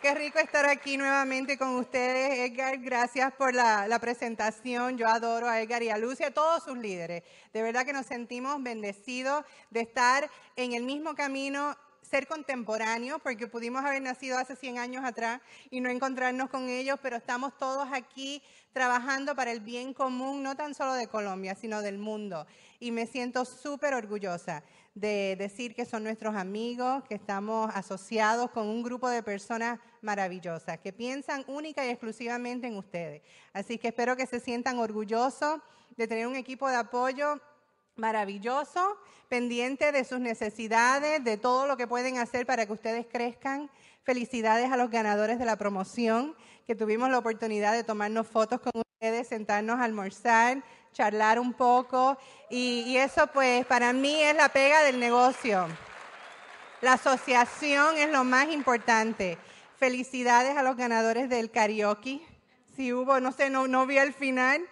Qué 0.00 0.14
rico 0.14 0.38
estar 0.38 0.64
aquí 0.64 0.96
nuevamente 0.96 1.58
con 1.58 1.76
ustedes, 1.76 2.50
Edgar. 2.50 2.78
Gracias 2.78 3.34
por 3.34 3.54
la, 3.54 3.98
presentación. 4.00 4.96
Yo 4.96 5.06
adoro 5.06 5.46
a 5.46 5.60
Edgar 5.60 5.82
y 5.82 5.90
a 5.90 5.98
Lucia, 5.98 6.28
a 6.28 6.30
todos 6.30 6.62
sus 6.62 6.78
líderes. 6.78 7.22
De 7.52 7.60
verdad 7.60 7.84
que 7.84 7.92
nos 7.92 8.06
sentimos 8.06 8.62
bendecidos 8.62 9.44
de 9.68 9.80
estar 9.80 10.30
en 10.56 10.72
el 10.72 10.84
mismo 10.84 11.14
camino 11.14 11.76
ser 12.00 12.26
contemporáneos, 12.26 13.20
porque 13.22 13.46
pudimos 13.46 13.84
haber 13.84 14.00
nacido 14.00 14.38
hace 14.38 14.56
100 14.56 14.78
años 14.78 15.04
atrás 15.04 15.42
y 15.70 15.80
no 15.80 15.90
encontrarnos 15.90 16.48
con 16.48 16.70
ellos, 16.70 16.98
pero 17.02 17.16
estamos 17.16 17.56
todos 17.58 17.86
aquí 17.92 18.42
trabajando 18.72 19.36
para 19.36 19.52
el 19.52 19.60
bien 19.60 19.92
común, 19.92 20.42
no 20.42 20.56
tan 20.56 20.74
solo 20.74 20.94
de 20.94 21.08
Colombia, 21.08 21.54
sino 21.54 21.82
del 21.82 21.98
mundo. 21.98 22.46
Y 22.78 22.90
me 22.90 23.06
siento 23.06 23.44
súper 23.44 23.92
orgullosa 23.92 24.64
de 25.00 25.34
decir 25.38 25.74
que 25.74 25.86
son 25.86 26.04
nuestros 26.04 26.34
amigos, 26.34 27.02
que 27.04 27.14
estamos 27.14 27.70
asociados 27.74 28.50
con 28.50 28.66
un 28.66 28.82
grupo 28.82 29.08
de 29.08 29.22
personas 29.22 29.80
maravillosas, 30.02 30.78
que 30.78 30.92
piensan 30.92 31.42
única 31.48 31.84
y 31.86 31.88
exclusivamente 31.88 32.66
en 32.66 32.76
ustedes. 32.76 33.22
Así 33.54 33.78
que 33.78 33.88
espero 33.88 34.14
que 34.14 34.26
se 34.26 34.40
sientan 34.40 34.78
orgullosos 34.78 35.60
de 35.96 36.06
tener 36.06 36.26
un 36.26 36.36
equipo 36.36 36.68
de 36.68 36.76
apoyo 36.76 37.40
maravilloso, 37.96 38.98
pendiente 39.28 39.90
de 39.90 40.04
sus 40.04 40.20
necesidades, 40.20 41.24
de 41.24 41.38
todo 41.38 41.66
lo 41.66 41.78
que 41.78 41.86
pueden 41.86 42.18
hacer 42.18 42.44
para 42.44 42.66
que 42.66 42.72
ustedes 42.72 43.06
crezcan. 43.06 43.70
Felicidades 44.02 44.70
a 44.70 44.76
los 44.76 44.90
ganadores 44.90 45.38
de 45.38 45.46
la 45.46 45.56
promoción, 45.56 46.36
que 46.66 46.74
tuvimos 46.74 47.08
la 47.10 47.18
oportunidad 47.18 47.72
de 47.72 47.84
tomarnos 47.84 48.26
fotos 48.26 48.60
con 48.60 48.72
ustedes, 48.74 49.28
sentarnos 49.28 49.80
a 49.80 49.84
almorzar, 49.84 50.62
charlar 50.92 51.38
un 51.38 51.52
poco. 51.52 52.18
Y, 52.48 52.84
y 52.86 52.96
eso 52.96 53.26
pues 53.28 53.64
para 53.66 53.92
mí 53.92 54.22
es 54.22 54.34
la 54.34 54.48
pega 54.48 54.82
del 54.82 54.98
negocio. 54.98 55.66
La 56.80 56.94
asociación 56.94 57.96
es 57.98 58.10
lo 58.10 58.24
más 58.24 58.50
importante. 58.50 59.36
Felicidades 59.76 60.56
a 60.56 60.62
los 60.62 60.76
ganadores 60.76 61.28
del 61.28 61.50
karaoke. 61.50 62.20
Si 62.74 62.92
hubo, 62.92 63.20
no 63.20 63.32
sé, 63.32 63.50
no, 63.50 63.68
no 63.68 63.86
vi 63.86 63.98
el 63.98 64.14
final, 64.14 64.66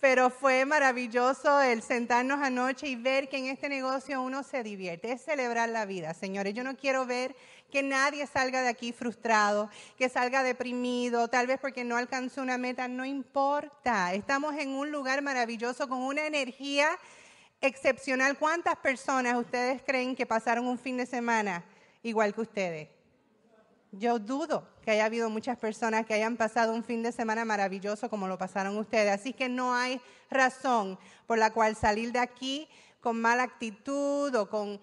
pero 0.00 0.30
fue 0.30 0.64
maravilloso 0.64 1.60
el 1.60 1.82
sentarnos 1.82 2.40
anoche 2.40 2.86
y 2.86 2.94
ver 2.94 3.28
que 3.28 3.38
en 3.38 3.46
este 3.46 3.68
negocio 3.68 4.22
uno 4.22 4.44
se 4.44 4.62
divierte, 4.62 5.10
es 5.10 5.24
celebrar 5.24 5.68
la 5.68 5.84
vida, 5.84 6.14
señores. 6.14 6.54
Yo 6.54 6.62
no 6.62 6.76
quiero 6.76 7.06
ver 7.06 7.34
que 7.70 7.82
nadie 7.82 8.26
salga 8.26 8.62
de 8.62 8.68
aquí 8.68 8.92
frustrado, 8.92 9.70
que 9.96 10.08
salga 10.08 10.42
deprimido, 10.42 11.28
tal 11.28 11.46
vez 11.46 11.58
porque 11.60 11.84
no 11.84 11.96
alcanzó 11.96 12.42
una 12.42 12.58
meta, 12.58 12.88
no 12.88 13.04
importa. 13.04 14.14
Estamos 14.14 14.54
en 14.56 14.70
un 14.70 14.90
lugar 14.90 15.22
maravilloso 15.22 15.88
con 15.88 15.98
una 15.98 16.26
energía 16.26 16.88
excepcional. 17.60 18.38
¿Cuántas 18.38 18.76
personas 18.76 19.36
ustedes 19.36 19.82
creen 19.82 20.16
que 20.16 20.26
pasaron 20.26 20.66
un 20.66 20.78
fin 20.78 20.96
de 20.96 21.06
semana 21.06 21.64
igual 22.02 22.34
que 22.34 22.40
ustedes? 22.40 22.88
Yo 23.90 24.18
dudo 24.18 24.68
que 24.82 24.90
haya 24.90 25.06
habido 25.06 25.30
muchas 25.30 25.56
personas 25.58 26.04
que 26.04 26.12
hayan 26.12 26.36
pasado 26.36 26.74
un 26.74 26.84
fin 26.84 27.02
de 27.02 27.10
semana 27.10 27.44
maravilloso 27.44 28.10
como 28.10 28.28
lo 28.28 28.36
pasaron 28.36 28.76
ustedes. 28.76 29.12
Así 29.12 29.32
que 29.32 29.48
no 29.48 29.74
hay 29.74 30.00
razón 30.30 30.98
por 31.26 31.38
la 31.38 31.52
cual 31.52 31.74
salir 31.74 32.12
de 32.12 32.18
aquí 32.18 32.68
con 33.00 33.20
mala 33.20 33.44
actitud 33.44 34.34
o 34.34 34.48
con, 34.48 34.78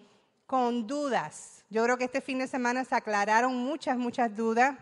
con 0.48 0.88
dudas. 0.88 1.64
Yo 1.76 1.84
creo 1.84 1.98
que 1.98 2.06
este 2.06 2.22
fin 2.22 2.40
de 2.40 2.48
semana 2.48 2.86
se 2.86 2.96
aclararon 2.96 3.54
muchas, 3.54 3.98
muchas 3.98 4.34
dudas. 4.34 4.78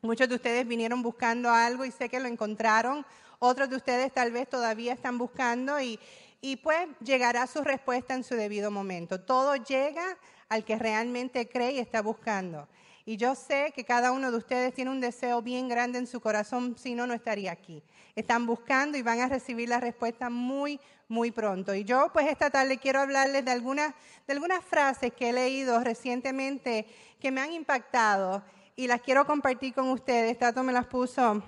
Muchos 0.00 0.26
de 0.26 0.36
ustedes 0.36 0.66
vinieron 0.66 1.02
buscando 1.02 1.50
algo 1.50 1.84
y 1.84 1.90
sé 1.90 2.08
que 2.08 2.18
lo 2.18 2.28
encontraron. 2.28 3.04
Otros 3.40 3.68
de 3.68 3.76
ustedes 3.76 4.10
tal 4.10 4.32
vez 4.32 4.48
todavía 4.48 4.94
están 4.94 5.18
buscando 5.18 5.78
y, 5.78 6.00
y 6.40 6.56
pues 6.56 6.88
llegará 7.04 7.46
su 7.46 7.62
respuesta 7.62 8.14
en 8.14 8.24
su 8.24 8.36
debido 8.36 8.70
momento. 8.70 9.20
Todo 9.20 9.54
llega 9.54 10.16
al 10.48 10.64
que 10.64 10.78
realmente 10.78 11.46
cree 11.46 11.72
y 11.72 11.78
está 11.78 12.00
buscando. 12.00 12.66
Y 13.04 13.18
yo 13.18 13.34
sé 13.34 13.74
que 13.76 13.84
cada 13.84 14.10
uno 14.10 14.30
de 14.30 14.38
ustedes 14.38 14.72
tiene 14.72 14.92
un 14.92 15.02
deseo 15.02 15.42
bien 15.42 15.68
grande 15.68 15.98
en 15.98 16.06
su 16.06 16.20
corazón, 16.20 16.74
si 16.78 16.94
no, 16.94 17.06
no 17.06 17.12
estaría 17.12 17.52
aquí. 17.52 17.82
Están 18.16 18.46
buscando 18.46 18.96
y 18.96 19.02
van 19.02 19.20
a 19.20 19.28
recibir 19.28 19.68
la 19.68 19.78
respuesta 19.78 20.30
muy, 20.30 20.80
muy 21.10 21.32
pronto. 21.32 21.74
Y 21.74 21.84
yo, 21.84 22.10
pues 22.12 22.28
esta 22.28 22.50
tarde 22.50 22.78
quiero 22.78 23.00
hablarles 23.00 23.44
de 23.44 23.50
algunas, 23.50 23.92
de 24.26 24.32
algunas 24.32 24.64
frases 24.64 25.12
que 25.12 25.30
he 25.30 25.32
leído 25.32 25.80
recientemente 25.80 26.86
que 27.20 27.30
me 27.30 27.40
han 27.40 27.52
impactado 27.52 28.42
y 28.76 28.86
las 28.86 29.02
quiero 29.02 29.26
compartir 29.26 29.74
con 29.74 29.90
ustedes. 29.90 30.38
Tato 30.38 30.62
me 30.62 30.72
las 30.72 30.86
puso 30.86 31.42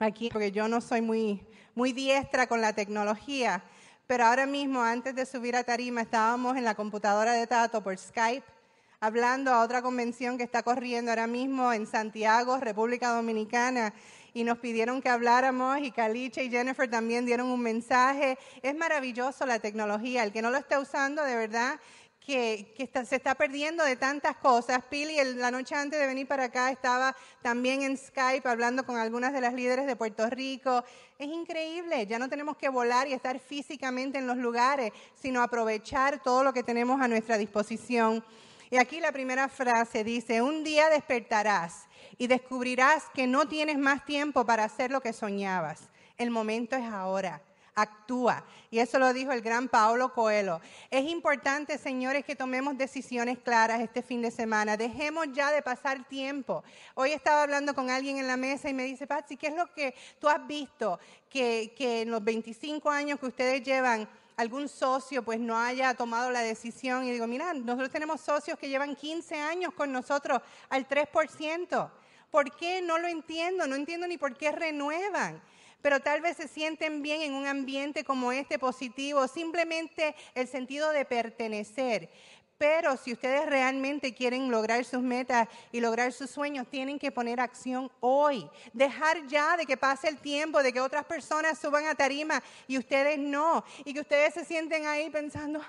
aquí 0.00 0.28
porque 0.30 0.52
yo 0.52 0.68
no 0.68 0.80
soy 0.80 1.00
muy, 1.00 1.46
muy 1.74 1.92
diestra 1.92 2.48
con 2.48 2.60
la 2.60 2.72
tecnología. 2.72 3.62
Pero 4.08 4.26
ahora 4.26 4.46
mismo, 4.46 4.82
antes 4.82 5.14
de 5.14 5.24
subir 5.24 5.54
a 5.54 5.64
tarima, 5.64 6.02
estábamos 6.02 6.56
en 6.56 6.64
la 6.64 6.74
computadora 6.74 7.32
de 7.32 7.46
Tato 7.46 7.82
por 7.82 7.96
Skype 7.96 8.44
hablando 9.00 9.52
a 9.52 9.62
otra 9.62 9.80
convención 9.80 10.36
que 10.36 10.42
está 10.42 10.62
corriendo 10.62 11.12
ahora 11.12 11.28
mismo 11.28 11.72
en 11.72 11.86
Santiago, 11.86 12.58
República 12.58 13.10
Dominicana, 13.10 13.94
y 14.34 14.44
nos 14.44 14.58
pidieron 14.58 15.00
que 15.00 15.08
habláramos 15.08 15.78
y 15.80 15.90
Caliche 15.90 16.44
y 16.44 16.50
Jennifer 16.50 16.88
también 16.88 17.26
dieron 17.26 17.48
un 17.48 17.60
mensaje. 17.60 18.38
Es 18.62 18.74
maravilloso 18.76 19.46
la 19.46 19.58
tecnología, 19.58 20.24
el 20.24 20.32
que 20.32 20.42
no 20.42 20.50
lo 20.50 20.58
esté 20.58 20.78
usando 20.78 21.22
de 21.24 21.36
verdad 21.36 21.78
que, 22.28 22.90
se 23.08 23.16
está 23.16 23.34
perdiendo 23.34 23.82
de 23.82 23.96
tantas 23.96 24.36
cosas. 24.36 24.84
Pili, 24.90 25.16
la 25.36 25.50
noche 25.50 25.74
antes 25.74 25.98
de 25.98 26.06
venir 26.06 26.28
para 26.28 26.44
acá, 26.44 26.70
estaba 26.70 27.16
también 27.40 27.80
en 27.80 27.96
Skype 27.96 28.46
hablando 28.46 28.84
con 28.84 28.98
algunas 28.98 29.32
de 29.32 29.40
las 29.40 29.54
líderes 29.54 29.86
de 29.86 29.96
Puerto 29.96 30.28
Rico. 30.28 30.84
Es 31.18 31.26
increíble, 31.26 32.06
ya 32.06 32.18
no 32.18 32.28
tenemos 32.28 32.58
que 32.58 32.68
volar 32.68 33.08
y 33.08 33.14
estar 33.14 33.38
físicamente 33.40 34.18
en 34.18 34.26
los 34.26 34.36
lugares, 34.36 34.92
sino 35.14 35.40
aprovechar 35.42 36.22
todo 36.22 36.44
lo 36.44 36.52
que 36.52 36.62
tenemos 36.62 37.00
a 37.00 37.08
nuestra 37.08 37.38
disposición. 37.38 38.22
Y 38.70 38.76
aquí 38.76 39.00
la 39.00 39.10
primera 39.12 39.48
frase 39.48 40.04
dice, 40.04 40.42
un 40.42 40.62
día 40.62 40.90
despertarás 40.90 41.87
y 42.18 42.26
descubrirás 42.26 43.04
que 43.14 43.26
no 43.26 43.46
tienes 43.46 43.78
más 43.78 44.04
tiempo 44.04 44.44
para 44.44 44.64
hacer 44.64 44.90
lo 44.90 45.00
que 45.00 45.12
soñabas. 45.12 45.88
El 46.16 46.30
momento 46.30 46.76
es 46.76 46.84
ahora. 46.84 47.40
Actúa. 47.76 48.44
Y 48.72 48.80
eso 48.80 48.98
lo 48.98 49.12
dijo 49.12 49.30
el 49.30 49.40
gran 49.40 49.68
Paulo 49.68 50.12
Coelho. 50.12 50.60
Es 50.90 51.08
importante, 51.08 51.78
señores, 51.78 52.24
que 52.24 52.34
tomemos 52.34 52.76
decisiones 52.76 53.38
claras 53.38 53.80
este 53.80 54.02
fin 54.02 54.20
de 54.20 54.32
semana. 54.32 54.76
Dejemos 54.76 55.28
ya 55.32 55.52
de 55.52 55.62
pasar 55.62 56.08
tiempo. 56.08 56.64
Hoy 56.96 57.12
estaba 57.12 57.44
hablando 57.44 57.76
con 57.76 57.88
alguien 57.88 58.18
en 58.18 58.26
la 58.26 58.36
mesa 58.36 58.68
y 58.68 58.74
me 58.74 58.82
dice, 58.82 59.06
Patsy, 59.06 59.36
¿qué 59.36 59.46
es 59.46 59.54
lo 59.54 59.72
que 59.72 59.94
tú 60.18 60.28
has 60.28 60.44
visto 60.48 60.98
que, 61.30 61.72
que 61.78 62.02
en 62.02 62.10
los 62.10 62.24
25 62.24 62.90
años 62.90 63.20
que 63.20 63.26
ustedes 63.26 63.62
llevan 63.62 64.08
algún 64.36 64.68
socio 64.68 65.24
pues 65.24 65.38
no 65.40 65.58
haya 65.58 65.94
tomado 65.94 66.30
la 66.30 66.40
decisión 66.40 67.04
y 67.04 67.10
digo, 67.10 67.26
mira, 67.26 67.52
nosotros 67.54 67.90
tenemos 67.90 68.20
socios 68.20 68.56
que 68.58 68.68
llevan 68.68 68.94
15 68.94 69.36
años 69.36 69.72
con 69.74 69.92
nosotros 69.92 70.40
al 70.68 70.88
3%. 70.88 71.90
¿Por 72.30 72.54
qué? 72.56 72.82
No 72.82 72.98
lo 72.98 73.08
entiendo, 73.08 73.66
no 73.66 73.74
entiendo 73.74 74.06
ni 74.06 74.18
por 74.18 74.36
qué 74.36 74.52
renuevan. 74.52 75.42
Pero 75.80 76.00
tal 76.00 76.20
vez 76.20 76.36
se 76.36 76.48
sienten 76.48 77.02
bien 77.02 77.22
en 77.22 77.34
un 77.34 77.46
ambiente 77.46 78.04
como 78.04 78.32
este 78.32 78.58
positivo, 78.58 79.28
simplemente 79.28 80.14
el 80.34 80.48
sentido 80.48 80.90
de 80.90 81.04
pertenecer. 81.04 82.10
Pero 82.58 82.96
si 82.96 83.12
ustedes 83.12 83.46
realmente 83.46 84.12
quieren 84.12 84.50
lograr 84.50 84.84
sus 84.84 85.00
metas 85.00 85.48
y 85.70 85.78
lograr 85.80 86.12
sus 86.12 86.28
sueños, 86.28 86.66
tienen 86.68 86.98
que 86.98 87.12
poner 87.12 87.38
acción 87.38 87.88
hoy. 88.00 88.50
Dejar 88.72 89.24
ya 89.28 89.56
de 89.56 89.64
que 89.64 89.76
pase 89.76 90.08
el 90.08 90.18
tiempo, 90.18 90.60
de 90.60 90.72
que 90.72 90.80
otras 90.80 91.04
personas 91.04 91.58
suban 91.58 91.86
a 91.86 91.94
tarima 91.94 92.42
y 92.66 92.76
ustedes 92.76 93.16
no. 93.16 93.64
Y 93.84 93.94
que 93.94 94.00
ustedes 94.00 94.34
se 94.34 94.44
sienten 94.44 94.86
ahí 94.86 95.08
pensando, 95.08 95.60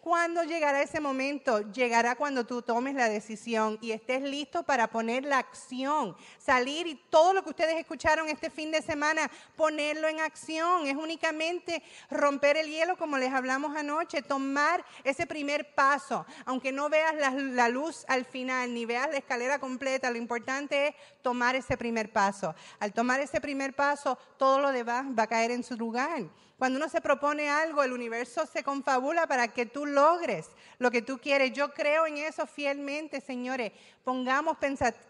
¿Cuándo 0.00 0.42
llegará 0.44 0.82
ese 0.82 1.00
momento? 1.00 1.60
Llegará 1.72 2.16
cuando 2.16 2.46
tú 2.46 2.62
tomes 2.62 2.94
la 2.94 3.08
decisión 3.08 3.78
y 3.80 3.92
estés 3.92 4.22
listo 4.22 4.62
para 4.62 4.88
poner 4.88 5.24
la 5.24 5.38
acción, 5.38 6.16
salir 6.38 6.86
y 6.86 6.94
todo 6.94 7.32
lo 7.32 7.42
que 7.42 7.50
ustedes 7.50 7.76
escucharon 7.76 8.28
este 8.28 8.50
fin 8.50 8.70
de 8.70 8.82
semana, 8.82 9.30
ponerlo 9.56 10.08
en 10.08 10.20
acción. 10.20 10.86
Es 10.86 10.96
únicamente 10.96 11.82
romper 12.10 12.56
el 12.56 12.68
hielo 12.68 12.96
como 12.96 13.18
les 13.18 13.32
hablamos 13.32 13.76
anoche, 13.76 14.22
tomar 14.22 14.84
ese 15.04 15.26
primer 15.26 15.74
paso. 15.74 16.26
Aunque 16.44 16.72
no 16.72 16.88
veas 16.88 17.14
la, 17.14 17.68
luz 17.68 18.04
al 18.08 18.24
final 18.24 18.74
ni 18.74 18.84
veas 18.84 19.10
la 19.10 19.18
escalera 19.18 19.58
completa, 19.58 20.10
lo 20.10 20.18
importante 20.18 20.88
es 20.88 20.94
tomar 21.22 21.56
ese 21.56 21.76
primer 21.76 22.12
paso. 22.12 22.54
Al 22.78 22.92
tomar 22.92 23.20
ese 23.20 23.40
primer 23.40 23.74
paso, 23.74 24.18
todo 24.36 24.60
lo 24.60 24.72
demás 24.72 25.06
va 25.18 25.24
a 25.24 25.28
caer 25.28 25.50
en 25.50 25.62
su 25.62 25.76
lugar. 25.76 26.22
Cuando 26.60 26.76
uno 26.76 26.90
se 26.90 27.00
propone 27.00 27.48
algo, 27.48 27.82
el 27.82 27.94
universo 27.94 28.44
se 28.44 28.62
confabula 28.62 29.26
para 29.26 29.48
que 29.48 29.64
tú 29.64 29.86
logres 29.86 30.46
lo 30.78 30.90
que 30.90 31.00
tú 31.00 31.16
quieres. 31.16 31.54
Yo 31.54 31.72
creo 31.72 32.06
en 32.06 32.18
eso 32.18 32.46
fielmente, 32.46 33.22
señores. 33.22 33.72
Pongamos 34.04 34.58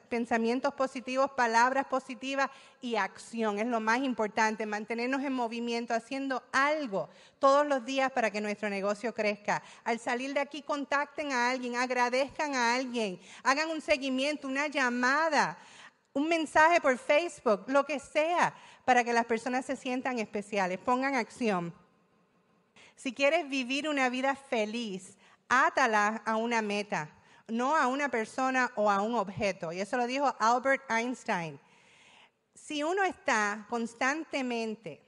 pensamientos 0.09 0.73
positivos, 0.75 1.33
palabras 1.33 1.87
positivas 1.87 2.49
y 2.81 2.95
acción. 2.95 3.59
Es 3.59 3.67
lo 3.67 3.81
más 3.81 3.99
importante, 3.99 4.65
mantenernos 4.65 5.25
en 5.25 5.33
movimiento, 5.33 5.93
haciendo 5.93 6.45
algo 6.53 7.09
todos 7.41 7.67
los 7.67 7.85
días 7.85 8.13
para 8.13 8.31
que 8.31 8.41
nuestro 8.41 8.71
negocio 8.71 9.13
crezca. 9.13 9.61
Al 9.83 9.99
salir 9.99 10.33
de 10.33 10.39
aquí, 10.39 10.63
contacten 10.63 11.33
a 11.33 11.51
alguien, 11.51 11.75
agradezcan 11.75 12.55
a 12.55 12.75
alguien, 12.75 13.19
hagan 13.43 13.71
un 13.71 13.81
seguimiento, 13.81 14.47
una 14.47 14.69
llamada 14.69 15.59
un 16.13 16.29
mensaje 16.29 16.81
por 16.81 16.99
Facebook, 16.99 17.65
lo 17.67 17.85
que 17.85 18.01
sea, 18.01 18.55
para 18.85 19.05
que 19.05 19.13
las 19.13 19.27
personas 19.27 19.65
se 19.65 19.77
sientan 19.77 20.19
especiales. 20.19 20.79
Pongan 20.79 21.15
acción. 21.15 21.73
Si 22.97 23.13
quieres 23.13 23.49
vivir 23.49 23.89
una 23.89 24.09
vida 24.09 24.35
feliz, 24.35 25.17
átala 25.49 26.23
a 26.25 26.37
una 26.37 26.63
meta. 26.63 27.11
no 27.49 27.75
a 27.75 27.89
una 27.89 28.09
persona 28.09 28.71
o 28.77 28.89
a 28.89 29.01
un 29.01 29.17
objeto. 29.17 29.73
Y 29.73 29.81
eso 29.81 29.97
lo 29.97 30.07
dijo 30.07 30.33
Albert 30.39 30.89
Einstein. 30.89 31.59
Si 32.55 32.85
uno 32.85 33.03
está 33.03 33.67
constantemente 33.69 35.03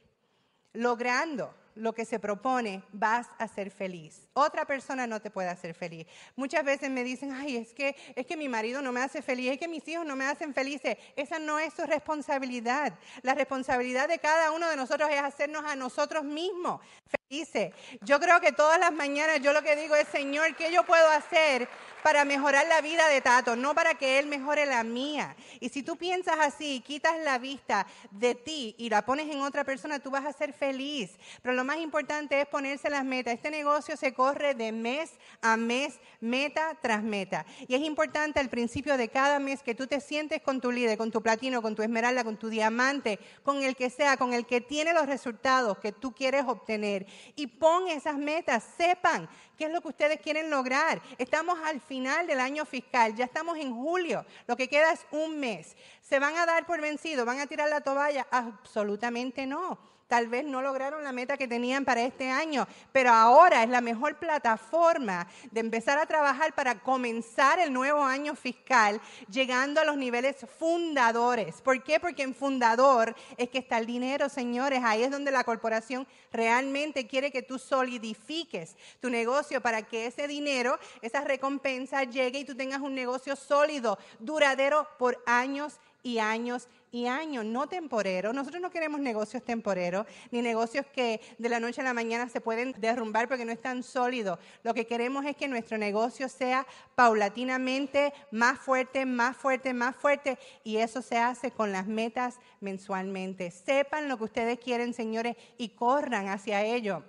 logrando 0.72 1.54
lo 1.74 1.94
que 1.94 2.04
se 2.04 2.18
propone, 2.18 2.82
vas 2.92 3.28
a 3.38 3.48
ser 3.48 3.70
feliz. 3.70 4.28
Otra 4.34 4.64
persona 4.64 5.06
no 5.06 5.20
te 5.20 5.30
puede 5.30 5.48
hacer 5.48 5.74
feliz. 5.74 6.06
Muchas 6.36 6.64
veces 6.64 6.90
me 6.90 7.04
dicen, 7.04 7.32
ay, 7.32 7.56
es 7.56 7.72
que, 7.72 7.96
es 8.14 8.26
que 8.26 8.36
mi 8.36 8.48
marido 8.48 8.82
no 8.82 8.92
me 8.92 9.00
hace 9.00 9.22
feliz, 9.22 9.52
es 9.52 9.58
que 9.58 9.68
mis 9.68 9.86
hijos 9.88 10.06
no 10.06 10.16
me 10.16 10.24
hacen 10.24 10.54
felices. 10.54 10.96
Esa 11.16 11.38
no 11.38 11.58
es 11.58 11.74
su 11.74 11.84
responsabilidad. 11.84 12.94
La 13.22 13.34
responsabilidad 13.34 14.08
de 14.08 14.18
cada 14.18 14.52
uno 14.52 14.68
de 14.68 14.76
nosotros 14.76 15.10
es 15.10 15.20
hacernos 15.20 15.64
a 15.64 15.76
nosotros 15.76 16.24
mismos 16.24 16.80
felices. 17.28 17.72
Yo 18.02 18.20
creo 18.20 18.40
que 18.40 18.52
todas 18.52 18.78
las 18.78 18.92
mañanas 18.92 19.40
yo 19.40 19.52
lo 19.52 19.62
que 19.62 19.76
digo 19.76 19.94
es, 19.94 20.08
Señor, 20.08 20.54
¿qué 20.56 20.72
yo 20.72 20.84
puedo 20.84 21.08
hacer 21.08 21.68
para 22.02 22.24
mejorar 22.24 22.66
la 22.66 22.80
vida 22.80 23.08
de 23.08 23.20
Tato? 23.20 23.56
No 23.56 23.74
para 23.74 23.94
que 23.94 24.18
él 24.18 24.26
mejore 24.26 24.66
la 24.66 24.84
mía. 24.84 25.34
Y 25.60 25.68
si 25.68 25.82
tú 25.82 25.96
piensas 25.96 26.36
así, 26.40 26.82
quitas 26.86 27.18
la 27.20 27.38
vista 27.38 27.86
de 28.10 28.34
ti 28.34 28.74
y 28.78 28.90
la 28.90 29.04
pones 29.04 29.30
en 29.30 29.40
otra 29.40 29.64
persona, 29.64 29.98
tú 29.98 30.10
vas 30.10 30.26
a 30.26 30.32
ser 30.32 30.52
feliz. 30.52 31.18
Pero 31.42 31.54
lo 31.62 31.66
más 31.66 31.78
importante 31.78 32.40
es 32.40 32.48
ponerse 32.48 32.90
las 32.90 33.04
metas. 33.04 33.34
Este 33.34 33.48
negocio 33.48 33.96
se 33.96 34.12
corre 34.12 34.52
de 34.52 34.72
mes 34.72 35.12
a 35.40 35.56
mes, 35.56 36.00
meta 36.20 36.76
tras 36.82 37.04
meta. 37.04 37.46
Y 37.68 37.76
es 37.76 37.82
importante 37.82 38.40
al 38.40 38.48
principio 38.48 38.96
de 38.96 39.10
cada 39.10 39.38
mes 39.38 39.62
que 39.62 39.76
tú 39.76 39.86
te 39.86 40.00
sientes 40.00 40.42
con 40.42 40.60
tu 40.60 40.72
líder, 40.72 40.98
con 40.98 41.12
tu 41.12 41.22
platino, 41.22 41.62
con 41.62 41.76
tu 41.76 41.82
esmeralda, 41.82 42.24
con 42.24 42.36
tu 42.36 42.48
diamante, 42.48 43.20
con 43.44 43.62
el 43.62 43.76
que 43.76 43.90
sea, 43.90 44.16
con 44.16 44.32
el 44.32 44.44
que 44.44 44.60
tiene 44.60 44.92
los 44.92 45.06
resultados 45.06 45.78
que 45.78 45.92
tú 45.92 46.10
quieres 46.12 46.42
obtener. 46.48 47.06
Y 47.36 47.46
pon 47.46 47.86
esas 47.86 48.18
metas, 48.18 48.64
sepan 48.76 49.28
qué 49.56 49.66
es 49.66 49.70
lo 49.70 49.80
que 49.82 49.88
ustedes 49.90 50.20
quieren 50.20 50.50
lograr. 50.50 51.00
Estamos 51.16 51.60
al 51.64 51.80
final 51.80 52.26
del 52.26 52.40
año 52.40 52.64
fiscal, 52.64 53.14
ya 53.14 53.26
estamos 53.26 53.56
en 53.56 53.72
julio, 53.72 54.26
lo 54.48 54.56
que 54.56 54.68
queda 54.68 54.92
es 54.92 55.06
un 55.12 55.38
mes. 55.38 55.76
¿Se 56.00 56.18
van 56.18 56.34
a 56.38 56.44
dar 56.44 56.66
por 56.66 56.80
vencido? 56.80 57.24
¿Van 57.24 57.38
a 57.38 57.46
tirar 57.46 57.68
la 57.68 57.82
toalla? 57.82 58.26
Absolutamente 58.32 59.46
no 59.46 59.91
tal 60.08 60.28
vez 60.28 60.44
no 60.44 60.62
lograron 60.62 61.04
la 61.04 61.12
meta 61.12 61.36
que 61.36 61.48
tenían 61.48 61.84
para 61.84 62.02
este 62.02 62.30
año, 62.30 62.66
pero 62.92 63.10
ahora 63.10 63.62
es 63.62 63.68
la 63.68 63.80
mejor 63.80 64.18
plataforma 64.18 65.26
de 65.50 65.60
empezar 65.60 65.98
a 65.98 66.06
trabajar 66.06 66.54
para 66.54 66.80
comenzar 66.80 67.58
el 67.58 67.72
nuevo 67.72 68.02
año 68.02 68.34
fiscal 68.34 69.00
llegando 69.30 69.80
a 69.80 69.84
los 69.84 69.96
niveles 69.96 70.36
fundadores. 70.58 71.60
¿Por 71.62 71.82
qué? 71.82 72.00
Porque 72.00 72.22
en 72.22 72.34
fundador 72.34 73.14
es 73.36 73.48
que 73.48 73.58
está 73.58 73.78
el 73.78 73.86
dinero, 73.86 74.28
señores. 74.28 74.82
Ahí 74.84 75.02
es 75.02 75.10
donde 75.10 75.30
la 75.30 75.44
corporación 75.44 76.06
realmente 76.32 77.06
quiere 77.06 77.30
que 77.30 77.42
tú 77.42 77.58
solidifiques 77.58 78.76
tu 79.00 79.10
negocio 79.10 79.60
para 79.60 79.82
que 79.82 80.06
ese 80.06 80.28
dinero, 80.28 80.78
esa 81.00 81.22
recompensa 81.22 82.04
llegue 82.04 82.40
y 82.40 82.44
tú 82.44 82.54
tengas 82.54 82.80
un 82.80 82.94
negocio 82.94 83.36
sólido, 83.36 83.98
duradero 84.18 84.86
por 84.98 85.22
años 85.26 85.78
y 86.02 86.18
años 86.18 86.68
y 86.92 87.06
años, 87.06 87.44
no 87.46 87.66
temporeros. 87.66 88.34
Nosotros 88.34 88.60
no 88.60 88.70
queremos 88.70 89.00
negocios 89.00 89.42
temporeros, 89.42 90.06
ni 90.30 90.42
negocios 90.42 90.84
que 90.86 91.20
de 91.38 91.48
la 91.48 91.58
noche 91.58 91.80
a 91.80 91.84
la 91.84 91.94
mañana 91.94 92.28
se 92.28 92.42
pueden 92.42 92.74
derrumbar 92.78 93.28
porque 93.28 93.46
no 93.46 93.50
están 93.50 93.82
sólidos. 93.82 94.38
Lo 94.62 94.74
que 94.74 94.86
queremos 94.86 95.24
es 95.24 95.34
que 95.34 95.48
nuestro 95.48 95.78
negocio 95.78 96.28
sea 96.28 96.66
paulatinamente 96.94 98.12
más 98.30 98.58
fuerte, 98.58 99.06
más 99.06 99.36
fuerte, 99.36 99.72
más 99.72 99.96
fuerte, 99.96 100.38
y 100.64 100.76
eso 100.76 101.00
se 101.00 101.16
hace 101.16 101.50
con 101.50 101.72
las 101.72 101.86
metas 101.86 102.38
mensualmente. 102.60 103.50
Sepan 103.50 104.08
lo 104.08 104.18
que 104.18 104.24
ustedes 104.24 104.58
quieren, 104.58 104.92
señores, 104.92 105.36
y 105.56 105.70
corran 105.70 106.28
hacia 106.28 106.62
ello. 106.62 107.02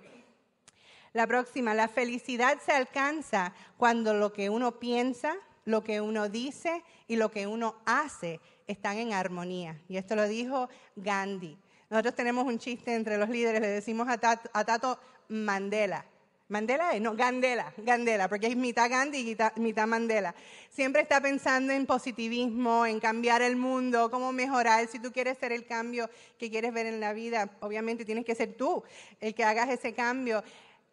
La 1.12 1.26
próxima, 1.26 1.74
la 1.74 1.88
felicidad 1.88 2.58
se 2.64 2.72
alcanza 2.72 3.52
cuando 3.76 4.14
lo 4.14 4.32
que 4.32 4.48
uno 4.48 4.80
piensa, 4.80 5.36
lo 5.66 5.84
que 5.84 6.00
uno 6.00 6.30
dice 6.30 6.82
y 7.06 7.16
lo 7.16 7.30
que 7.30 7.46
uno 7.46 7.76
hace 7.84 8.40
están 8.66 8.98
en 8.98 9.12
armonía. 9.12 9.80
Y 9.88 9.96
esto 9.96 10.16
lo 10.16 10.26
dijo 10.26 10.68
Gandhi. 10.96 11.56
Nosotros 11.90 12.14
tenemos 12.14 12.44
un 12.46 12.58
chiste 12.58 12.94
entre 12.94 13.18
los 13.18 13.28
líderes, 13.28 13.60
le 13.60 13.68
decimos 13.68 14.08
a 14.08 14.18
Tato, 14.18 14.98
Mandela. 15.28 16.04
Mandela 16.48 16.92
es, 16.92 17.00
no, 17.00 17.16
Gandela, 17.16 17.72
Gandela, 17.78 18.28
porque 18.28 18.48
es 18.48 18.56
mitad 18.56 18.90
Gandhi 18.90 19.18
y 19.56 19.60
mitad 19.60 19.86
Mandela. 19.86 20.34
Siempre 20.68 21.00
está 21.00 21.20
pensando 21.20 21.72
en 21.72 21.86
positivismo, 21.86 22.84
en 22.84 23.00
cambiar 23.00 23.40
el 23.40 23.56
mundo, 23.56 24.10
cómo 24.10 24.30
mejorar. 24.30 24.86
Si 24.88 24.98
tú 24.98 25.10
quieres 25.10 25.38
ser 25.38 25.52
el 25.52 25.64
cambio 25.64 26.10
que 26.38 26.50
quieres 26.50 26.74
ver 26.74 26.86
en 26.86 27.00
la 27.00 27.14
vida, 27.14 27.50
obviamente 27.60 28.04
tienes 28.04 28.26
que 28.26 28.34
ser 28.34 28.54
tú 28.56 28.84
el 29.20 29.34
que 29.34 29.42
hagas 29.42 29.70
ese 29.70 29.94
cambio 29.94 30.44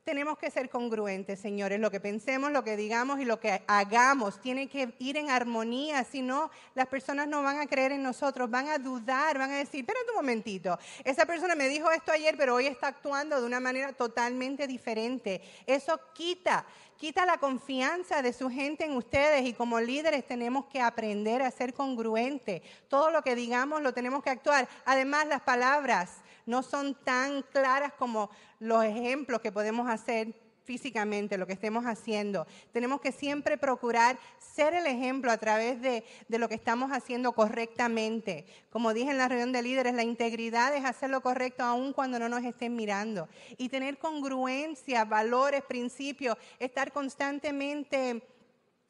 tenemos 0.04 0.38
que 0.38 0.50
ser 0.50 0.70
congruentes, 0.70 1.40
señores. 1.40 1.80
Lo 1.80 1.92
que 1.92 2.00
pensemos, 2.00 2.52
lo 2.52 2.64
que 2.64 2.76
digamos 2.76 3.20
y 3.20 3.26
lo 3.26 3.40
que 3.40 3.62
hagamos 3.68 4.42
tiene 4.42 4.68
que 4.68 4.94
ir 4.98 5.16
en 5.18 5.30
armonía. 5.30 6.04
Si 6.04 6.22
no, 6.22 6.50
las 6.74 6.88
personas 6.88 7.28
no 7.28 7.44
van 7.44 7.60
a 7.60 7.68
creer 7.68 7.92
en 7.92 8.02
nosotros, 8.02 8.50
van 8.50 8.68
a 8.70 8.80
dudar, 8.80 9.38
van 9.38 9.52
a 9.52 9.58
decir, 9.58 9.82
espérate 9.82 10.10
un 10.10 10.16
momentito, 10.16 10.78
esa 11.04 11.26
persona 11.26 11.56
me 11.56 11.68
dijo 11.68 11.92
esto 11.92 12.12
ayer, 12.12 12.36
pero 12.36 12.56
hoy 12.56 12.66
está 12.66 12.88
actuando 12.88 13.40
de 13.40 13.46
una 13.46 13.60
manera 13.60 13.94
totalmente 13.94 14.66
diferente. 14.66 15.42
Eso 15.68 16.00
quita, 16.14 16.66
quita 16.98 17.26
la 17.26 17.38
confianza 17.38 18.24
de 18.24 18.34
su 18.34 18.50
gente 18.50 18.86
en 18.86 18.94
ustedes 18.94 19.46
y 19.46 19.54
como 19.54 19.80
líderes 19.80 20.26
tenemos 20.26 20.66
que 20.66 20.82
aprender 20.82 21.44
a 21.44 21.52
ser 21.52 21.74
congruentes. 21.76 22.64
Todo 22.88 23.12
lo 23.12 23.22
que 23.22 23.36
digamos 23.36 23.82
lo 23.84 23.94
tenemos 23.94 24.24
que 24.24 24.32
actuar. 24.32 24.68
Además, 24.86 25.28
las 25.28 25.42
palabras 25.42 26.21
no 26.46 26.64
son 26.64 26.96
tan 27.04 27.42
claras 27.44 27.94
como 27.94 28.30
los 28.60 28.84
ejemplos 28.84 29.42
que 29.42 29.52
podemos 29.52 29.90
hacer 29.90 30.34
físicamente, 30.64 31.38
lo 31.38 31.48
que 31.48 31.54
estemos 31.54 31.86
haciendo. 31.86 32.46
Tenemos 32.72 33.02
que 33.02 33.12
siempre 33.12 33.58
procurar 33.58 34.18
ser 34.38 34.74
el 34.74 34.86
ejemplo 34.86 35.32
a 35.32 35.38
través 35.38 35.82
de, 35.82 36.06
de, 36.28 36.38
lo 36.38 36.48
que 36.48 36.56
estamos 36.56 36.92
haciendo 36.92 37.34
correctamente. 37.34 38.46
Como 38.70 38.94
dije 38.94 39.12
en 39.12 39.18
la 39.18 39.28
reunión 39.28 39.52
de 39.52 39.64
líderes, 39.64 39.94
la 39.94 40.04
integridad 40.04 40.76
es 40.76 40.86
hacer 40.86 41.10
lo 41.10 41.22
correcto 41.22 41.64
aun 41.64 41.94
cuando 41.94 42.20
no 42.20 42.30
nos 42.30 42.44
estén 42.44 42.76
mirando. 42.76 43.28
Y 43.58 43.70
tener 43.70 43.98
congruencia, 43.98 45.04
valores, 45.06 45.64
principios, 45.64 46.38
estar 46.60 46.92
constantemente 46.92 48.22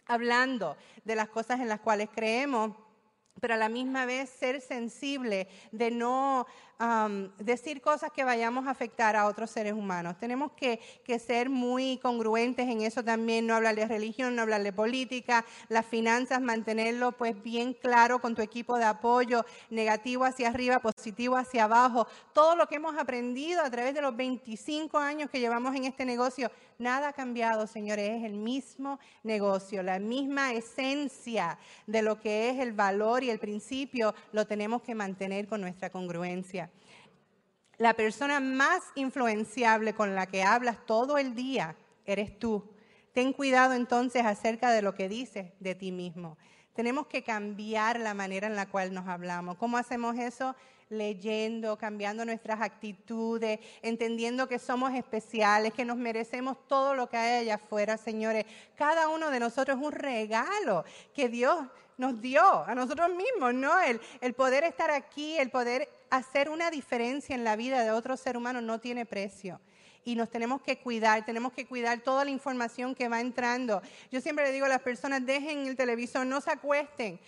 hablando 0.05 0.75
de 1.05 1.15
las 1.15 1.29
cosas 1.29 1.61
en 1.61 1.69
las 1.69 1.79
cuales 1.79 2.09
creemos 2.13 2.75
pero 3.39 3.55
a 3.55 3.57
la 3.57 3.69
misma 3.69 4.05
vez 4.05 4.29
ser 4.29 4.61
sensible 4.61 5.47
de 5.71 5.89
no 5.89 6.45
decir 7.37 7.81
cosas 7.81 8.11
que 8.11 8.23
vayamos 8.23 8.65
a 8.65 8.71
afectar 8.71 9.15
a 9.15 9.27
otros 9.27 9.51
seres 9.51 9.73
humanos. 9.73 10.17
Tenemos 10.19 10.51
que, 10.53 10.79
que, 11.03 11.19
ser 11.19 11.49
muy 11.49 11.99
congruentes 12.01 12.67
en 12.67 12.81
eso 12.81 13.03
también, 13.03 13.45
no 13.45 13.53
hablar 13.53 13.75
de 13.75 13.85
religión, 13.85 14.35
no 14.35 14.41
hablar 14.41 14.63
de 14.63 14.73
política, 14.73 15.45
las 15.69 15.85
finanzas, 15.85 16.41
mantenerlo 16.41 17.11
pues 17.11 17.41
bien 17.43 17.73
claro 17.73 18.19
con 18.19 18.33
tu 18.33 18.41
equipo 18.41 18.79
de 18.79 18.85
apoyo, 18.85 19.45
negativo 19.69 20.25
hacia 20.25 20.49
arriba, 20.49 20.79
positivo 20.79 21.37
hacia 21.37 21.65
abajo. 21.65 22.07
Todo 22.33 22.55
lo 22.55 22.67
que 22.67 22.75
hemos 22.75 22.97
aprendido 22.97 23.61
a 23.61 23.69
través 23.69 23.93
de 23.93 24.01
los 24.01 24.15
25 24.15 24.97
años 24.97 25.29
que 25.29 25.39
llevamos 25.39 25.75
en 25.75 25.85
este 25.85 26.03
negocio, 26.03 26.49
nada 26.79 27.09
ha 27.09 27.13
cambiado, 27.13 27.67
señores, 27.67 28.09
es 28.09 28.23
el 28.23 28.33
mismo 28.33 28.99
negocio, 29.21 29.83
la 29.83 29.99
misma 29.99 30.53
esencia 30.53 31.59
de 31.85 32.01
lo 32.01 32.19
que 32.19 32.49
es 32.49 32.59
el 32.59 32.73
valor 32.73 33.23
y 33.23 33.29
el 33.29 33.37
principio, 33.37 34.15
lo 34.31 34.47
tenemos 34.47 34.81
que 34.81 34.95
mantener 34.95 35.47
con 35.47 35.61
nuestra 35.61 35.91
congruencia. 35.91 36.70
La 37.81 37.95
persona 37.95 38.39
más 38.39 38.83
influenciable 38.93 39.95
con 39.95 40.13
la 40.13 40.27
que 40.27 40.43
hablas 40.43 40.85
todo 40.85 41.17
el 41.17 41.33
día 41.33 41.75
eres 42.05 42.37
tú. 42.37 42.63
Ten 43.11 43.33
cuidado 43.33 43.73
entonces 43.73 44.23
acerca 44.23 44.69
de 44.69 44.83
lo 44.83 44.93
que 44.93 45.09
dices 45.09 45.51
de 45.59 45.73
ti 45.73 45.91
mismo. 45.91 46.37
Tenemos 46.75 47.07
que 47.07 47.23
cambiar 47.23 47.99
la 47.99 48.13
manera 48.13 48.45
en 48.45 48.55
la 48.55 48.69
cual 48.69 48.93
nos 48.93 49.07
hablamos. 49.07 49.57
¿Cómo 49.57 49.79
hacemos 49.79 50.15
eso? 50.19 50.55
Leyendo, 50.89 51.75
cambiando 51.75 52.23
nuestras 52.23 52.61
actitudes, 52.61 53.59
entendiendo 53.81 54.47
que 54.47 54.59
somos 54.59 54.93
especiales, 54.93 55.73
que 55.73 55.83
nos 55.83 55.97
merecemos 55.97 56.57
todo 56.67 56.93
lo 56.93 57.09
que 57.09 57.17
hay 57.17 57.41
allá 57.41 57.55
afuera, 57.55 57.97
señores. 57.97 58.45
Cada 58.75 59.07
uno 59.07 59.31
de 59.31 59.39
nosotros 59.39 59.79
es 59.79 59.83
un 59.83 59.91
regalo 59.91 60.85
que 61.15 61.29
Dios 61.29 61.65
nos 61.97 62.21
dio 62.21 62.63
a 62.63 62.75
nosotros 62.75 63.09
mismos, 63.09 63.55
¿no? 63.55 63.79
El, 63.79 63.99
el 64.21 64.33
poder 64.35 64.65
estar 64.65 64.91
aquí, 64.91 65.35
el 65.39 65.49
poder 65.49 65.89
hacer 66.11 66.49
una 66.49 66.69
diferencia 66.69 67.33
en 67.33 67.43
la 67.43 67.55
vida 67.55 67.83
de 67.83 67.91
otro 67.91 68.15
ser 68.17 68.37
humano 68.37 68.61
no 68.61 68.79
tiene 68.79 69.05
precio 69.05 69.59
y 70.03 70.15
nos 70.15 70.29
tenemos 70.29 70.61
que 70.61 70.77
cuidar, 70.77 71.25
tenemos 71.25 71.53
que 71.53 71.65
cuidar 71.65 71.99
toda 72.01 72.25
la 72.25 72.31
información 72.31 72.95
que 72.95 73.07
va 73.07 73.21
entrando. 73.21 73.81
Yo 74.11 74.21
siempre 74.21 74.45
le 74.45 74.51
digo 74.51 74.65
a 74.65 74.69
las 74.69 74.81
personas, 74.81 75.25
dejen 75.25 75.67
el 75.67 75.75
televisor, 75.75 76.25
no 76.25 76.41
se 76.41 76.51
acuesten 76.51 77.19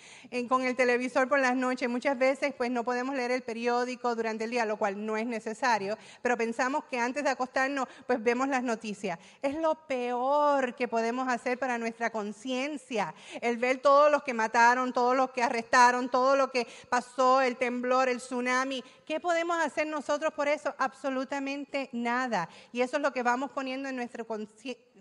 con 0.47 0.63
el 0.63 0.75
televisor 0.75 1.27
por 1.27 1.39
las 1.39 1.55
noches. 1.55 1.89
Muchas 1.89 2.17
veces 2.17 2.53
pues 2.57 2.71
no 2.71 2.83
podemos 2.83 3.15
leer 3.15 3.31
el 3.31 3.43
periódico 3.43 4.15
durante 4.15 4.45
el 4.45 4.51
día, 4.51 4.65
lo 4.65 4.77
cual 4.77 5.05
no 5.05 5.17
es 5.17 5.25
necesario, 5.25 5.97
pero 6.21 6.37
pensamos 6.37 6.83
que 6.85 6.99
antes 6.99 7.23
de 7.23 7.29
acostarnos 7.29 7.87
pues 8.07 8.23
vemos 8.23 8.47
las 8.47 8.63
noticias. 8.63 9.19
Es 9.41 9.55
lo 9.55 9.75
peor 9.75 10.75
que 10.75 10.87
podemos 10.87 11.27
hacer 11.27 11.59
para 11.59 11.77
nuestra 11.77 12.09
conciencia, 12.09 13.13
el 13.41 13.57
ver 13.57 13.77
todos 13.77 14.11
los 14.11 14.23
que 14.23 14.33
mataron, 14.33 14.93
todos 14.93 15.15
los 15.15 15.31
que 15.31 15.43
arrestaron, 15.43 16.09
todo 16.09 16.35
lo 16.35 16.51
que 16.51 16.67
pasó, 16.89 17.41
el 17.41 17.57
temblor, 17.57 18.09
el 18.09 18.17
tsunami. 18.17 18.83
¿Qué 19.13 19.19
podemos 19.19 19.55
hacer 19.63 19.85
nosotros 19.85 20.33
por 20.33 20.47
eso? 20.47 20.73
Absolutamente 20.79 21.87
nada. 21.93 22.49
Y 22.71 22.81
eso 22.81 22.97
es 22.97 23.03
lo 23.03 23.13
que 23.13 23.21
vamos 23.21 23.51
poniendo 23.51 23.87
en 23.87 23.95
nuestro, 23.95 24.25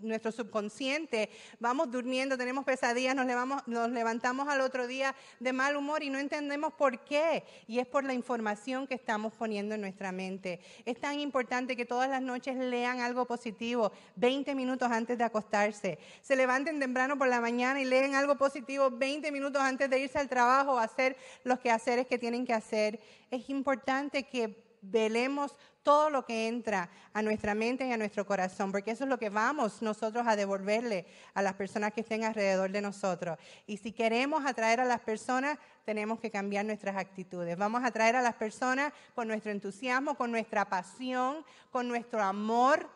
nuestro 0.01 0.31
subconsciente. 0.31 1.29
Vamos 1.59 1.91
durmiendo, 1.91 2.37
tenemos 2.37 2.65
pesadillas, 2.65 3.15
nos, 3.15 3.91
levantamos 3.91 4.47
al 4.47 4.61
otro 4.61 4.87
día 4.87 5.15
de 5.39 5.53
mal 5.53 5.75
humor 5.75 6.03
y 6.03 6.09
no 6.09 6.19
entendemos 6.19 6.73
por 6.73 7.03
qué. 7.03 7.43
Y 7.67 7.79
es 7.79 7.87
por 7.87 8.03
la 8.03 8.13
información 8.13 8.87
que 8.87 8.95
estamos 8.95 9.33
poniendo 9.33 9.75
en 9.75 9.81
nuestra 9.81 10.11
mente. 10.11 10.59
Es 10.85 10.99
tan 10.99 11.19
importante 11.19 11.75
que 11.75 11.85
todas 11.85 12.09
las 12.09 12.21
noches 12.21 12.57
lean 12.57 12.99
algo 12.99 13.25
positivo, 13.25 13.91
20 14.15 14.55
minutos 14.55 14.91
antes 14.91 15.17
de 15.17 15.23
acostarse. 15.23 15.99
Se 16.21 16.35
levanten 16.35 16.79
temprano 16.79 17.17
por 17.17 17.27
la 17.27 17.41
mañana 17.41 17.81
y 17.81 17.85
leen 17.85 18.15
algo 18.15 18.35
positivo 18.37 18.89
20 18.91 19.31
minutos 19.31 19.61
antes 19.61 19.89
de 19.89 19.99
irse 19.99 20.19
al 20.19 20.29
trabajo 20.29 20.73
o 20.73 20.77
hacer 20.77 21.15
los 21.43 21.59
quehaceres 21.59 22.07
que 22.07 22.17
tienen 22.17 22.45
que 22.45 22.53
hacer. 22.53 22.99
Es 23.31 23.49
importante 23.49 24.23
que 24.23 24.62
velemos 24.83 25.55
todo 25.81 26.09
lo 26.09 26.25
que 26.25 26.47
entra 26.47 26.89
a 27.13 27.21
nuestra 27.21 27.53
mente 27.53 27.85
y 27.85 27.91
a 27.91 27.97
nuestro 27.97 28.25
corazón, 28.25 28.71
porque 28.71 28.91
eso 28.91 29.03
es 29.03 29.09
lo 29.09 29.19
que 29.19 29.29
vamos 29.29 29.81
nosotros 29.81 30.25
a 30.25 30.35
devolverle 30.35 31.05
a 31.33 31.41
las 31.41 31.53
personas 31.55 31.93
que 31.93 32.01
estén 32.01 32.23
alrededor 32.23 32.71
de 32.71 32.81
nosotros. 32.81 33.37
Y 33.67 33.77
si 33.77 33.91
queremos 33.91 34.45
atraer 34.45 34.79
a 34.79 34.85
las 34.85 35.01
personas, 35.01 35.57
tenemos 35.85 36.19
que 36.19 36.31
cambiar 36.31 36.65
nuestras 36.65 36.95
actitudes. 36.95 37.57
Vamos 37.57 37.83
a 37.83 37.87
atraer 37.87 38.15
a 38.15 38.21
las 38.21 38.35
personas 38.35 38.93
con 39.13 39.27
nuestro 39.27 39.51
entusiasmo, 39.51 40.15
con 40.15 40.31
nuestra 40.31 40.69
pasión, 40.69 41.45
con 41.71 41.87
nuestro 41.87 42.21
amor 42.23 42.89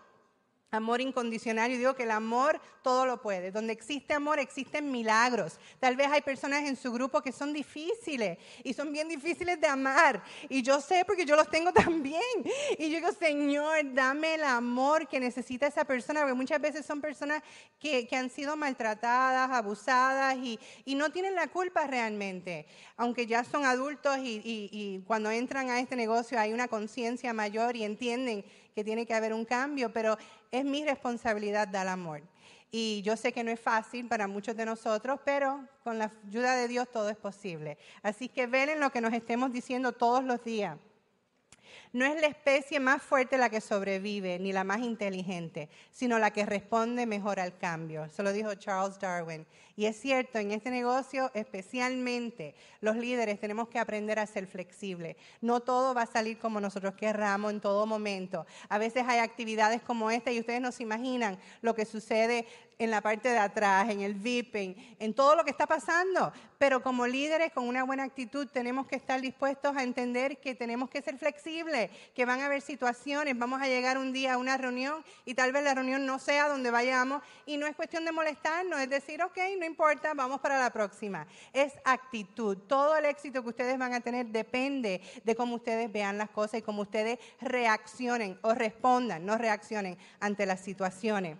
Amor 0.69 0.99
incondicional, 0.99 1.71
yo 1.71 1.77
digo 1.77 1.95
que 1.95 2.03
el 2.03 2.11
amor 2.11 2.59
todo 2.81 3.05
lo 3.05 3.21
puede. 3.21 3.51
Donde 3.51 3.71
existe 3.71 4.13
amor 4.13 4.37
existen 4.37 4.91
milagros. 4.91 5.61
Tal 5.79 5.95
vez 5.95 6.07
hay 6.07 6.19
personas 6.19 6.65
en 6.65 6.75
su 6.75 6.91
grupo 6.91 7.21
que 7.21 7.31
son 7.31 7.53
difíciles 7.53 8.37
y 8.65 8.73
son 8.73 8.91
bien 8.91 9.07
difíciles 9.07 9.61
de 9.61 9.67
amar. 9.67 10.21
Y 10.49 10.61
yo 10.61 10.81
sé 10.81 11.05
porque 11.05 11.25
yo 11.25 11.37
los 11.37 11.49
tengo 11.49 11.71
también. 11.85 12.21
Y 12.77 12.89
yo 12.89 12.97
digo, 12.97 13.13
Señor, 13.13 13.93
dame 13.93 14.35
el 14.35 14.43
amor 14.43 15.07
que 15.07 15.21
necesita 15.21 15.67
esa 15.67 15.85
persona, 15.85 16.19
porque 16.19 16.33
muchas 16.33 16.59
veces 16.59 16.85
son 16.85 16.99
personas 16.99 17.41
que, 17.79 18.05
han 18.11 18.29
sido 18.29 18.57
maltratadas, 18.57 19.49
abusadas 19.51 20.35
y, 20.35 20.59
no 20.97 21.11
tienen 21.11 21.35
la 21.35 21.47
culpa 21.47 21.87
realmente. 21.87 22.65
Aunque 22.97 23.25
ya 23.25 23.45
son 23.45 23.63
adultos 23.63 24.17
y, 24.17 24.41
y 24.43 25.01
cuando 25.07 25.31
entran 25.31 25.69
a 25.69 25.79
este 25.79 25.95
negocio 25.95 26.37
hay 26.37 26.51
una 26.51 26.67
conciencia 26.67 27.31
mayor 27.33 27.77
y 27.77 27.83
entienden 27.83 28.43
que 28.77 28.83
tiene 28.83 29.07
que 29.07 29.15
haber 29.15 29.33
un 29.33 29.43
cambio, 29.43 29.91
pero 29.91 30.19
es 30.51 30.63
mi 30.63 30.85
responsabilidad 30.85 31.67
dar 31.67 31.87
amor. 31.87 32.21
Y 32.69 33.01
yo 33.01 33.17
sé 33.17 33.33
que 33.33 33.43
no 33.43 33.49
es 33.49 33.59
fácil 33.59 34.07
para 34.07 34.27
muchos 34.27 34.55
de 34.55 34.67
nosotros, 34.67 35.19
pero 35.25 35.67
con 35.83 35.97
la 35.97 36.13
ayuda 36.27 36.55
de 36.55 36.67
Dios 36.67 36.87
todo 36.91 37.09
es 37.09 37.17
posible. 37.17 37.79
Así 38.03 38.29
que 38.29 38.45
ven 38.45 38.69
en 38.69 38.79
lo 38.79 38.91
que 38.91 39.01
nos 39.01 39.13
estemos 39.13 39.51
diciendo 39.51 39.93
todos 39.93 40.23
los 40.23 40.43
días. 40.43 40.77
No 41.93 42.05
es 42.05 42.19
la 42.21 42.27
especie 42.27 42.79
más 42.79 43.01
fuerte 43.01 43.37
la 43.37 43.49
que 43.49 43.61
sobrevive, 43.61 44.39
ni 44.39 44.51
la 44.51 44.63
más 44.63 44.79
inteligente, 44.79 45.69
sino 45.91 46.19
la 46.19 46.31
que 46.31 46.45
responde 46.45 47.05
mejor 47.05 47.39
al 47.39 47.57
cambio. 47.57 48.05
Eso 48.05 48.23
lo 48.23 48.31
dijo 48.33 48.53
Charles 48.55 48.99
Darwin. 48.99 49.45
Y 49.75 49.85
es 49.85 49.95
cierto, 49.99 50.39
en 50.39 50.51
este 50.51 50.71
negocio 50.71 51.29
especialmente 51.35 52.55
los 52.81 52.95
líderes 52.95 53.39
tenemos 53.39 53.67
que 53.67 53.77
aprender 53.77 54.17
a 54.17 54.25
ser 54.25 54.47
flexibles. 54.47 55.15
No 55.39 55.59
todo 55.59 55.93
va 55.93 56.01
a 56.01 56.07
salir 56.07 56.39
como 56.39 56.59
nosotros 56.59 56.95
querramos 56.95 57.51
en 57.51 57.61
todo 57.61 57.85
momento. 57.85 58.47
A 58.69 58.79
veces 58.79 59.03
hay 59.07 59.19
actividades 59.19 59.83
como 59.83 60.09
esta 60.09 60.31
y 60.31 60.39
ustedes 60.39 60.61
no 60.61 60.71
se 60.71 60.81
imaginan 60.81 61.37
lo 61.61 61.75
que 61.75 61.85
sucede 61.85 62.47
en 62.79 62.91
la 62.91 63.01
parte 63.01 63.29
de 63.29 63.39
atrás, 63.39 63.89
en 63.89 64.01
el 64.01 64.13
VIPing, 64.13 64.97
en 64.99 65.13
todo 65.13 65.35
lo 65.35 65.43
que 65.43 65.51
está 65.51 65.65
pasando. 65.65 66.31
Pero 66.57 66.81
como 66.81 67.05
líderes 67.05 67.51
con 67.51 67.67
una 67.67 67.83
buena 67.83 68.03
actitud 68.03 68.47
tenemos 68.47 68.87
que 68.87 68.95
estar 68.95 69.21
dispuestos 69.21 69.75
a 69.75 69.83
entender 69.83 70.37
que 70.37 70.55
tenemos 70.55 70.89
que 70.89 71.01
ser 71.01 71.17
flexibles, 71.17 71.91
que 72.15 72.25
van 72.25 72.41
a 72.41 72.47
haber 72.47 72.61
situaciones, 72.61 73.37
vamos 73.37 73.61
a 73.61 73.67
llegar 73.67 73.97
un 73.97 74.11
día 74.11 74.33
a 74.33 74.37
una 74.37 74.57
reunión 74.57 75.03
y 75.25 75.35
tal 75.35 75.51
vez 75.51 75.63
la 75.63 75.75
reunión 75.75 76.05
no 76.05 76.19
sea 76.19 76.47
donde 76.47 76.71
vayamos 76.71 77.21
y 77.45 77.57
no 77.57 77.67
es 77.67 77.75
cuestión 77.75 78.05
de 78.05 78.11
molestarnos, 78.11 78.79
es 78.79 78.89
decir, 78.89 79.21
ok, 79.21 79.37
no 79.59 79.65
importa, 79.65 80.13
vamos 80.13 80.39
para 80.39 80.59
la 80.59 80.71
próxima. 80.71 81.27
Es 81.53 81.73
actitud. 81.85 82.57
Todo 82.57 82.97
el 82.97 83.05
éxito 83.05 83.43
que 83.43 83.49
ustedes 83.49 83.77
van 83.77 83.93
a 83.93 84.01
tener 84.01 84.27
depende 84.27 85.01
de 85.23 85.35
cómo 85.35 85.55
ustedes 85.55 85.91
vean 85.91 86.17
las 86.17 86.29
cosas 86.29 86.59
y 86.59 86.63
cómo 86.63 86.81
ustedes 86.81 87.19
reaccionen 87.39 88.39
o 88.41 88.53
respondan, 88.53 89.25
no 89.25 89.37
reaccionen 89.37 89.97
ante 90.19 90.45
las 90.45 90.61
situaciones. 90.61 91.37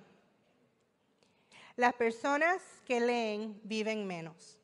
Las 1.78 1.94
personas 1.94 2.60
que 2.88 3.00
leen 3.00 3.62
viven 3.64 4.08
menos. 4.08 4.58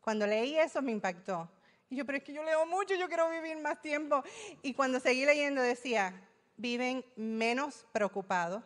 Cuando 0.00 0.26
leí 0.26 0.58
eso 0.58 0.82
me 0.82 0.90
impactó. 0.90 1.48
Y 1.88 1.94
yo, 1.94 2.04
pero 2.04 2.18
es 2.18 2.24
que 2.24 2.32
yo 2.32 2.42
leo 2.42 2.66
mucho, 2.66 2.96
yo 2.96 3.06
quiero 3.06 3.30
vivir 3.30 3.56
más 3.58 3.80
tiempo. 3.80 4.24
Y 4.60 4.74
cuando 4.74 4.98
seguí 4.98 5.24
leyendo 5.24 5.62
decía, 5.62 6.20
viven 6.56 7.04
menos 7.14 7.86
preocupados, 7.92 8.64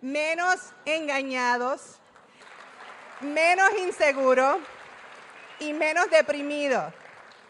menos 0.00 0.72
engañados, 0.84 1.98
menos 3.20 3.70
inseguro 3.80 4.60
y 5.58 5.72
menos 5.72 6.08
deprimido. 6.10 6.92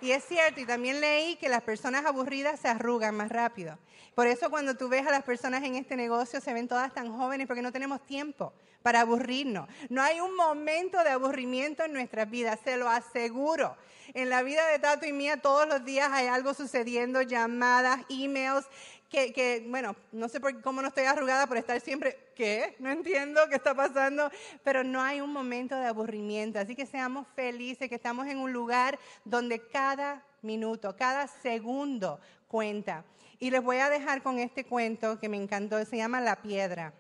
Y 0.01 0.13
es 0.13 0.25
cierto, 0.25 0.61
y 0.61 0.65
también 0.65 1.03
leí 1.03 1.37
que 1.37 1.51
las 1.51 1.61
personas 1.61 2.07
aburridas 2.07 2.61
se 2.61 2.69
arrugan 2.69 3.15
más 3.15 3.29
rápido. 3.29 3.79
Por 4.15 4.27
eso 4.27 4.51
cuando 4.51 4.77
tú 4.77 4.89
ves 4.89 5.07
a 5.07 5.11
las 5.11 5.23
personas 5.23 5.63
en 5.63 5.77
este 5.77 5.97
negocio 5.97 6.41
se 6.41 6.53
ven 6.53 6.69
todas 6.69 6.93
tan 6.93 7.17
jóvenes 7.17 7.47
porque 7.47 7.63
no 7.63 7.73
tenemos 7.73 8.05
tiempo 8.07 8.53
para 8.83 9.03
aburrirnos. 9.03 9.69
No 9.89 10.03
hay 10.03 10.21
un 10.21 10.35
momento 10.35 11.03
de 11.05 11.11
aburrimiento 11.11 11.85
en 11.85 11.93
nuestras 11.93 12.31
vidas, 12.31 12.59
se 12.65 12.77
lo 12.77 12.89
aseguro. 12.89 13.77
En 14.15 14.29
la 14.29 14.43
vida 14.43 14.67
de 14.69 14.79
Tato 14.79 15.07
y 15.07 15.13
mía 15.13 15.37
todos 15.37 15.69
los 15.69 15.85
días 15.85 16.11
hay 16.13 16.27
algo 16.27 16.55
sucediendo, 16.55 17.23
llamadas, 17.23 18.01
emails, 18.09 18.67
que, 19.11 19.67
bueno, 19.69 19.97
no 20.13 20.29
sé 20.29 20.39
por, 20.39 20.61
cómo 20.63 20.83
no 20.83 20.89
estoy 20.89 21.05
arrugada 21.05 21.47
por 21.47 21.57
estar 21.57 21.81
siempre, 21.81 22.31
¿qué? 22.37 22.77
No 22.79 22.91
entiendo 22.91 23.41
qué 23.49 23.57
está 23.57 23.75
pasando, 23.75 24.31
pero 24.63 24.85
no 24.85 25.03
hay 25.03 25.21
un 25.21 25.33
momento 25.33 25.77
de 25.77 25.87
aburrimiento. 25.87 26.61
Así 26.61 26.77
que 26.77 26.87
seamos 26.87 27.27
felices, 27.35 27.89
que 27.89 27.97
estamos 27.97 28.29
en 28.29 28.39
un 28.39 28.53
lugar 28.53 28.99
donde 29.25 29.67
cada 29.67 30.25
minuto, 30.43 30.97
cada 30.97 31.27
segundo 31.27 32.21
cuenta. 32.47 33.05
Y 33.43 33.51
les 33.51 33.63
voy 33.63 33.79
a 33.79 33.89
dejar 33.89 34.23
con 34.23 34.39
este 34.39 34.67
cuento 34.67 35.19
que 35.19 35.31
me 35.31 35.39
encantó, 35.39 35.83
se 35.87 35.97
llama 35.97 36.21
La 36.21 36.43
piedra. 36.43 36.93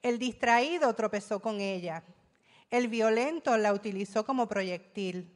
El 0.00 0.20
distraído 0.20 0.94
tropezó 0.94 1.40
con 1.40 1.60
ella. 1.60 2.04
El 2.70 2.86
violento 2.86 3.56
la 3.56 3.72
utilizó 3.72 4.24
como 4.24 4.46
proyectil. 4.46 5.28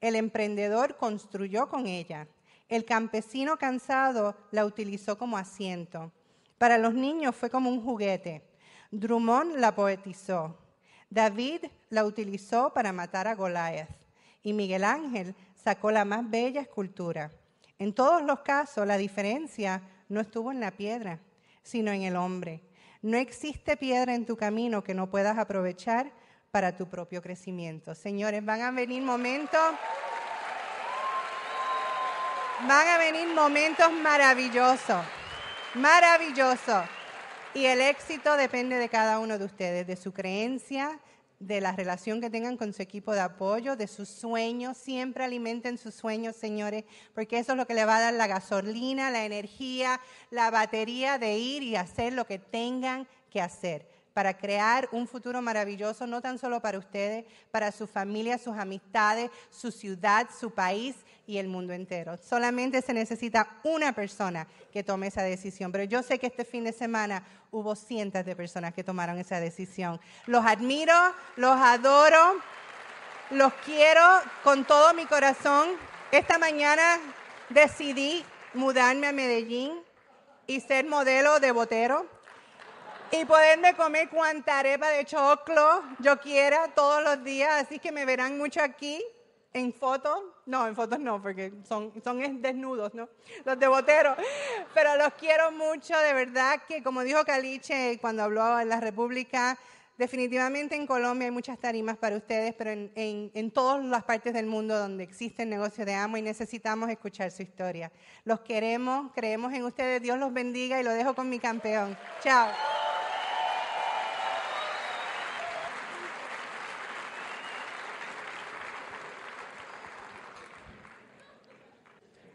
El 0.00 0.14
emprendedor 0.14 0.96
construyó 0.96 1.68
con 1.68 1.88
ella. 1.88 2.28
El 2.68 2.84
campesino 2.84 3.56
cansado 3.56 4.36
la 4.52 4.64
utilizó 4.64 5.18
como 5.18 5.36
asiento. 5.36 6.12
Para 6.56 6.78
los 6.78 6.94
niños 6.94 7.34
fue 7.34 7.50
como 7.50 7.68
un 7.68 7.82
juguete. 7.82 8.44
Drummond 8.92 9.56
la 9.56 9.74
poetizó. 9.74 10.56
David 11.10 11.64
la 11.90 12.04
utilizó 12.04 12.72
para 12.72 12.92
matar 12.92 13.26
a 13.26 13.34
Goliath. 13.34 13.90
Y 14.44 14.52
Miguel 14.52 14.84
Ángel 14.84 15.34
sacó 15.56 15.90
la 15.90 16.04
más 16.04 16.30
bella 16.30 16.60
escultura. 16.60 17.32
En 17.82 17.92
todos 17.92 18.22
los 18.22 18.42
casos, 18.42 18.86
la 18.86 18.96
diferencia 18.96 19.82
no 20.08 20.20
estuvo 20.20 20.52
en 20.52 20.60
la 20.60 20.70
piedra, 20.70 21.18
sino 21.64 21.90
en 21.90 22.02
el 22.02 22.14
hombre. 22.14 22.62
No 23.02 23.16
existe 23.16 23.76
piedra 23.76 24.14
en 24.14 24.24
tu 24.24 24.36
camino 24.36 24.84
que 24.84 24.94
no 24.94 25.10
puedas 25.10 25.36
aprovechar 25.36 26.12
para 26.52 26.76
tu 26.76 26.88
propio 26.88 27.20
crecimiento. 27.20 27.96
Señores, 27.96 28.44
van 28.44 28.60
a 28.60 28.70
venir 28.70 29.02
momentos 29.02 29.60
Van 32.68 32.86
a 32.86 32.98
venir 32.98 33.26
momentos 33.34 33.90
maravillosos, 33.90 35.04
maravillosos. 35.74 36.84
Y 37.52 37.64
el 37.66 37.80
éxito 37.80 38.36
depende 38.36 38.76
de 38.76 38.88
cada 38.88 39.18
uno 39.18 39.36
de 39.36 39.44
ustedes, 39.44 39.88
de 39.88 39.96
su 39.96 40.12
creencia, 40.12 41.00
de 41.46 41.60
la 41.60 41.72
relación 41.72 42.20
que 42.20 42.30
tengan 42.30 42.56
con 42.56 42.72
su 42.72 42.82
equipo 42.82 43.12
de 43.12 43.20
apoyo, 43.20 43.76
de 43.76 43.86
sus 43.86 44.08
sueños. 44.08 44.76
Siempre 44.76 45.24
alimenten 45.24 45.78
sus 45.78 45.94
sueños, 45.94 46.36
señores, 46.36 46.84
porque 47.14 47.38
eso 47.38 47.52
es 47.52 47.58
lo 47.58 47.66
que 47.66 47.74
le 47.74 47.84
va 47.84 47.96
a 47.96 48.00
dar 48.00 48.14
la 48.14 48.26
gasolina, 48.26 49.10
la 49.10 49.24
energía, 49.24 50.00
la 50.30 50.50
batería 50.50 51.18
de 51.18 51.38
ir 51.38 51.62
y 51.62 51.76
hacer 51.76 52.12
lo 52.12 52.26
que 52.26 52.38
tengan 52.38 53.06
que 53.30 53.40
hacer 53.40 53.86
para 54.12 54.36
crear 54.36 54.88
un 54.92 55.06
futuro 55.06 55.40
maravilloso, 55.40 56.06
no 56.06 56.20
tan 56.20 56.38
solo 56.38 56.60
para 56.60 56.78
ustedes, 56.78 57.24
para 57.50 57.72
su 57.72 57.86
familia, 57.86 58.38
sus 58.38 58.56
amistades, 58.56 59.30
su 59.50 59.70
ciudad, 59.70 60.28
su 60.38 60.50
país 60.50 60.96
y 61.26 61.38
el 61.38 61.48
mundo 61.48 61.72
entero. 61.72 62.16
Solamente 62.16 62.82
se 62.82 62.92
necesita 62.92 63.60
una 63.62 63.92
persona 63.92 64.46
que 64.72 64.82
tome 64.82 65.08
esa 65.08 65.22
decisión. 65.22 65.72
Pero 65.72 65.84
yo 65.84 66.02
sé 66.02 66.18
que 66.18 66.26
este 66.26 66.44
fin 66.44 66.64
de 66.64 66.72
semana 66.72 67.24
hubo 67.50 67.74
cientos 67.76 68.24
de 68.24 68.36
personas 68.36 68.74
que 68.74 68.84
tomaron 68.84 69.18
esa 69.18 69.40
decisión. 69.40 70.00
Los 70.26 70.44
admiro, 70.44 70.94
los 71.36 71.56
adoro, 71.56 72.40
los 73.30 73.52
quiero 73.64 74.02
con 74.42 74.64
todo 74.64 74.94
mi 74.94 75.06
corazón. 75.06 75.70
Esta 76.10 76.38
mañana 76.38 76.98
decidí 77.48 78.24
mudarme 78.54 79.08
a 79.08 79.12
Medellín 79.12 79.72
y 80.46 80.60
ser 80.60 80.86
modelo 80.86 81.40
de 81.40 81.52
botero 81.52 82.06
y 83.10 83.24
poderme 83.24 83.74
comer 83.74 84.08
cuanta 84.08 84.58
arepa 84.58 84.88
de 84.88 85.04
choclo 85.04 85.82
yo 85.98 86.18
quiera 86.18 86.68
todos 86.74 87.02
los 87.04 87.22
días, 87.22 87.62
así 87.62 87.78
que 87.78 87.92
me 87.92 88.06
verán 88.06 88.38
mucho 88.38 88.62
aquí 88.62 89.04
en 89.54 89.72
fotos, 89.72 90.18
no, 90.46 90.66
en 90.66 90.74
fotos 90.74 90.98
no, 90.98 91.20
porque 91.20 91.52
son, 91.68 91.92
son 92.02 92.40
desnudos, 92.40 92.94
¿no? 92.94 93.08
Los 93.44 93.58
de 93.58 93.68
Botero. 93.68 94.16
Pero 94.74 94.96
los 94.96 95.12
quiero 95.14 95.52
mucho, 95.52 95.96
de 95.98 96.12
verdad 96.12 96.60
que 96.66 96.82
como 96.82 97.02
dijo 97.02 97.24
Caliche 97.24 97.98
cuando 98.00 98.22
habló 98.22 98.58
en 98.58 98.68
la 98.68 98.80
República, 98.80 99.58
definitivamente 99.98 100.74
en 100.74 100.86
Colombia 100.86 101.26
hay 101.26 101.32
muchas 101.32 101.58
tarimas 101.58 101.96
para 101.96 102.16
ustedes, 102.16 102.54
pero 102.54 102.70
en, 102.70 102.90
en, 102.94 103.30
en 103.34 103.50
todas 103.50 103.84
las 103.84 104.04
partes 104.04 104.32
del 104.32 104.46
mundo 104.46 104.78
donde 104.78 105.04
existe 105.04 105.42
el 105.42 105.50
negocio 105.50 105.84
de 105.84 105.94
amo 105.94 106.16
y 106.16 106.22
necesitamos 106.22 106.88
escuchar 106.88 107.30
su 107.30 107.42
historia. 107.42 107.92
Los 108.24 108.40
queremos, 108.40 109.12
creemos 109.14 109.52
en 109.52 109.64
ustedes, 109.64 110.00
Dios 110.00 110.18
los 110.18 110.32
bendiga 110.32 110.80
y 110.80 110.84
lo 110.84 110.92
dejo 110.92 111.14
con 111.14 111.28
mi 111.28 111.38
campeón. 111.38 111.96
Chao. 112.22 112.50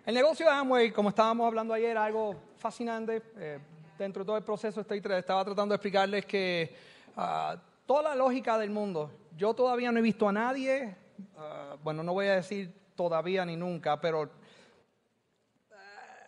El 0.08 0.16
negocio 0.16 0.46
de 0.46 0.54
Amway, 0.54 0.92
como 0.94 1.10
estábamos 1.10 1.46
hablando 1.46 1.74
ayer, 1.74 1.98
algo 1.98 2.34
fascinante. 2.56 3.22
Eh, 3.36 3.60
dentro 4.00 4.24
de 4.24 4.26
todo 4.26 4.38
el 4.38 4.44
proceso 4.46 4.80
estaba 4.80 5.44
tratando 5.44 5.74
de 5.74 5.76
explicarles 5.76 6.26
que 6.26 6.74
uh, 7.18 7.58
toda 7.86 8.04
la 8.04 8.16
lógica 8.16 8.58
del 8.58 8.70
mundo, 8.70 9.12
yo 9.36 9.54
todavía 9.54 9.92
no 9.92 10.00
he 10.00 10.02
visto 10.02 10.30
a 10.30 10.32
nadie, 10.32 10.96
uh, 11.36 11.76
bueno, 11.84 12.04
no 12.04 12.14
voy 12.14 12.28
a 12.28 12.36
decir 12.36 12.74
todavía 12.96 13.44
ni 13.44 13.58
nunca, 13.58 14.00
pero 14.00 14.22
uh, 14.22 14.30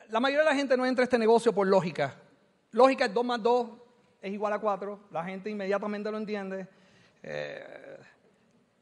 la 0.09 0.19
mayoría 0.19 0.43
de 0.43 0.49
la 0.49 0.55
gente 0.57 0.75
no 0.75 0.85
entra 0.85 1.03
a 1.03 1.05
este 1.05 1.17
negocio 1.17 1.53
por 1.53 1.65
lógica. 1.65 2.15
Lógica 2.71 3.05
es 3.05 3.13
2 3.13 3.23
más 3.23 3.41
2 3.41 3.69
es 4.21 4.33
igual 4.33 4.51
a 4.51 4.59
4, 4.59 5.07
la 5.09 5.23
gente 5.23 5.49
inmediatamente 5.49 6.11
lo 6.11 6.17
entiende. 6.17 6.67
Eh, 7.23 7.97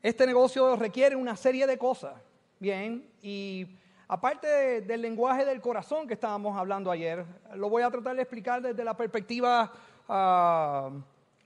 este 0.01 0.25
negocio 0.25 0.75
requiere 0.75 1.15
una 1.15 1.35
serie 1.35 1.67
de 1.67 1.77
cosas, 1.77 2.15
bien, 2.57 3.11
y 3.21 3.77
Aparte 4.09 4.81
del 4.81 5.01
lenguaje 5.01 5.43
del 5.43 5.59
corazón 5.59 6.07
que 6.07 6.13
estábamos 6.13 6.57
hablando 6.57 6.89
ayer, 6.89 7.25
lo 7.55 7.69
voy 7.69 7.83
a 7.83 7.91
tratar 7.91 8.15
de 8.15 8.21
explicar 8.21 8.61
desde 8.61 8.81
la 8.83 8.95
perspectiva 8.95 9.69
uh, 10.07 11.01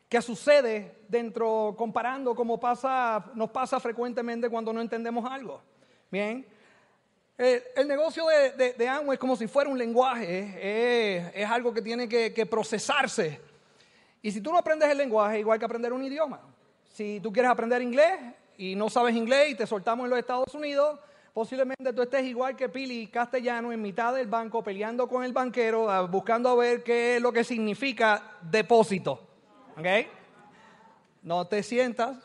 que 0.07 0.21
sucede 0.21 0.99
dentro, 1.07 1.73
comparando 1.75 2.35
como 2.35 2.59
pasa, 2.59 3.25
nos 3.33 3.49
pasa 3.49 3.79
frecuentemente 3.79 4.47
cuando 4.47 4.71
no 4.71 4.79
entendemos 4.79 5.25
algo. 5.29 5.59
Bien, 6.11 6.45
el, 7.35 7.87
negocio 7.87 8.27
de, 8.27 8.73
de, 8.73 8.91
es 9.11 9.17
como 9.17 9.35
si 9.35 9.47
fuera 9.47 9.67
un 9.67 9.77
lenguaje, 9.77 11.31
es, 11.33 11.49
algo 11.49 11.73
que 11.73 11.81
tiene 11.81 12.07
que, 12.07 12.31
que 12.31 12.45
procesarse. 12.45 13.41
Y 14.21 14.31
si 14.31 14.39
tú 14.39 14.51
no 14.51 14.59
aprendes 14.59 14.87
el 14.91 14.99
lenguaje, 14.99 15.39
igual 15.39 15.57
que 15.57 15.65
aprender 15.65 15.91
un 15.93 16.03
idioma. 16.03 16.39
Si 16.93 17.19
tú 17.21 17.33
quieres 17.33 17.49
aprender 17.49 17.81
inglés 17.81 18.19
y 18.55 18.75
no 18.75 18.87
sabes 18.87 19.15
inglés 19.15 19.49
y 19.49 19.55
te 19.55 19.65
soltamos 19.65 20.03
en 20.03 20.11
los 20.11 20.19
Estados 20.19 20.53
Unidos, 20.53 20.99
Posiblemente 21.33 21.93
tú 21.93 22.01
estés 22.01 22.25
igual 22.25 22.57
que 22.57 22.67
Pili 22.67 23.07
Castellano 23.07 23.71
en 23.71 23.81
mitad 23.81 24.13
del 24.13 24.27
banco 24.27 24.61
peleando 24.61 25.07
con 25.07 25.23
el 25.23 25.31
banquero, 25.31 25.89
ah, 25.89 26.01
buscando 26.01 26.49
a 26.49 26.55
ver 26.55 26.83
qué 26.83 27.15
es 27.15 27.21
lo 27.21 27.31
que 27.31 27.45
significa 27.45 28.37
depósito. 28.41 29.27
¿Ok? 29.77 29.87
No 31.23 31.47
te 31.47 31.63
sientas. 31.63 32.17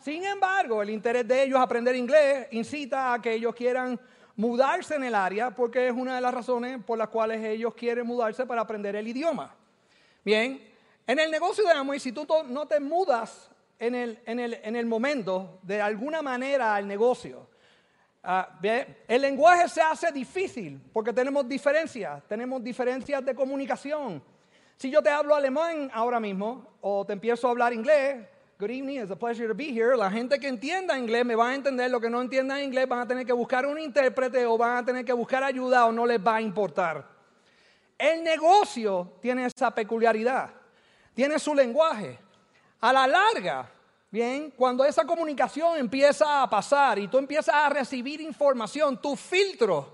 Sin 0.00 0.24
embargo, 0.24 0.80
el 0.80 0.88
interés 0.88 1.28
de 1.28 1.42
ellos 1.42 1.60
aprender 1.60 1.94
inglés 1.96 2.48
incita 2.52 3.12
a 3.12 3.20
que 3.20 3.34
ellos 3.34 3.54
quieran 3.54 4.00
mudarse 4.36 4.94
en 4.94 5.04
el 5.04 5.14
área 5.14 5.50
porque 5.50 5.88
es 5.88 5.92
una 5.92 6.14
de 6.14 6.20
las 6.22 6.32
razones 6.32 6.82
por 6.82 6.96
las 6.96 7.08
cuales 7.08 7.44
ellos 7.44 7.74
quieren 7.74 8.06
mudarse 8.06 8.46
para 8.46 8.62
aprender 8.62 8.96
el 8.96 9.06
idioma. 9.06 9.54
Bien, 10.24 10.62
en 11.06 11.18
el 11.18 11.30
negocio 11.30 11.64
de 11.66 11.72
Amway, 11.72 12.00
si 12.00 12.12
tú 12.12 12.26
no 12.48 12.66
te 12.66 12.80
mudas 12.80 13.50
en 13.78 13.94
el, 13.94 14.18
en 14.24 14.40
el, 14.40 14.54
en 14.62 14.76
el 14.76 14.86
momento 14.86 15.58
de 15.62 15.82
alguna 15.82 16.22
manera 16.22 16.74
al 16.74 16.88
negocio, 16.88 17.48
Ah, 18.28 18.48
el 19.06 19.22
lenguaje 19.22 19.68
se 19.68 19.80
hace 19.80 20.10
difícil 20.10 20.80
porque 20.92 21.12
tenemos 21.12 21.48
diferencias, 21.48 22.24
tenemos 22.26 22.60
diferencias 22.60 23.24
de 23.24 23.36
comunicación. 23.36 24.20
Si 24.76 24.90
yo 24.90 25.00
te 25.00 25.10
hablo 25.10 25.32
alemán 25.32 25.88
ahora 25.94 26.18
mismo 26.18 26.66
o 26.80 27.06
te 27.06 27.12
empiezo 27.12 27.46
a 27.46 27.52
hablar 27.52 27.72
inglés, 27.72 28.26
good 28.58 28.70
evening, 28.70 28.98
it's 28.98 29.12
a 29.12 29.16
pleasure 29.16 29.46
to 29.46 29.54
be 29.54 29.72
here, 29.72 29.96
la 29.96 30.10
gente 30.10 30.40
que 30.40 30.48
entienda 30.48 30.98
inglés 30.98 31.24
me 31.24 31.36
va 31.36 31.50
a 31.50 31.54
entender, 31.54 31.88
lo 31.88 32.00
que 32.00 32.10
no 32.10 32.20
entienda 32.20 32.60
inglés 32.60 32.88
van 32.88 32.98
a 32.98 33.06
tener 33.06 33.24
que 33.24 33.32
buscar 33.32 33.64
un 33.64 33.78
intérprete 33.78 34.44
o 34.44 34.58
van 34.58 34.78
a 34.78 34.84
tener 34.84 35.04
que 35.04 35.12
buscar 35.12 35.44
ayuda 35.44 35.86
o 35.86 35.92
no 35.92 36.04
les 36.04 36.18
va 36.18 36.34
a 36.34 36.40
importar. 36.40 37.06
El 37.96 38.24
negocio 38.24 39.12
tiene 39.20 39.46
esa 39.46 39.72
peculiaridad, 39.72 40.50
tiene 41.14 41.38
su 41.38 41.54
lenguaje. 41.54 42.18
A 42.80 42.92
la 42.92 43.06
larga, 43.06 43.70
Bien, 44.16 44.50
cuando 44.52 44.82
esa 44.82 45.04
comunicación 45.04 45.76
empieza 45.76 46.42
a 46.42 46.48
pasar 46.48 46.98
y 46.98 47.06
tú 47.06 47.18
empiezas 47.18 47.54
a 47.54 47.68
recibir 47.68 48.22
información, 48.22 48.98
tus 48.98 49.20
filtros 49.20 49.84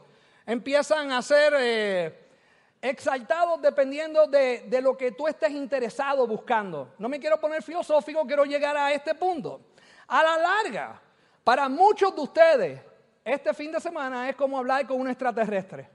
empiezan 0.47 1.11
a 1.11 1.21
ser 1.21 1.53
eh, 1.59 2.29
exaltados 2.81 3.61
dependiendo 3.61 4.29
de, 4.29 4.61
de, 4.69 4.81
lo 4.81 4.97
que 4.97 5.11
tú 5.11 5.27
estés 5.27 5.51
interesado 5.51 6.25
buscando. 6.29 6.95
No 6.99 7.09
me 7.09 7.19
quiero 7.19 7.41
poner 7.41 7.65
filosófico, 7.65 8.25
quiero 8.25 8.45
llegar 8.45 8.77
a 8.77 8.93
este 8.93 9.13
punto. 9.17 9.61
A 10.07 10.23
la 10.23 10.37
larga, 10.39 11.03
para 11.43 11.69
muchos 11.69 12.15
de 12.15 12.21
ustedes, 12.21 12.81
este 13.25 13.53
fin 13.53 13.73
de 13.73 13.81
semana 13.81 14.29
es 14.29 14.37
como 14.37 14.57
hablar 14.57 14.87
con 14.87 15.01
un 15.01 15.09
extraterrestre. 15.09 15.91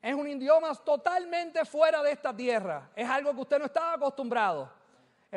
Es 0.00 0.14
un 0.14 0.26
idioma 0.28 0.74
totalmente 0.76 1.62
fuera 1.66 2.02
de 2.02 2.12
esta 2.12 2.34
tierra. 2.34 2.88
Es 2.96 3.06
algo 3.06 3.34
que 3.34 3.40
usted 3.42 3.58
no 3.58 3.66
estaba 3.66 3.92
acostumbrado. 3.96 4.80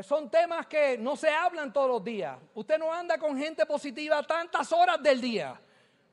Son 0.03 0.29
temas 0.29 0.67
que 0.67 0.97
no 0.97 1.15
se 1.15 1.29
hablan 1.29 1.71
todos 1.71 1.87
los 1.87 2.03
días. 2.03 2.37
Usted 2.53 2.77
no 2.77 2.93
anda 2.93 3.17
con 3.17 3.37
gente 3.37 3.65
positiva 3.65 4.21
tantas 4.23 4.71
horas 4.73 5.01
del 5.01 5.21
día. 5.21 5.59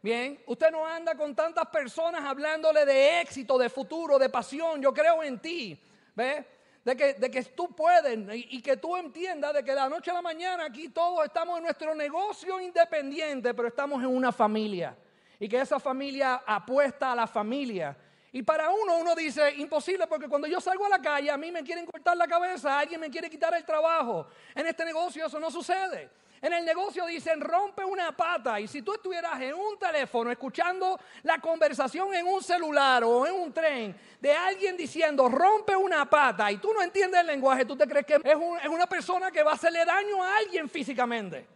Bien, 0.00 0.40
usted 0.46 0.70
no 0.70 0.86
anda 0.86 1.16
con 1.16 1.34
tantas 1.34 1.66
personas 1.66 2.22
hablándole 2.24 2.84
de 2.84 3.20
éxito, 3.20 3.58
de 3.58 3.68
futuro, 3.68 4.18
de 4.18 4.28
pasión. 4.28 4.80
Yo 4.80 4.94
creo 4.94 5.22
en 5.22 5.38
ti. 5.40 5.80
¿Ves? 6.14 6.44
De 6.84 6.96
que, 6.96 7.14
de 7.14 7.30
que 7.30 7.42
tú 7.44 7.74
puedes 7.74 8.18
y, 8.34 8.56
y, 8.56 8.62
que 8.62 8.76
tú 8.76 8.96
entiendas 8.96 9.54
de 9.54 9.62
que 9.62 9.70
de 9.70 9.76
la 9.76 9.88
noche 9.88 10.10
a 10.10 10.14
la 10.14 10.22
mañana 10.22 10.64
aquí 10.64 10.88
todos 10.88 11.24
estamos 11.24 11.58
en 11.58 11.64
nuestro 11.64 11.94
negocio 11.94 12.60
independiente, 12.60 13.54
pero 13.54 13.68
estamos 13.68 14.02
en 14.02 14.08
una 14.08 14.32
familia. 14.32 14.96
Y 15.38 15.48
que 15.48 15.60
esa 15.60 15.78
familia 15.78 16.42
apuesta 16.44 17.12
a 17.12 17.14
la 17.14 17.28
familia 17.28 17.96
y 18.34 18.42
para 18.42 18.70
uno, 18.70 18.96
uno 18.96 19.14
dice, 19.14 19.54
imposible, 19.56 20.06
porque 20.06 20.26
cuando 20.26 20.46
yo 20.46 20.58
salgo 20.58 20.86
a 20.86 20.88
la 20.88 21.02
calle, 21.02 21.30
a 21.30 21.36
mí 21.36 21.52
me 21.52 21.62
quieren 21.62 21.84
cortar 21.84 22.16
la 22.16 22.26
cabeza, 22.26 22.78
alguien 22.78 22.98
me 22.98 23.10
quiere 23.10 23.28
quitar 23.28 23.52
el 23.54 23.64
trabajo. 23.64 24.26
En 24.54 24.66
este 24.66 24.86
negocio 24.86 25.26
eso 25.26 25.38
no 25.38 25.50
sucede. 25.50 26.08
En 26.40 26.52
el 26.52 26.64
negocio 26.64 27.04
dicen, 27.04 27.42
rompe 27.42 27.84
una 27.84 28.16
pata. 28.16 28.58
Y 28.58 28.66
si 28.66 28.80
tú 28.80 28.94
estuvieras 28.94 29.40
en 29.40 29.54
un 29.54 29.78
teléfono 29.78 30.30
escuchando 30.30 30.98
la 31.22 31.38
conversación 31.38 32.12
en 32.14 32.26
un 32.26 32.42
celular 32.42 33.04
o 33.04 33.26
en 33.26 33.34
un 33.34 33.52
tren 33.52 33.94
de 34.18 34.32
alguien 34.32 34.78
diciendo, 34.78 35.28
rompe 35.28 35.76
una 35.76 36.08
pata, 36.08 36.50
y 36.50 36.56
tú 36.56 36.72
no 36.72 36.82
entiendes 36.82 37.20
el 37.20 37.26
lenguaje, 37.26 37.66
tú 37.66 37.76
te 37.76 37.86
crees 37.86 38.06
que 38.06 38.14
es, 38.14 38.68
una 38.68 38.86
persona 38.86 39.30
que 39.30 39.42
va 39.42 39.52
a 39.52 39.54
hacerle 39.54 39.84
daño 39.84 40.22
a 40.22 40.38
alguien 40.38 40.70
físicamente. 40.70 41.46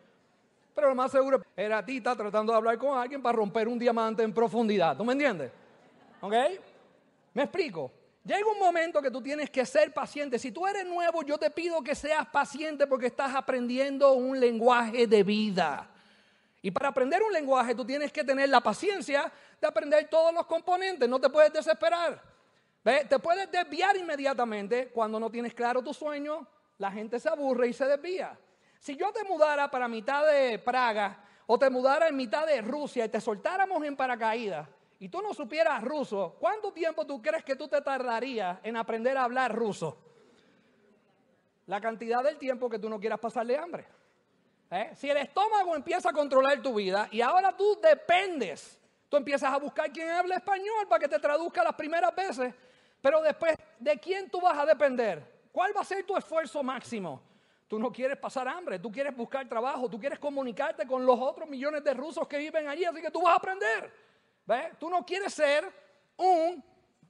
Pero 0.75 0.91
lo 0.91 0.95
más 0.95 1.11
seguro 1.11 1.43
era 1.57 1.85
Tita 1.85 2.15
tratando 2.15 2.53
de 2.53 2.59
hablar 2.59 2.77
con 2.77 2.99
alguien 2.99 3.23
para 3.23 3.35
romper 3.35 3.67
un 3.67 3.79
diamante 3.79 4.23
en 4.23 4.33
profundidad. 4.35 4.95
¿Tú 4.95 5.07
me 5.07 5.15
entiendes? 5.15 5.51
¿Ok? 6.21 6.35
¿Me 7.37 7.43
explico? 7.43 7.93
Llega 8.25 8.51
un 8.51 8.59
momento 8.59 9.03
que 9.03 9.11
tú 9.11 9.21
tienes 9.21 9.51
que 9.51 9.67
ser 9.67 9.93
paciente. 9.93 10.39
Si 10.39 10.53
tú 10.53 10.67
eres 10.67 10.87
nuevo, 10.87 11.23
yo 11.23 11.37
te 11.37 11.51
pido 11.51 11.83
que 11.83 11.95
seas 11.95 12.27
paciente 12.29 12.87
porque 12.87 13.09
estás 13.09 13.35
aprendiendo 13.35 14.15
un 14.15 14.41
lenguaje 14.41 15.07
de 15.07 15.23
vida. 15.23 15.87
Y 16.63 16.71
para 16.71 16.89
aprender 16.89 17.23
un 17.23 17.31
lenguaje 17.35 17.75
tú 17.75 17.85
tienes 17.85 18.11
que 18.11 18.25
tener 18.25 18.49
la 18.49 18.63
paciencia 18.63 19.31
de 19.61 19.67
aprender 19.67 20.09
todos 20.09 20.33
los 20.33 20.47
componentes. 20.47 21.07
No 21.11 21.21
te 21.21 21.29
puedes 21.29 21.53
desesperar. 21.53 22.23
Te 22.83 23.19
puedes 23.19 23.53
desviar 23.53 23.99
inmediatamente 23.99 24.89
cuando 24.89 25.21
no 25.21 25.29
tienes 25.29 25.53
claro 25.53 25.83
tu 25.83 25.93
sueño. 25.93 26.49
La 26.79 26.91
gente 26.91 27.21
se 27.21 27.29
aburre 27.29 27.69
y 27.69 27.75
se 27.75 27.85
desvía. 27.85 28.35
Si 28.81 28.97
yo 28.97 29.13
te 29.13 29.25
mudara 29.25 29.71
para 29.71 29.89
mitad 29.89 30.27
de 30.27 30.59
Praga 30.59 31.23
o 31.47 31.59
te 31.59 31.69
mudara 31.69 32.09
en 32.09 32.17
mitad 32.17 32.47
de 32.47 32.63
Rusia 32.63 33.05
y 33.05 33.11
te 33.11 33.21
soltáramos 33.21 33.85
en 33.85 33.95
paracaídas, 33.95 34.67
y 34.99 35.09
tú 35.09 35.21
no 35.21 35.35
supieras 35.35 35.83
ruso, 35.83 36.37
¿cuánto 36.41 36.73
tiempo 36.73 37.05
tú 37.07 37.21
crees 37.21 37.45
que 37.45 37.57
tú 37.57 37.69
te 37.69 37.81
tardarías 37.83 38.59
en 38.63 38.77
aprender 38.77 39.17
a 39.19 39.25
hablar 39.25 39.55
ruso? 39.55 39.99
La 41.67 41.81
cantidad 41.81 42.23
del 42.23 42.39
tiempo 42.39 42.71
que 42.71 42.79
tú 42.79 42.89
no 42.89 42.99
quieras 42.99 43.19
pasarle 43.19 43.57
hambre. 43.57 43.87
¿Eh? 44.71 44.91
Si 44.95 45.11
el 45.11 45.19
estómago 45.19 45.77
empieza 45.77 46.11
a 46.11 46.13
controlar 46.13 46.61
tu 46.63 46.75
vida 46.75 47.09
y 47.11 47.21
ahora 47.21 47.57
tú 47.57 47.79
dependes, 47.81 48.81
tú 49.09 49.17
empiezas 49.17 49.53
a 49.53 49.59
buscar 49.59 49.93
quien 49.93 50.09
hable 50.09 50.35
español 50.35 50.89
para 50.89 51.01
que 51.01 51.09
te 51.09 51.19
traduzca 51.19 51.63
las 51.63 51.75
primeras 51.75 52.15
veces, 52.15 52.55
pero 53.01 53.21
después, 53.23 53.57
¿de 53.79 53.99
quién 53.99 54.31
tú 54.31 54.41
vas 54.41 54.59
a 54.59 54.67
depender? 54.67 55.49
¿Cuál 55.53 55.77
va 55.77 55.83
a 55.83 55.85
ser 55.85 56.05
tu 56.05 56.17
esfuerzo 56.17 56.63
máximo? 56.63 57.23
Tú 57.69 57.79
no 57.79 57.93
quieres 57.93 58.17
pasar 58.17 58.49
hambre, 58.49 58.79
tú 58.79 58.91
quieres 58.91 59.15
buscar 59.17 59.49
trabajo, 59.49 59.89
tú 59.89 59.99
quieres 59.99 60.19
comunicarte 60.19 60.87
con 60.87 61.05
los 61.05 61.19
otros 61.21 61.49
millones 61.49 61.83
de 61.85 61.95
rusos 61.95 62.27
que 62.27 62.39
viven 62.39 62.69
allí, 62.69 62.85
así 62.85 63.01
que 63.01 63.11
tú 63.11 63.23
vas 63.23 63.35
a 63.35 63.37
aprender. 63.37 64.06
Tú 64.79 64.89
no 64.89 65.05
quieres 65.05 65.35
ser 65.35 65.65
un, 66.17 66.63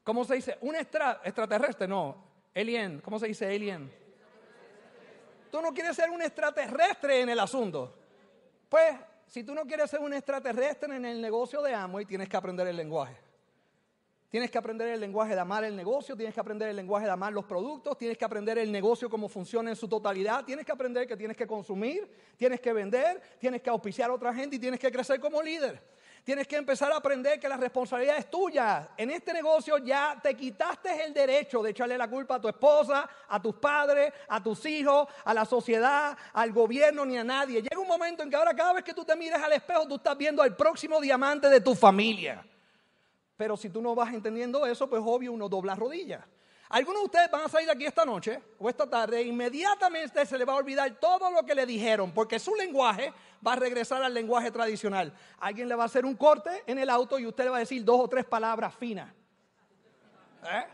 ¿cómo 0.03 0.25
se 0.25 0.35
dice? 0.35 0.59
Un 0.63 0.77
extraterrestre, 0.77 1.87
no. 1.87 2.25
Alien, 2.55 3.01
¿cómo 3.01 3.19
se 3.19 3.27
dice 3.27 3.47
alien? 3.47 3.93
Tú 5.51 5.61
no 5.61 5.73
quieres 5.73 5.97
ser 5.97 6.11
un 6.11 6.23
extraterrestre 6.23 7.21
en 7.21 7.29
el 7.29 7.39
asunto. 7.39 7.95
Pues 8.69 8.97
si 9.27 9.45
tú 9.45 9.55
no 9.55 9.65
quieres 9.65 9.91
ser 9.91 10.01
un 10.01 10.15
extraterrestre 10.15 10.97
en 10.97 11.05
el 11.05 11.21
negocio 11.21 11.61
de 11.63 11.75
Amway, 11.75 12.07
tienes 12.07 12.29
que 12.29 12.37
aprender 12.37 12.67
el 12.67 12.77
lenguaje. 12.77 13.17
Tienes 14.29 14.51
que 14.51 14.59
aprender 14.59 14.89
el 14.89 15.01
lenguaje 15.01 15.35
de 15.35 15.41
amar 15.41 15.65
el 15.65 15.77
negocio, 15.77 16.17
tienes 16.17 16.35
que 16.35 16.41
aprender 16.41 16.69
el 16.69 16.77
lenguaje 16.77 17.07
de 17.07 17.13
amar 17.13 17.33
los 17.33 17.45
productos, 17.45 17.97
tienes 17.97 18.19
que 18.19 18.25
aprender 18.25 18.59
el 18.59 18.73
negocio 18.73 19.09
cómo 19.09 19.29
funciona 19.29 19.71
en 19.71 19.77
su 19.77 19.89
totalidad, 19.89 20.45
tienes 20.45 20.67
que 20.67 20.73
aprender 20.73 21.07
que 21.07 21.17
tienes 21.17 21.37
que 21.37 21.47
consumir, 21.47 22.11
tienes 22.37 22.61
que 22.61 22.73
vender, 22.73 23.23
tienes 23.39 23.63
que 23.63 23.71
auspiciar 23.71 24.11
a 24.11 24.15
otra 24.15 24.35
gente 24.35 24.57
y 24.57 24.59
tienes 24.59 24.81
que 24.81 24.91
crecer 24.91 25.21
como 25.21 25.41
líder. 25.43 25.81
Tienes 26.27 26.49
que 26.49 26.57
empezar 26.57 26.91
a 26.91 26.97
aprender 26.97 27.39
que 27.39 27.49
la 27.49 27.57
responsabilidad 27.57 28.19
es 28.19 28.29
tuya. 28.29 28.89
En 28.97 29.13
este 29.13 29.33
negocio 29.33 29.79
ya 29.79 30.19
te 30.21 30.35
quitaste 30.35 31.05
el 31.05 31.15
derecho 31.15 31.63
de 31.63 31.71
echarle 31.71 31.97
la 31.97 32.11
culpa 32.11 32.35
a 32.35 32.41
tu 32.41 32.49
esposa, 32.49 33.09
a 33.29 33.41
tus 33.41 33.55
padres, 33.55 34.13
a 34.27 34.43
tus 34.43 34.67
hijos, 34.67 35.07
a 35.25 35.33
la 35.33 35.45
sociedad, 35.45 36.19
al 36.33 36.51
gobierno 36.51 37.07
ni 37.07 37.17
a 37.17 37.23
nadie. 37.23 37.63
Llega 37.63 37.79
un 37.79 37.87
momento 37.87 38.25
en 38.25 38.31
que 38.31 38.35
ahora 38.35 38.57
cada 38.57 38.73
vez 38.73 38.83
que 38.83 38.93
tú 38.93 39.05
te 39.05 39.15
mires 39.15 39.41
al 39.41 39.53
espejo, 39.53 39.87
tú 39.87 39.95
estás 39.95 40.19
viendo 40.19 40.43
al 40.43 40.57
próximo 40.57 41.01
diamante 41.01 41.49
de 41.49 41.61
tu 41.61 41.77
familia. 41.77 42.45
Pero 43.37 43.57
si 43.57 43.71
tú 43.71 43.81
no 43.81 43.95
vas 43.95 44.13
entendiendo 44.13 44.67
eso, 44.67 44.91
pues 44.91 45.01
obvio 45.07 45.33
uno 45.33 45.49
dobla 45.49 45.77
rodillas. 45.77 46.25
Algunos 46.69 47.03
de 47.03 47.05
ustedes 47.07 47.31
van 47.31 47.43
a 47.43 47.49
salir 47.49 47.71
aquí 47.71 47.87
esta 47.87 48.05
noche 48.05 48.43
o 48.59 48.69
esta 48.69 48.89
tarde 48.89 49.21
e 49.21 49.23
inmediatamente 49.23 50.27
se 50.27 50.37
les 50.37 50.49
va 50.49 50.55
a 50.55 50.57
olvidar 50.57 50.91
todo 50.99 51.31
lo 51.31 51.45
que 51.45 51.55
le 51.55 51.65
dijeron, 51.65 52.13
porque 52.13 52.41
su 52.41 52.55
lenguaje 52.57 53.13
va 53.47 53.53
a 53.53 53.57
regresar 53.57 54.03
al 54.03 54.13
lenguaje 54.13 54.51
tradicional. 54.51 55.13
Alguien 55.39 55.69
le 55.69 55.77
va 55.77 55.85
a 55.85 55.87
hacer 55.87 56.05
un 56.05 56.17
corte 56.17 56.65
en 56.67 56.79
el 56.79 56.91
auto 56.91 57.19
y 57.19 57.27
usted 57.27 57.45
le 57.45 57.51
va 57.51 57.57
a 57.59 57.61
decir 57.61 57.85
dos 57.85 58.01
o 58.01 58.09
tres 58.09 58.25
palabras 58.25 58.75
finas. 58.75 59.13
¿Eh? 60.43 60.67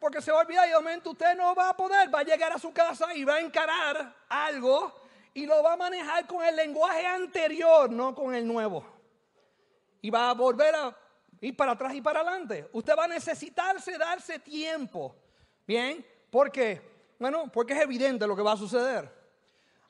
Porque 0.00 0.20
se 0.20 0.32
va 0.32 0.38
a 0.38 0.42
olvidar 0.42 0.66
y 0.66 0.70
de 0.70 0.76
momento 0.76 1.10
usted 1.10 1.36
no 1.36 1.54
va 1.54 1.68
a 1.70 1.76
poder, 1.76 2.12
va 2.12 2.20
a 2.20 2.24
llegar 2.24 2.52
a 2.52 2.58
su 2.58 2.72
casa 2.72 3.14
y 3.14 3.24
va 3.24 3.36
a 3.36 3.40
encarar 3.40 4.14
algo 4.28 5.00
y 5.32 5.46
lo 5.46 5.62
va 5.62 5.74
a 5.74 5.76
manejar 5.76 6.26
con 6.26 6.44
el 6.44 6.56
lenguaje 6.56 7.06
anterior, 7.06 7.88
no 7.90 8.14
con 8.14 8.34
el 8.34 8.46
nuevo. 8.46 8.84
Y 10.00 10.10
va 10.10 10.30
a 10.30 10.34
volver 10.34 10.74
a 10.74 11.03
ir 11.44 11.56
para 11.56 11.72
atrás 11.72 11.94
y 11.94 12.00
para 12.00 12.20
adelante. 12.20 12.68
Usted 12.72 12.96
va 12.96 13.04
a 13.04 13.08
necesitarse 13.08 13.98
darse 13.98 14.38
tiempo. 14.38 15.14
¿Bien? 15.66 16.04
¿Por 16.30 16.50
qué? 16.50 16.80
Bueno, 17.18 17.50
porque 17.52 17.74
es 17.74 17.82
evidente 17.82 18.26
lo 18.26 18.34
que 18.34 18.42
va 18.42 18.52
a 18.52 18.56
suceder. 18.56 19.10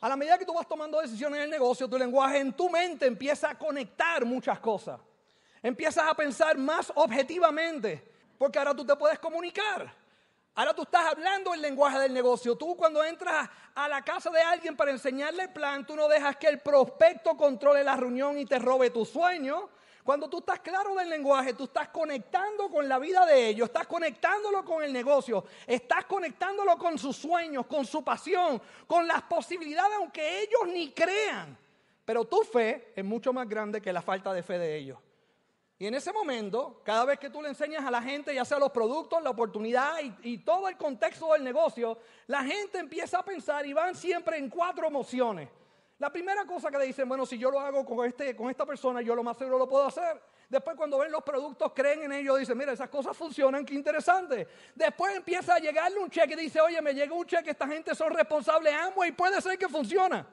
A 0.01 0.09
la 0.09 0.17
medida 0.17 0.37
que 0.37 0.45
tú 0.45 0.53
vas 0.53 0.69
tomando 0.69 1.01
decisiones 1.01 1.38
en 1.38 1.45
el 1.45 1.51
negocio, 1.51 1.88
tu 1.88 1.97
lenguaje 1.97 2.38
en 2.38 2.53
tu 2.53 2.69
mente 2.69 3.07
empieza 3.07 3.51
a 3.51 3.59
conectar 3.59 4.25
muchas 4.25 4.59
cosas. 4.59 5.01
Empiezas 5.62 6.07
a 6.07 6.14
pensar 6.14 6.59
más 6.59 6.93
objetivamente, 6.95 8.12
porque 8.37 8.59
ahora 8.59 8.75
tú 8.75 8.85
te 8.85 8.95
puedes 8.97 9.19
comunicar. 9.19 9.95
Ahora 10.57 10.75
tú 10.75 10.83
estás 10.83 11.07
hablando 11.07 11.55
el 11.55 11.62
lenguaje 11.62 11.99
del 12.01 12.12
negocio. 12.12 12.57
Tú 12.57 12.77
cuando 12.77 13.03
entras 13.03 13.49
a 13.75 13.88
la 13.88 14.03
casa 14.03 14.31
de 14.31 14.40
alguien 14.40 14.77
para 14.77 14.90
enseñarle 14.90 15.45
el 15.45 15.53
plan, 15.53 15.87
tú 15.87 15.97
no 15.97 16.07
dejas 16.07 16.37
que 16.37 16.49
el 16.49 16.61
prospecto 16.61 17.37
controle 17.37 17.83
la 17.83 17.97
reunión 17.97 18.38
y 18.38 18.45
te 18.45 18.59
robe 18.59 18.90
tu 18.90 19.05
sueño. 19.05 19.71
Cuando 20.05 20.29
tú 20.29 20.40
estás 20.40 20.61
claro 20.61 20.95
del 20.95 21.09
lenguaje, 21.09 21.55
tú 21.55 21.64
estás 21.64 21.88
conectando 21.88 22.69
con 22.69 22.87
la 22.87 22.99
vida 22.99 23.25
de 23.25 23.49
ellos, 23.49 23.69
estás 23.69 23.87
conectándolo 23.87 24.62
con 24.62 24.85
el 24.85 24.93
negocio, 24.93 25.47
estás 25.67 26.05
conectándolo 26.05 26.77
con 26.77 26.99
sus 26.99 27.17
sueños, 27.17 27.64
con 27.64 27.87
su 27.87 28.05
pasión, 28.05 28.61
con 28.87 29.09
las 29.09 29.23
posibilidades, 29.23 29.97
aunque 29.97 30.43
ellos 30.43 30.69
ni 30.71 30.90
crean. 30.90 31.57
Pero 32.05 32.27
tu 32.27 32.43
fe 32.43 32.93
es 32.95 33.03
mucho 33.03 33.33
más 33.33 33.49
grande 33.49 33.81
que 33.81 33.95
la 33.95 34.03
falta 34.03 34.35
de 34.35 34.43
fe 34.43 34.59
de 34.59 34.77
ellos. 34.77 34.99
Y 35.79 35.87
en 35.87 35.95
ese 35.95 36.12
momento, 36.12 36.83
cada 36.85 37.07
vez 37.07 37.19
que 37.19 37.31
tú 37.31 37.40
le 37.40 37.49
enseñas 37.49 37.83
a 37.83 37.90
la 37.90 38.03
gente, 38.03 38.35
ya 38.35 38.45
sea 38.45 38.59
los 38.59 38.73
productos, 38.73 39.23
la 39.23 39.31
oportunidad 39.31 40.01
y, 40.03 40.35
y, 40.35 40.38
todo 40.38 40.69
el 40.69 40.77
contexto 40.77 41.33
del 41.33 41.43
negocio, 41.43 41.99
la 42.27 42.45
gente 42.45 42.79
empieza 42.79 43.21
a 43.21 43.25
pensar 43.25 43.64
y 43.64 43.73
van 43.73 43.95
siempre 43.95 44.37
en 44.37 44.51
cuatro 44.51 44.87
emociones. 44.87 45.49
La 46.05 46.12
primera 46.12 46.45
cosa 46.45 46.71
que 46.71 46.77
le 46.77 46.85
dicen, 46.85 47.09
bueno, 47.09 47.25
si 47.25 47.38
yo 47.38 47.51
lo 47.51 47.59
hago 47.59 47.83
con, 47.83 48.07
este, 48.07 48.37
con 48.37 48.51
esta 48.51 48.67
persona, 48.67 49.01
yo 49.01 49.14
lo 49.14 49.23
más 49.23 49.38
seguro 49.38 49.57
lo 49.57 49.67
puedo 49.67 49.87
hacer. 49.87 50.21
Después 50.51 50.77
cuando 50.77 50.99
ven 50.99 51.11
los 51.11 51.23
productos, 51.23 51.73
creen 51.75 52.03
en 52.03 52.12
ellos, 52.12 52.38
dicen, 52.38 52.59
mira, 52.59 52.73
esas 52.73 52.90
cosas 52.90 53.17
funcionan, 53.17 53.64
qué 53.64 53.73
interesante. 53.73 54.47
Después 54.75 55.17
empieza 55.17 55.55
a 55.55 55.59
llegarle 55.59 55.99
un 55.99 56.11
cheque 56.11 56.37
dice, 56.37 56.61
oye, 56.61 56.83
me 56.83 56.93
llegó 56.93 57.14
un 57.17 57.25
cheque, 57.25 57.53
esta 57.53 57.67
gente 57.67 57.95
son 57.95 58.12
responsables, 58.12 58.75
amo 58.75 59.03
y 59.07 59.12
puede 59.12 59.40
ser 59.40 59.57
que 59.57 59.67
funciona. 59.67 60.27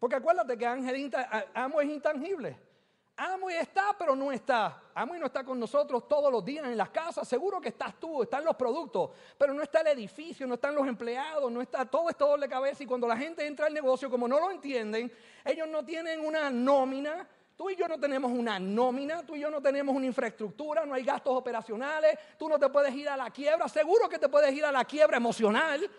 Porque 0.00 0.16
acuérdate 0.16 0.58
que 0.58 0.66
amo 0.66 1.80
es 1.80 1.88
intangible. 1.88 2.58
Amo 3.22 3.50
y 3.50 3.54
está, 3.54 3.94
pero 3.98 4.16
no 4.16 4.32
está. 4.32 4.80
Amo 4.94 5.14
y 5.14 5.18
no 5.18 5.26
está 5.26 5.44
con 5.44 5.60
nosotros 5.60 6.08
todos 6.08 6.32
los 6.32 6.42
días 6.42 6.64
en 6.64 6.74
las 6.74 6.88
casas. 6.88 7.28
Seguro 7.28 7.60
que 7.60 7.68
estás 7.68 8.00
tú, 8.00 8.22
están 8.22 8.42
los 8.42 8.56
productos, 8.56 9.10
pero 9.36 9.52
no 9.52 9.62
está 9.62 9.82
el 9.82 9.88
edificio, 9.88 10.46
no 10.46 10.54
están 10.54 10.74
los 10.74 10.88
empleados, 10.88 11.52
no 11.52 11.60
está 11.60 11.84
todo 11.84 12.08
esto 12.08 12.26
doble 12.26 12.48
cabeza. 12.48 12.82
Y 12.82 12.86
cuando 12.86 13.06
la 13.06 13.18
gente 13.18 13.46
entra 13.46 13.66
al 13.66 13.74
negocio, 13.74 14.08
como 14.08 14.26
no 14.26 14.40
lo 14.40 14.50
entienden, 14.50 15.12
ellos 15.44 15.68
no 15.68 15.84
tienen 15.84 16.24
una 16.24 16.48
nómina. 16.48 17.28
Tú 17.58 17.68
y 17.68 17.76
yo 17.76 17.86
no 17.86 18.00
tenemos 18.00 18.32
una 18.32 18.58
nómina, 18.58 19.22
tú 19.26 19.36
y 19.36 19.40
yo 19.40 19.50
no 19.50 19.60
tenemos 19.60 19.94
una 19.94 20.06
infraestructura, 20.06 20.86
no 20.86 20.94
hay 20.94 21.04
gastos 21.04 21.36
operacionales, 21.36 22.18
tú 22.38 22.48
no 22.48 22.58
te 22.58 22.70
puedes 22.70 22.94
ir 22.94 23.06
a 23.06 23.18
la 23.18 23.30
quiebra, 23.30 23.68
seguro 23.68 24.08
que 24.08 24.18
te 24.18 24.30
puedes 24.30 24.50
ir 24.54 24.64
a 24.64 24.72
la 24.72 24.86
quiebra 24.86 25.18
emocional, 25.18 25.90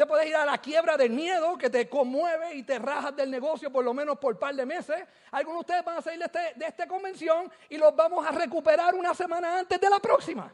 te 0.00 0.06
puedes 0.06 0.26
ir 0.26 0.34
a 0.34 0.46
la 0.46 0.56
quiebra 0.56 0.96
del 0.96 1.10
miedo 1.10 1.58
que 1.58 1.68
te 1.68 1.86
conmueve 1.86 2.54
y 2.54 2.62
te 2.62 2.78
rajas 2.78 3.14
del 3.14 3.30
negocio 3.30 3.70
por 3.70 3.84
lo 3.84 3.92
menos 3.92 4.18
por 4.18 4.32
un 4.32 4.40
par 4.40 4.54
de 4.54 4.64
meses. 4.64 4.96
Algunos 5.30 5.58
de 5.58 5.60
ustedes 5.60 5.84
van 5.84 5.98
a 5.98 6.00
salir 6.00 6.18
de, 6.20 6.24
este, 6.24 6.58
de 6.58 6.64
esta 6.64 6.88
convención 6.88 7.52
y 7.68 7.76
los 7.76 7.94
vamos 7.94 8.26
a 8.26 8.30
recuperar 8.30 8.94
una 8.94 9.12
semana 9.12 9.58
antes 9.58 9.78
de 9.78 9.90
la 9.90 9.98
próxima. 9.98 10.50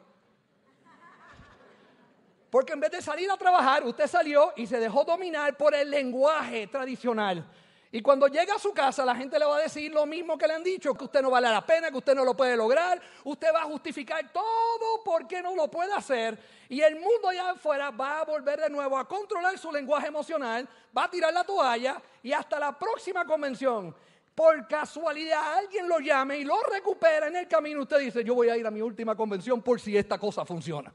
Porque 2.51 2.73
en 2.73 2.81
vez 2.81 2.91
de 2.91 3.01
salir 3.01 3.31
a 3.31 3.37
trabajar, 3.37 3.85
usted 3.85 4.09
salió 4.09 4.53
y 4.57 4.67
se 4.67 4.81
dejó 4.81 5.05
dominar 5.05 5.57
por 5.57 5.77
el 5.77 5.93
lenguaje 5.93 6.67
tradicional. 6.67 7.49
Y 7.97 8.03
cuando 8.03 8.27
llega 8.27 8.57
a 8.57 8.59
su 8.59 8.75
casa, 8.75 9.07
la 9.07 9.17
gente 9.17 9.39
le 9.39 9.47
va 9.47 9.57
a 9.57 9.63
decir 9.63 9.91
lo 9.91 10.05
mismo 10.05 10.37
que 10.37 10.47
le 10.47 10.53
han 10.53 10.63
dicho, 10.63 10.93
que 10.93 11.05
usted 11.05 11.23
no 11.23 11.31
vale 11.31 11.49
la 11.49 11.65
pena, 11.65 11.91
que 11.91 11.97
usted 11.97 12.15
no 12.15 12.27
lo 12.27 12.37
puede 12.37 12.55
lograr, 12.55 13.01
usted 13.25 13.49
va 13.55 13.63
a 13.63 13.65
justificar 13.65 14.31
todo 14.35 15.03
porque 15.03 15.41
no 15.41 15.57
lo 15.57 15.71
puede 15.71 15.95
hacer. 15.95 16.39
Y 16.69 16.83
el 16.83 16.97
mundo 16.97 17.31
allá 17.31 17.53
afuera 17.53 17.91
va 17.91 18.21
a 18.21 18.25
volver 18.27 18.61
de 18.61 18.69
nuevo 18.69 18.99
a 18.99 19.09
controlar 19.09 19.57
su 19.57 19.73
lenguaje 19.73 20.09
emocional, 20.09 20.69
va 20.95 21.05
a 21.05 21.11
tirar 21.11 21.33
la 21.33 21.43
toalla 21.43 22.03
y 22.23 22.35
hasta 22.35 22.61
la 22.61 22.79
próxima 22.79 23.25
convención, 23.25 23.97
por 24.35 24.69
casualidad 24.69 25.55
alguien 25.55 25.89
lo 25.89 25.99
llame 25.99 26.37
y 26.37 26.45
lo 26.45 26.63
recupera 26.65 27.29
en 27.29 27.37
el 27.37 27.49
camino, 27.49 27.81
usted 27.81 28.01
dice, 28.01 28.23
yo 28.23 28.35
voy 28.35 28.51
a 28.51 28.59
ir 28.59 28.67
a 28.67 28.71
mi 28.71 28.83
última 28.83 29.17
convención 29.17 29.63
por 29.63 29.81
si 29.81 29.97
esta 29.97 30.19
cosa 30.19 30.45
funciona. 30.45 30.93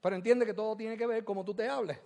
Pero 0.00 0.14
entiende 0.14 0.46
que 0.46 0.54
todo 0.54 0.76
tiene 0.76 0.96
que 0.96 1.08
ver 1.08 1.24
como 1.24 1.44
tú 1.44 1.52
te 1.52 1.68
hables. 1.68 1.98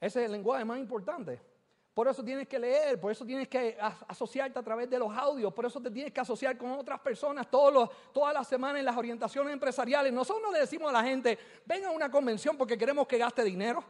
Ese 0.00 0.18
es 0.18 0.26
el 0.26 0.32
lenguaje 0.32 0.64
más 0.64 0.80
importante. 0.80 1.54
Por 1.96 2.06
eso 2.08 2.22
tienes 2.22 2.46
que 2.46 2.58
leer, 2.58 3.00
por 3.00 3.10
eso 3.10 3.24
tienes 3.24 3.48
que 3.48 3.74
asociarte 4.06 4.58
a 4.58 4.62
través 4.62 4.90
de 4.90 4.98
los 4.98 5.10
audios, 5.16 5.50
por 5.54 5.64
eso 5.64 5.80
te 5.80 5.90
tienes 5.90 6.12
que 6.12 6.20
asociar 6.20 6.58
con 6.58 6.72
otras 6.72 7.00
personas 7.00 7.48
todas 7.50 8.34
las 8.34 8.46
semanas 8.46 8.80
en 8.80 8.84
las 8.84 8.98
orientaciones 8.98 9.50
empresariales. 9.50 10.12
Nosotros 10.12 10.42
no 10.42 10.52
le 10.52 10.58
decimos 10.60 10.90
a 10.90 10.92
la 10.92 11.02
gente, 11.02 11.38
ven 11.64 11.86
a 11.86 11.90
una 11.90 12.10
convención 12.10 12.54
porque 12.58 12.76
queremos 12.76 13.06
que 13.06 13.16
gaste 13.16 13.42
dinero. 13.42 13.82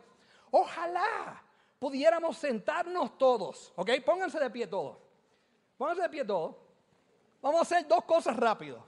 Ojalá 0.52 1.42
pudiéramos 1.80 2.36
sentarnos 2.36 3.18
todos, 3.18 3.72
¿ok? 3.74 3.90
Pónganse 4.04 4.38
de 4.38 4.50
pie 4.50 4.68
todos. 4.68 4.98
Pónganse 5.76 6.02
de 6.02 6.08
pie 6.08 6.24
todos. 6.24 6.54
Vamos 7.42 7.58
a 7.58 7.62
hacer 7.62 7.88
dos 7.88 8.04
cosas 8.04 8.36
rápido. 8.36 8.86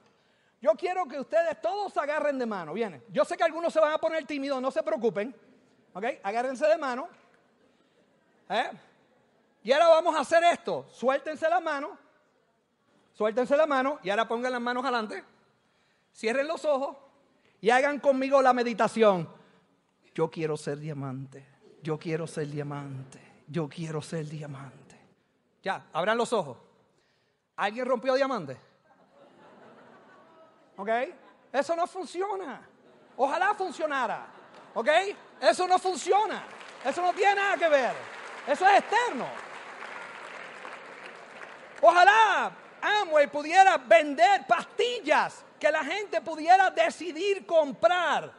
Yo 0.61 0.75
quiero 0.75 1.09
que 1.09 1.19
ustedes 1.19 1.61
todos 1.61 1.97
agarren 1.97 2.39
de 2.39 2.47
mano. 2.47 2.73
Vienen. 2.73 3.03
Yo 3.09 3.25
sé 3.25 3.37
que 3.37 3.43
algunos 3.43 3.73
se 3.73 3.81
van 3.81 3.95
a 3.95 3.99
poner 3.99 4.25
tímidos, 4.27 4.63
no 4.63 4.71
se 4.71 4.85
preocupen. 4.85 5.35
¿Ok? 5.93 6.05
Agárrense 6.23 6.69
de 6.69 6.79
mano. 6.79 7.09
¿Eh? 8.49 8.71
Y 9.69 9.73
ahora 9.73 9.89
vamos 9.89 10.17
a 10.17 10.21
hacer 10.21 10.43
esto. 10.45 10.87
Suéltense 10.91 11.47
la 11.47 11.61
mano. 11.61 11.91
Suéltense 13.13 13.55
la 13.55 13.67
mano 13.67 13.99
y 14.03 14.09
ahora 14.09 14.27
pongan 14.27 14.51
las 14.51 14.63
manos 14.63 14.83
adelante. 14.83 15.23
Cierren 16.11 16.49
los 16.49 16.65
ojos 16.65 16.97
y 17.61 17.69
hagan 17.69 18.01
conmigo 18.01 18.41
la 18.41 18.55
meditación. 18.55 19.29
Yo 20.15 20.31
quiero 20.31 20.57
ser 20.57 20.79
diamante. 20.79 21.47
Yo 21.83 21.99
quiero 21.99 22.27
ser 22.27 22.49
diamante. 22.49 23.21
Yo 23.47 23.69
quiero 23.69 24.01
ser 24.01 24.25
diamante. 24.25 24.99
Ya, 25.63 25.85
abran 25.93 26.17
los 26.17 26.33
ojos. 26.33 26.57
¿Alguien 27.57 27.85
rompió 27.85 28.15
diamante? 28.15 28.57
¿Ok? 30.79 30.89
Eso 31.53 31.77
no 31.77 31.87
funciona. 31.87 32.67
Ojalá 33.19 33.53
funcionara. 33.53 34.29
¿Ok? 34.73 34.89
Eso 35.43 35.69
no 35.69 35.79
funciona. 35.79 36.43
Eso 36.83 37.03
no 37.03 37.13
tiene 37.13 37.35
nada 37.35 37.59
que 37.59 37.69
ver. 37.69 37.93
Eso 38.47 38.67
es 38.67 38.79
externo. 38.79 39.48
Ojalá 41.81 42.53
Amway 42.81 43.27
pudiera 43.29 43.77
vender 43.79 44.47
pastillas 44.47 45.45
que 45.59 45.71
la 45.71 45.85
gente 45.85 46.21
pudiera 46.21 46.71
decidir 46.71 47.45
comprar 47.47 48.33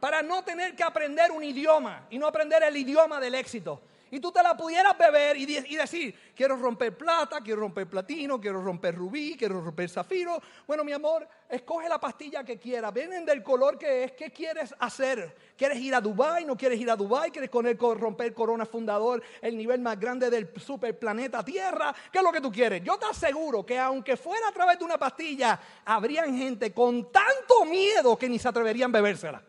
para 0.00 0.22
no 0.22 0.42
tener 0.44 0.74
que 0.74 0.82
aprender 0.82 1.30
un 1.30 1.42
idioma 1.42 2.06
y 2.10 2.18
no 2.18 2.26
aprender 2.26 2.62
el 2.62 2.76
idioma 2.76 3.20
del 3.20 3.34
éxito. 3.34 3.80
Y 4.16 4.20
tú 4.20 4.32
te 4.32 4.42
la 4.42 4.56
pudieras 4.56 4.96
beber 4.96 5.36
y, 5.36 5.76
decir, 5.76 6.18
quiero 6.34 6.56
romper 6.56 6.96
plata, 6.96 7.38
quiero 7.42 7.60
romper 7.60 7.86
platino, 7.86 8.40
quiero 8.40 8.62
romper 8.62 8.94
rubí, 8.94 9.36
quiero 9.36 9.60
romper 9.60 9.90
zafiro. 9.90 10.40
Bueno, 10.66 10.84
mi 10.84 10.92
amor, 10.92 11.28
escoge 11.50 11.86
la 11.86 12.00
pastilla 12.00 12.42
que 12.42 12.58
quieras, 12.58 12.94
vienen 12.94 13.26
del 13.26 13.42
color 13.42 13.76
que 13.76 14.04
es, 14.04 14.12
¿qué 14.12 14.30
quieres 14.30 14.74
hacer? 14.78 15.36
¿Quieres 15.54 15.78
ir 15.80 15.94
a 15.94 16.00
Dubai? 16.00 16.46
¿No 16.46 16.56
quieres 16.56 16.80
ir 16.80 16.90
a 16.90 16.96
Dubai? 16.96 17.30
¿Quieres 17.30 17.50
romper 17.50 18.32
Corona 18.32 18.64
Fundador, 18.64 19.22
el 19.42 19.54
nivel 19.54 19.82
más 19.82 20.00
grande 20.00 20.30
del 20.30 20.50
superplaneta 20.56 21.44
Tierra? 21.44 21.94
¿Qué 22.10 22.16
es 22.16 22.24
lo 22.24 22.32
que 22.32 22.40
tú 22.40 22.50
quieres? 22.50 22.82
Yo 22.82 22.96
te 22.96 23.04
aseguro 23.04 23.66
que 23.66 23.78
aunque 23.78 24.16
fuera 24.16 24.48
a 24.48 24.52
través 24.52 24.78
de 24.78 24.84
una 24.86 24.96
pastilla, 24.96 25.60
habrían 25.84 26.34
gente 26.34 26.72
con 26.72 27.12
tanto 27.12 27.66
miedo 27.66 28.16
que 28.16 28.30
ni 28.30 28.38
se 28.38 28.48
atreverían 28.48 28.88
a 28.88 28.98
bebérsela. 28.98 29.42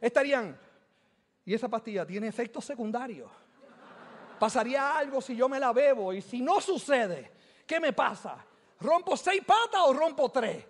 Estarían 0.00 0.58
y 1.44 1.54
esa 1.54 1.68
pastilla 1.68 2.06
tiene 2.06 2.28
efectos 2.28 2.64
secundarios. 2.64 3.30
Pasaría 4.38 4.96
algo 4.96 5.20
si 5.20 5.36
yo 5.36 5.48
me 5.48 5.60
la 5.60 5.72
bebo 5.72 6.12
y 6.12 6.22
si 6.22 6.40
no 6.40 6.60
sucede, 6.60 7.30
¿qué 7.66 7.78
me 7.78 7.92
pasa? 7.92 8.44
¿Rompo 8.80 9.16
seis 9.16 9.42
patas 9.44 9.82
o 9.84 9.92
rompo 9.92 10.30
tres? 10.30 10.64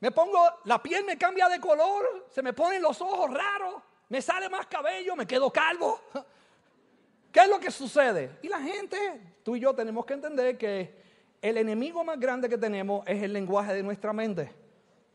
Me 0.00 0.10
pongo, 0.10 0.44
la 0.64 0.82
piel 0.82 1.04
me 1.04 1.16
cambia 1.16 1.48
de 1.48 1.60
color, 1.60 2.26
se 2.30 2.42
me 2.42 2.52
ponen 2.52 2.82
los 2.82 3.00
ojos 3.00 3.32
raros, 3.32 3.82
me 4.08 4.20
sale 4.20 4.48
más 4.48 4.66
cabello, 4.66 5.16
me 5.16 5.26
quedo 5.26 5.50
calvo. 5.50 6.00
¿Qué 7.32 7.40
es 7.40 7.48
lo 7.48 7.60
que 7.60 7.70
sucede? 7.70 8.38
Y 8.42 8.48
la 8.48 8.60
gente, 8.60 9.38
tú 9.42 9.56
y 9.56 9.60
yo 9.60 9.74
tenemos 9.74 10.04
que 10.04 10.14
entender 10.14 10.58
que 10.58 10.94
el 11.40 11.56
enemigo 11.58 12.02
más 12.02 12.18
grande 12.18 12.48
que 12.48 12.58
tenemos 12.58 13.06
es 13.06 13.22
el 13.22 13.32
lenguaje 13.32 13.74
de 13.74 13.82
nuestra 13.82 14.12
mente 14.12 14.65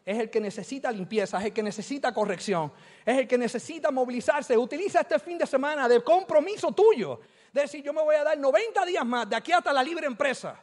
es 0.06 0.18
el 0.18 0.30
que 0.30 0.42
necesita 0.42 0.92
limpieza, 0.92 1.38
es 1.38 1.46
el 1.46 1.54
que 1.54 1.62
necesita 1.62 2.14
corrección, 2.14 2.72
es 3.06 3.20
el 3.20 3.28
que 3.28 3.38
necesita 3.38 3.92
movilizarse. 3.92 4.58
Utiliza 4.58 5.02
este 5.02 5.20
fin 5.20 5.38
de 5.38 5.46
semana 5.46 5.88
de 5.88 6.04
compromiso 6.04 6.72
tuyo. 6.72 7.20
De 7.52 7.62
decir, 7.62 7.84
yo 7.84 7.94
me 7.94 8.02
voy 8.02 8.16
a 8.16 8.24
dar 8.24 8.38
90 8.38 8.86
días 8.86 9.06
más 9.06 9.30
de 9.30 9.36
aquí 9.36 9.52
hasta 9.52 9.72
la 9.74 9.84
libre 9.84 10.08
empresa. 10.08 10.60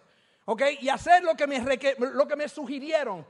¿Ok? 0.46 0.62
Y 0.80 0.88
hacer 0.88 1.22
lo 1.22 1.36
que 1.36 1.46
me, 1.46 2.48
sugirieron. 2.48 3.24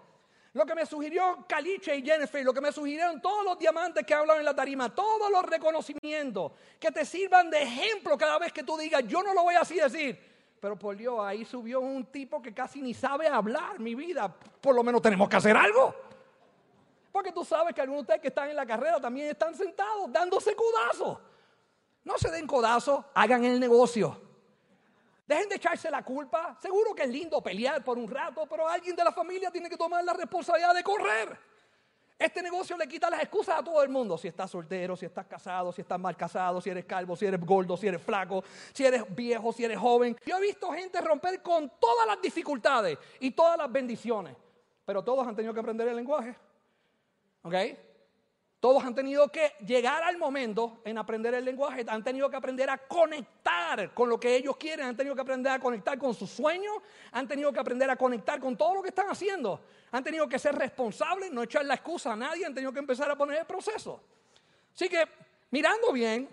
Lo 0.54 0.64
que 0.64 0.74
me 0.74 0.86
sugirió 0.86 1.44
Caliche 1.48 1.96
y 1.96 2.02
Jennifer, 2.02 2.44
lo 2.44 2.54
que 2.54 2.60
me 2.60 2.72
sugirieron 2.72 3.20
todos 3.20 3.44
los 3.44 3.58
diamantes 3.58 4.06
que 4.06 4.14
hablan 4.14 4.38
en 4.38 4.44
la 4.44 4.54
tarima, 4.54 4.94
todos 4.94 5.30
los 5.30 5.42
reconocimientos 5.44 6.52
que 6.78 6.90
te 6.90 7.04
sirvan 7.04 7.50
de 7.50 7.62
ejemplo 7.62 8.16
cada 8.16 8.38
vez 8.38 8.52
que 8.52 8.62
tú 8.62 8.78
digas, 8.78 9.02
yo 9.06 9.22
no 9.22 9.34
lo 9.34 9.42
voy 9.42 9.56
así 9.56 9.74
decir. 9.74 10.37
Pero 10.60 10.76
por 10.78 10.96
Dios, 10.96 11.18
ahí 11.20 11.44
subió 11.44 11.80
un 11.80 12.04
tipo 12.06 12.42
que 12.42 12.52
casi 12.52 12.82
ni 12.82 12.94
sabe 12.94 13.28
hablar, 13.28 13.78
mi 13.78 13.94
vida. 13.94 14.28
Por 14.60 14.74
lo 14.74 14.82
menos 14.82 15.00
tenemos 15.00 15.28
que 15.28 15.36
hacer 15.36 15.56
algo. 15.56 15.94
Porque 17.12 17.32
tú 17.32 17.44
sabes 17.44 17.74
que 17.74 17.80
algunos 17.80 18.00
de 18.00 18.02
ustedes 18.02 18.20
que 18.20 18.28
están 18.28 18.50
en 18.50 18.56
la 18.56 18.66
carrera 18.66 19.00
también 19.00 19.28
están 19.28 19.54
sentados 19.54 20.12
dándose 20.12 20.54
codazos. 20.54 21.18
No 22.04 22.18
se 22.18 22.30
den 22.30 22.46
codazos, 22.46 23.04
hagan 23.14 23.44
el 23.44 23.60
negocio. 23.60 24.20
Dejen 25.26 25.48
de 25.48 25.56
echarse 25.56 25.90
la 25.90 26.02
culpa. 26.02 26.56
Seguro 26.60 26.94
que 26.94 27.02
es 27.02 27.08
lindo 27.08 27.42
pelear 27.42 27.84
por 27.84 27.98
un 27.98 28.08
rato, 28.08 28.46
pero 28.46 28.66
alguien 28.66 28.96
de 28.96 29.04
la 29.04 29.12
familia 29.12 29.50
tiene 29.50 29.68
que 29.68 29.76
tomar 29.76 30.02
la 30.02 30.14
responsabilidad 30.14 30.74
de 30.74 30.82
correr. 30.82 31.38
Este 32.18 32.42
negocio 32.42 32.76
le 32.76 32.88
quita 32.88 33.08
las 33.08 33.20
excusas 33.20 33.60
a 33.60 33.62
todo 33.62 33.80
el 33.82 33.88
mundo. 33.88 34.18
Si 34.18 34.26
estás 34.26 34.50
soltero, 34.50 34.96
si 34.96 35.06
estás 35.06 35.26
casado, 35.26 35.72
si 35.72 35.82
estás 35.82 36.00
mal 36.00 36.16
casado, 36.16 36.60
si 36.60 36.68
eres 36.68 36.84
calvo, 36.84 37.14
si 37.14 37.26
eres 37.26 37.40
gordo, 37.40 37.76
si 37.76 37.86
eres 37.86 38.02
flaco, 38.02 38.42
si 38.72 38.84
eres 38.84 39.04
viejo, 39.14 39.52
si 39.52 39.64
eres 39.64 39.78
joven. 39.78 40.16
Yo 40.26 40.36
he 40.36 40.40
visto 40.40 40.68
gente 40.72 41.00
romper 41.00 41.40
con 41.42 41.70
todas 41.78 42.06
las 42.08 42.20
dificultades 42.20 42.98
y 43.20 43.30
todas 43.30 43.56
las 43.56 43.70
bendiciones. 43.70 44.34
Pero 44.84 45.04
todos 45.04 45.26
han 45.28 45.36
tenido 45.36 45.54
que 45.54 45.60
aprender 45.60 45.86
el 45.86 45.94
lenguaje. 45.94 46.34
¿Ok? 47.42 47.54
Todos 48.60 48.82
han 48.82 48.94
tenido 48.94 49.28
que 49.28 49.52
llegar 49.64 50.02
al 50.02 50.18
momento 50.18 50.80
en 50.84 50.98
aprender 50.98 51.32
el 51.34 51.44
lenguaje, 51.44 51.84
han 51.86 52.02
tenido 52.02 52.28
que 52.28 52.36
aprender 52.36 52.68
a 52.68 52.78
conectar 52.78 53.94
con 53.94 54.08
lo 54.08 54.18
que 54.18 54.34
ellos 54.34 54.56
quieren, 54.56 54.86
han 54.86 54.96
tenido 54.96 55.14
que 55.14 55.20
aprender 55.20 55.52
a 55.52 55.60
conectar 55.60 55.96
con 55.96 56.12
sus 56.12 56.28
sueños, 56.28 56.74
han 57.12 57.28
tenido 57.28 57.52
que 57.52 57.60
aprender 57.60 57.88
a 57.88 57.94
conectar 57.94 58.40
con 58.40 58.56
todo 58.56 58.74
lo 58.74 58.82
que 58.82 58.88
están 58.88 59.08
haciendo, 59.08 59.60
han 59.92 60.02
tenido 60.02 60.28
que 60.28 60.40
ser 60.40 60.56
responsables, 60.56 61.30
no 61.30 61.44
echar 61.44 61.64
la 61.64 61.74
excusa 61.74 62.12
a 62.12 62.16
nadie, 62.16 62.44
han 62.44 62.54
tenido 62.54 62.72
que 62.72 62.80
empezar 62.80 63.08
a 63.08 63.16
poner 63.16 63.38
el 63.38 63.46
proceso. 63.46 64.02
Así 64.74 64.88
que, 64.88 65.04
mirando 65.50 65.92
bien, 65.92 66.28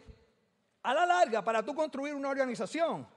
a 0.82 0.94
la 0.96 1.06
larga, 1.06 1.44
para 1.44 1.64
tú 1.64 1.76
construir 1.76 2.16
una 2.16 2.30
organización, 2.30 3.08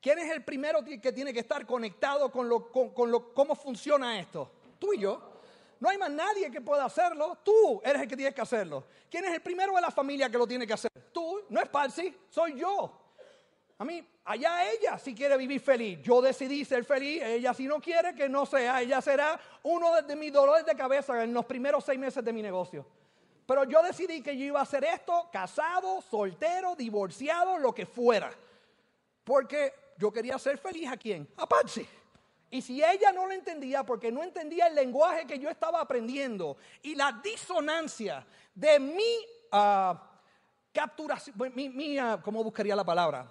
¿quién 0.00 0.20
es 0.20 0.30
el 0.30 0.44
primero 0.44 0.84
que 0.84 1.12
tiene 1.12 1.32
que 1.32 1.40
estar 1.40 1.66
conectado 1.66 2.30
con, 2.30 2.48
lo, 2.48 2.70
con 2.70 3.10
lo, 3.10 3.34
cómo 3.34 3.56
funciona 3.56 4.20
esto? 4.20 4.48
Tú 4.78 4.92
y 4.92 5.00
yo. 5.00 5.33
No 5.84 5.90
hay 5.90 5.98
más 5.98 6.10
nadie 6.10 6.50
que 6.50 6.62
pueda 6.62 6.86
hacerlo. 6.86 7.36
Tú 7.44 7.82
eres 7.84 8.00
el 8.00 8.08
que 8.08 8.16
tienes 8.16 8.34
que 8.34 8.40
hacerlo. 8.40 8.86
¿Quién 9.10 9.26
es 9.26 9.34
el 9.34 9.42
primero 9.42 9.74
de 9.74 9.82
la 9.82 9.90
familia 9.90 10.30
que 10.30 10.38
lo 10.38 10.46
tiene 10.46 10.66
que 10.66 10.72
hacer? 10.72 10.90
Tú, 11.12 11.42
no 11.50 11.60
es 11.60 11.68
Parsi, 11.68 12.16
soy 12.30 12.58
yo. 12.58 12.90
A 13.76 13.84
mí, 13.84 14.02
allá 14.24 14.72
ella 14.72 14.98
si 14.98 15.14
quiere 15.14 15.36
vivir 15.36 15.60
feliz. 15.60 15.98
Yo 16.00 16.22
decidí 16.22 16.64
ser 16.64 16.86
feliz. 16.86 17.22
Ella 17.22 17.52
si 17.52 17.66
no 17.66 17.82
quiere, 17.82 18.14
que 18.14 18.30
no 18.30 18.46
sea. 18.46 18.80
Ella 18.80 19.02
será 19.02 19.38
uno 19.64 20.00
de 20.00 20.16
mis 20.16 20.32
dolores 20.32 20.64
de 20.64 20.74
cabeza 20.74 21.22
en 21.22 21.34
los 21.34 21.44
primeros 21.44 21.84
seis 21.84 21.98
meses 21.98 22.24
de 22.24 22.32
mi 22.32 22.40
negocio. 22.40 22.86
Pero 23.44 23.64
yo 23.64 23.82
decidí 23.82 24.22
que 24.22 24.34
yo 24.38 24.46
iba 24.46 24.60
a 24.60 24.62
hacer 24.62 24.84
esto 24.84 25.28
casado, 25.30 26.00
soltero, 26.00 26.74
divorciado, 26.76 27.58
lo 27.58 27.74
que 27.74 27.84
fuera. 27.84 28.32
Porque 29.22 29.74
yo 29.98 30.10
quería 30.10 30.38
ser 30.38 30.56
feliz 30.56 30.90
a 30.90 30.96
quién? 30.96 31.28
A 31.36 31.46
Patsy. 31.46 31.86
Y 32.54 32.62
si 32.62 32.84
ella 32.84 33.10
no 33.10 33.26
lo 33.26 33.32
entendía 33.32 33.82
porque 33.82 34.12
no 34.12 34.22
entendía 34.22 34.68
el 34.68 34.76
lenguaje 34.76 35.26
que 35.26 35.40
yo 35.40 35.50
estaba 35.50 35.80
aprendiendo 35.80 36.56
y 36.82 36.94
la 36.94 37.20
disonancia 37.20 38.24
de 38.54 38.78
mi 38.78 39.16
uh, 39.52 39.98
capturación, 40.72 41.34
mi, 41.52 41.98
ah, 41.98 42.20
¿cómo 42.22 42.44
buscaría 42.44 42.76
la 42.76 42.84
palabra? 42.84 43.28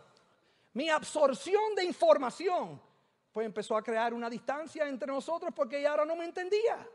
Mi 0.73 0.89
absorción 0.89 1.73
de 1.73 1.85
información, 1.85 2.81
pues 3.31 3.45
empezó 3.45 3.77
a 3.77 3.81
crear 3.81 4.13
una 4.13 4.29
distancia 4.29 4.85
entre 4.89 5.07
nosotros 5.07 5.53
porque 5.55 5.79
ella 5.79 5.91
ahora 5.91 6.03
no 6.03 6.17
me 6.17 6.25
entendía. 6.25 6.85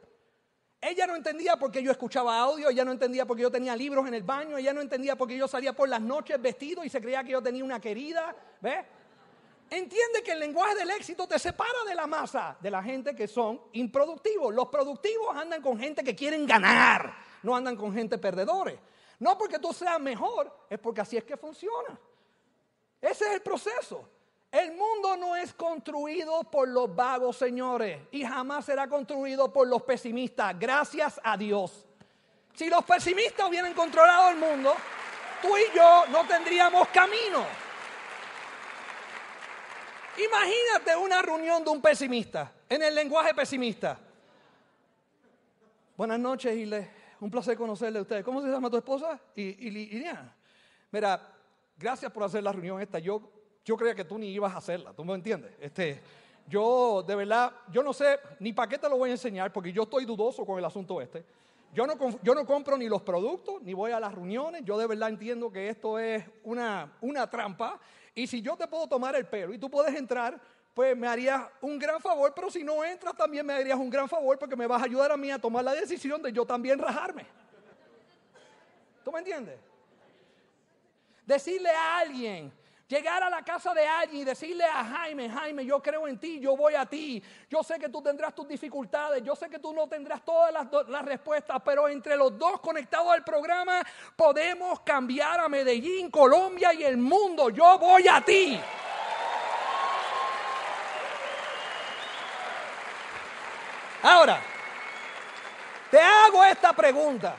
Ella 0.82 1.06
no 1.06 1.16
entendía 1.16 1.56
porque 1.56 1.82
yo 1.82 1.90
escuchaba 1.90 2.38
audio, 2.38 2.68
ella 2.68 2.84
no 2.84 2.92
entendía 2.92 3.24
porque 3.24 3.44
yo 3.44 3.50
tenía 3.50 3.74
libros 3.74 4.06
en 4.06 4.12
el 4.12 4.22
baño, 4.22 4.58
ella 4.58 4.74
no 4.74 4.82
entendía 4.82 5.16
porque 5.16 5.38
yo 5.38 5.48
salía 5.48 5.72
por 5.72 5.88
las 5.88 6.02
noches 6.02 6.38
vestido 6.42 6.84
y 6.84 6.90
se 6.90 7.00
creía 7.00 7.24
que 7.24 7.32
yo 7.32 7.42
tenía 7.42 7.64
una 7.64 7.80
querida, 7.80 8.36
¿ves? 8.60 8.84
Entiende 9.70 10.22
que 10.22 10.32
el 10.32 10.40
lenguaje 10.40 10.74
del 10.76 10.90
éxito 10.90 11.26
te 11.26 11.38
separa 11.38 11.84
de 11.86 11.94
la 11.94 12.06
masa, 12.06 12.56
de 12.58 12.70
la 12.70 12.82
gente 12.82 13.14
que 13.14 13.28
son 13.28 13.60
improductivos. 13.72 14.54
Los 14.54 14.68
productivos 14.68 15.36
andan 15.36 15.60
con 15.60 15.78
gente 15.78 16.02
que 16.02 16.16
quieren 16.16 16.46
ganar, 16.46 17.14
no 17.42 17.54
andan 17.54 17.76
con 17.76 17.92
gente 17.92 18.16
perdedores. 18.16 18.78
No 19.18 19.36
porque 19.36 19.58
tú 19.58 19.72
seas 19.72 20.00
mejor, 20.00 20.66
es 20.70 20.78
porque 20.78 21.02
así 21.02 21.16
es 21.16 21.24
que 21.24 21.36
funciona. 21.36 21.98
Ese 23.00 23.26
es 23.26 23.34
el 23.34 23.42
proceso. 23.42 24.08
El 24.50 24.72
mundo 24.72 25.16
no 25.18 25.36
es 25.36 25.52
construido 25.52 26.44
por 26.44 26.66
los 26.68 26.94
vagos, 26.94 27.36
señores, 27.36 28.00
y 28.10 28.24
jamás 28.24 28.64
será 28.64 28.88
construido 28.88 29.52
por 29.52 29.68
los 29.68 29.82
pesimistas, 29.82 30.58
gracias 30.58 31.20
a 31.22 31.36
Dios. 31.36 31.84
Si 32.54 32.70
los 32.70 32.82
pesimistas 32.84 33.46
hubieran 33.46 33.74
controlado 33.74 34.30
el 34.30 34.36
mundo, 34.36 34.74
tú 35.42 35.48
y 35.56 35.76
yo 35.76 36.06
no 36.10 36.26
tendríamos 36.26 36.88
camino. 36.88 37.67
Imagínate 40.18 40.96
una 40.96 41.22
reunión 41.22 41.62
de 41.62 41.70
un 41.70 41.80
pesimista, 41.80 42.52
en 42.68 42.82
el 42.82 42.92
lenguaje 42.92 43.32
pesimista. 43.34 44.00
Buenas 45.96 46.18
noches, 46.18 46.56
Ile. 46.56 46.90
Un 47.20 47.30
placer 47.30 47.56
conocerle 47.56 48.00
a 48.00 48.02
usted. 48.02 48.24
¿Cómo 48.24 48.42
se 48.42 48.48
llama 48.48 48.68
tu 48.68 48.76
esposa? 48.76 49.20
Y, 49.36 50.04
Mira, 50.90 51.34
gracias 51.76 52.10
por 52.10 52.24
hacer 52.24 52.42
la 52.42 52.50
reunión 52.50 52.80
esta. 52.80 52.98
Yo, 52.98 53.30
yo 53.64 53.76
creía 53.76 53.94
que 53.94 54.04
tú 54.04 54.18
ni 54.18 54.32
ibas 54.32 54.52
a 54.54 54.58
hacerla, 54.58 54.92
¿tú 54.92 55.04
me 55.04 55.14
entiendes? 55.14 55.52
Este, 55.60 56.00
yo, 56.48 57.04
de 57.06 57.14
verdad, 57.14 57.52
yo 57.70 57.84
no 57.84 57.92
sé 57.92 58.18
ni 58.40 58.52
para 58.52 58.68
qué 58.68 58.78
te 58.78 58.88
lo 58.88 58.96
voy 58.98 59.10
a 59.10 59.12
enseñar, 59.12 59.52
porque 59.52 59.72
yo 59.72 59.84
estoy 59.84 60.04
dudoso 60.04 60.44
con 60.44 60.58
el 60.58 60.64
asunto 60.64 61.00
este. 61.00 61.24
Yo 61.72 61.86
no, 61.86 61.96
yo 62.22 62.34
no 62.34 62.44
compro 62.44 62.76
ni 62.76 62.88
los 62.88 63.02
productos, 63.02 63.62
ni 63.62 63.72
voy 63.72 63.92
a 63.92 64.00
las 64.00 64.12
reuniones. 64.12 64.64
Yo 64.64 64.78
de 64.78 64.86
verdad 64.88 65.10
entiendo 65.10 65.52
que 65.52 65.68
esto 65.68 65.98
es 65.98 66.24
una, 66.42 66.92
una 67.02 67.30
trampa 67.30 67.78
y 68.18 68.26
si 68.26 68.42
yo 68.42 68.56
te 68.56 68.66
puedo 68.66 68.88
tomar 68.88 69.14
el 69.14 69.26
pelo 69.26 69.54
y 69.54 69.58
tú 69.58 69.70
puedes 69.70 69.94
entrar, 69.94 70.40
pues 70.74 70.96
me 70.96 71.06
harías 71.06 71.40
un 71.60 71.78
gran 71.78 72.00
favor, 72.00 72.32
pero 72.34 72.50
si 72.50 72.64
no 72.64 72.82
entras 72.84 73.16
también 73.16 73.46
me 73.46 73.52
harías 73.52 73.78
un 73.78 73.88
gran 73.88 74.08
favor 74.08 74.36
porque 74.36 74.56
me 74.56 74.66
vas 74.66 74.82
a 74.82 74.86
ayudar 74.86 75.12
a 75.12 75.16
mí 75.16 75.30
a 75.30 75.38
tomar 75.38 75.64
la 75.64 75.72
decisión 75.72 76.20
de 76.20 76.32
yo 76.32 76.44
también 76.44 76.80
rajarme. 76.80 77.24
¿Tú 79.04 79.12
me 79.12 79.20
entiendes? 79.20 79.56
Decirle 81.24 81.70
a 81.70 81.98
alguien, 81.98 82.52
Llegar 82.88 83.22
a 83.22 83.28
la 83.28 83.42
casa 83.42 83.74
de 83.74 83.86
alguien 83.86 84.22
y 84.22 84.24
decirle 84.24 84.64
a 84.64 84.82
Jaime, 84.82 85.28
Jaime, 85.28 85.62
yo 85.66 85.82
creo 85.82 86.08
en 86.08 86.18
ti, 86.18 86.40
yo 86.40 86.56
voy 86.56 86.74
a 86.74 86.86
ti. 86.86 87.22
Yo 87.50 87.62
sé 87.62 87.78
que 87.78 87.90
tú 87.90 88.00
tendrás 88.00 88.34
tus 88.34 88.48
dificultades, 88.48 89.22
yo 89.22 89.36
sé 89.36 89.50
que 89.50 89.58
tú 89.58 89.74
no 89.74 89.86
tendrás 89.86 90.24
todas 90.24 90.50
las, 90.54 90.66
las 90.88 91.04
respuestas, 91.04 91.60
pero 91.62 91.86
entre 91.86 92.16
los 92.16 92.38
dos 92.38 92.60
conectados 92.60 93.12
al 93.12 93.22
programa 93.22 93.82
podemos 94.16 94.80
cambiar 94.80 95.38
a 95.38 95.50
Medellín, 95.50 96.10
Colombia 96.10 96.72
y 96.72 96.82
el 96.82 96.96
mundo. 96.96 97.50
Yo 97.50 97.78
voy 97.78 98.08
a 98.08 98.22
ti. 98.22 98.58
Ahora, 104.02 104.40
te 105.90 106.00
hago 106.00 106.42
esta 106.42 106.72
pregunta. 106.72 107.36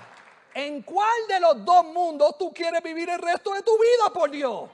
¿En 0.53 0.83
cuál 0.83 1.27
de 1.27 1.39
los 1.39 1.65
dos 1.65 1.85
mundos 1.85 2.38
tú 2.38 2.53
quieres 2.53 2.83
vivir 2.83 3.09
el 3.09 3.19
resto 3.19 3.51
de 3.55 3.63
tu 3.63 3.71
vida, 3.79 4.13
por 4.13 4.29
Dios? 4.29 4.69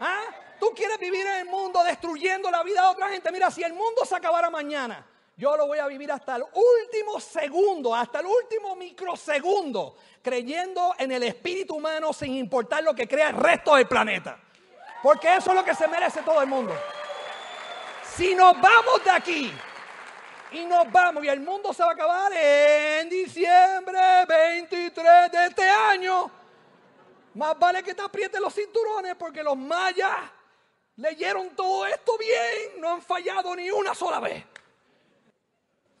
¿Ah? 0.00 0.24
¿Tú 0.58 0.72
quieres 0.74 0.98
vivir 0.98 1.26
en 1.26 1.34
el 1.40 1.46
mundo 1.46 1.82
destruyendo 1.84 2.50
la 2.50 2.62
vida 2.62 2.82
de 2.82 2.88
otra 2.88 3.08
gente? 3.08 3.30
Mira, 3.30 3.50
si 3.50 3.62
el 3.62 3.72
mundo 3.72 4.04
se 4.04 4.16
acabara 4.16 4.50
mañana, 4.50 5.06
yo 5.36 5.56
lo 5.56 5.68
voy 5.68 5.78
a 5.78 5.86
vivir 5.86 6.10
hasta 6.10 6.36
el 6.36 6.42
último 6.42 7.20
segundo, 7.20 7.94
hasta 7.94 8.18
el 8.18 8.26
último 8.26 8.74
microsegundo, 8.74 9.96
creyendo 10.20 10.94
en 10.98 11.12
el 11.12 11.22
espíritu 11.22 11.76
humano 11.76 12.12
sin 12.12 12.34
importar 12.34 12.82
lo 12.82 12.92
que 12.92 13.06
crea 13.06 13.28
el 13.28 13.36
resto 13.36 13.76
del 13.76 13.86
planeta. 13.86 14.38
Porque 15.00 15.36
eso 15.36 15.50
es 15.50 15.56
lo 15.56 15.64
que 15.64 15.76
se 15.76 15.86
merece 15.86 16.22
todo 16.22 16.42
el 16.42 16.48
mundo. 16.48 16.74
Si 18.16 18.34
nos 18.34 18.60
vamos 18.60 19.04
de 19.04 19.10
aquí 19.12 19.52
y 20.50 20.64
nos 20.64 20.90
vamos 20.90 21.22
y 21.22 21.28
el 21.28 21.38
mundo 21.38 21.72
se 21.72 21.84
va 21.84 21.90
a 21.90 21.92
acabar 21.92 22.32
en 22.32 23.08
diciembre 23.08 24.26
23 24.26 25.30
de 25.30 25.46
este 25.46 25.68
año, 25.70 26.37
más 27.38 27.56
vale 27.56 27.84
que 27.84 27.94
te 27.94 28.02
aprieten 28.02 28.42
los 28.42 28.52
cinturones 28.52 29.14
porque 29.14 29.44
los 29.44 29.56
mayas 29.56 30.12
leyeron 30.96 31.54
todo 31.54 31.86
esto 31.86 32.18
bien, 32.18 32.80
no 32.80 32.94
han 32.94 33.00
fallado 33.00 33.54
ni 33.54 33.70
una 33.70 33.94
sola 33.94 34.18
vez. 34.18 34.44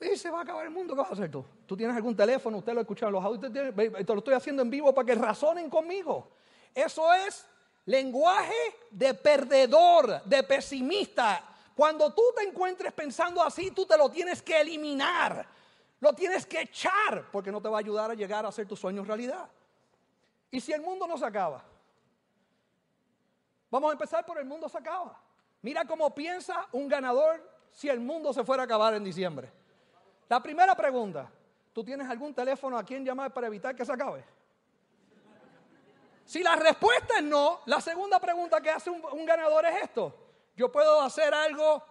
Y 0.00 0.16
se 0.16 0.30
va 0.30 0.40
a 0.40 0.42
acabar 0.42 0.64
el 0.64 0.70
mundo, 0.70 0.94
¿qué 0.94 1.00
vas 1.00 1.10
a 1.10 1.12
hacer 1.12 1.30
tú? 1.30 1.44
Tú 1.64 1.76
tienes 1.76 1.94
algún 1.94 2.16
teléfono, 2.16 2.58
usted 2.58 2.74
lo 2.74 2.80
escucha 2.80 3.06
en 3.06 3.12
los 3.12 3.24
audios, 3.24 3.52
te 3.52 3.72
lo 3.72 4.18
estoy 4.18 4.34
haciendo 4.34 4.62
en 4.62 4.70
vivo 4.70 4.92
para 4.92 5.06
que 5.06 5.14
razonen 5.14 5.70
conmigo. 5.70 6.28
Eso 6.74 7.12
es 7.14 7.46
lenguaje 7.86 8.74
de 8.90 9.14
perdedor, 9.14 10.24
de 10.24 10.42
pesimista. 10.42 11.44
Cuando 11.76 12.12
tú 12.12 12.22
te 12.36 12.42
encuentres 12.42 12.92
pensando 12.92 13.40
así, 13.40 13.70
tú 13.70 13.86
te 13.86 13.96
lo 13.96 14.10
tienes 14.10 14.42
que 14.42 14.60
eliminar. 14.60 15.46
Lo 16.00 16.12
tienes 16.12 16.46
que 16.46 16.62
echar 16.62 17.28
porque 17.30 17.52
no 17.52 17.62
te 17.62 17.68
va 17.68 17.76
a 17.76 17.80
ayudar 17.80 18.10
a 18.10 18.14
llegar 18.14 18.44
a 18.44 18.48
hacer 18.48 18.66
tus 18.66 18.80
sueños 18.80 19.06
realidad. 19.06 19.48
¿Y 20.50 20.60
si 20.60 20.72
el 20.72 20.80
mundo 20.80 21.06
no 21.06 21.18
se 21.18 21.26
acaba? 21.26 21.62
Vamos 23.70 23.90
a 23.90 23.92
empezar 23.92 24.24
por 24.24 24.38
el 24.38 24.46
mundo 24.46 24.68
se 24.68 24.78
acaba. 24.78 25.20
Mira 25.62 25.84
cómo 25.84 26.14
piensa 26.14 26.66
un 26.72 26.88
ganador 26.88 27.42
si 27.70 27.88
el 27.88 28.00
mundo 28.00 28.32
se 28.32 28.44
fuera 28.44 28.62
a 28.62 28.64
acabar 28.64 28.94
en 28.94 29.04
diciembre. 29.04 29.52
La 30.28 30.42
primera 30.42 30.74
pregunta, 30.74 31.30
¿tú 31.72 31.84
tienes 31.84 32.08
algún 32.08 32.34
teléfono 32.34 32.78
a 32.78 32.84
quien 32.84 33.04
llamar 33.04 33.32
para 33.32 33.46
evitar 33.46 33.74
que 33.74 33.84
se 33.84 33.92
acabe? 33.92 34.24
Si 36.24 36.42
la 36.42 36.56
respuesta 36.56 37.18
es 37.18 37.24
no, 37.24 37.60
la 37.64 37.80
segunda 37.80 38.20
pregunta 38.20 38.60
que 38.60 38.68
hace 38.68 38.90
un, 38.90 39.24
ganador 39.24 39.64
es 39.64 39.84
esto. 39.84 40.14
¿Yo 40.54 40.70
puedo 40.70 41.00
hacer 41.00 41.32
algo 41.32 41.82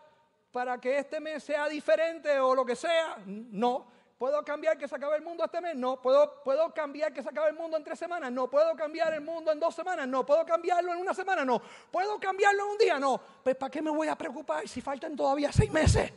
para 0.51 0.79
que 0.79 0.99
este 0.99 1.19
mes 1.19 1.43
sea 1.43 1.67
diferente 1.67 2.39
o 2.39 2.53
lo 2.53 2.63
que 2.63 2.75
sea? 2.75 3.17
No. 3.25 3.87
¿Puedo 4.17 4.43
cambiar 4.43 4.77
que 4.79 4.87
se 4.87 4.95
acabe 4.95 5.17
el 5.17 5.21
mundo 5.21 5.45
este 5.45 5.61
mes? 5.61 5.75
No. 5.75 6.01
¿Puedo, 6.01 6.41
¿Puedo 6.43 6.73
cambiar 6.73 7.13
que 7.13 7.21
se 7.21 7.29
acabe 7.29 7.49
el 7.49 7.55
mundo 7.55 7.77
en 7.77 7.83
tres 7.83 7.99
semanas? 7.99 8.31
No. 8.31 8.49
¿Puedo 8.49 8.75
cambiar 8.75 9.13
el 9.13 9.21
mundo 9.21 9.51
en 9.51 9.59
dos 9.59 9.75
semanas? 9.75 10.07
No. 10.07 10.25
¿Puedo 10.25 10.43
cambiarlo 10.43 10.91
en 10.91 10.99
una 10.99 11.13
semana? 11.13 11.45
No. 11.45 11.61
¿Puedo 11.91 12.19
cambiarlo 12.19 12.63
en 12.65 12.69
un 12.71 12.77
día? 12.79 12.99
No. 12.99 13.21
Pues 13.43 13.55
¿para 13.55 13.69
qué 13.69 13.79
me 13.79 13.91
voy 13.91 14.07
a 14.07 14.15
preocupar 14.15 14.67
si 14.67 14.81
faltan 14.81 15.15
todavía 15.15 15.51
seis 15.51 15.71
meses? 15.71 16.11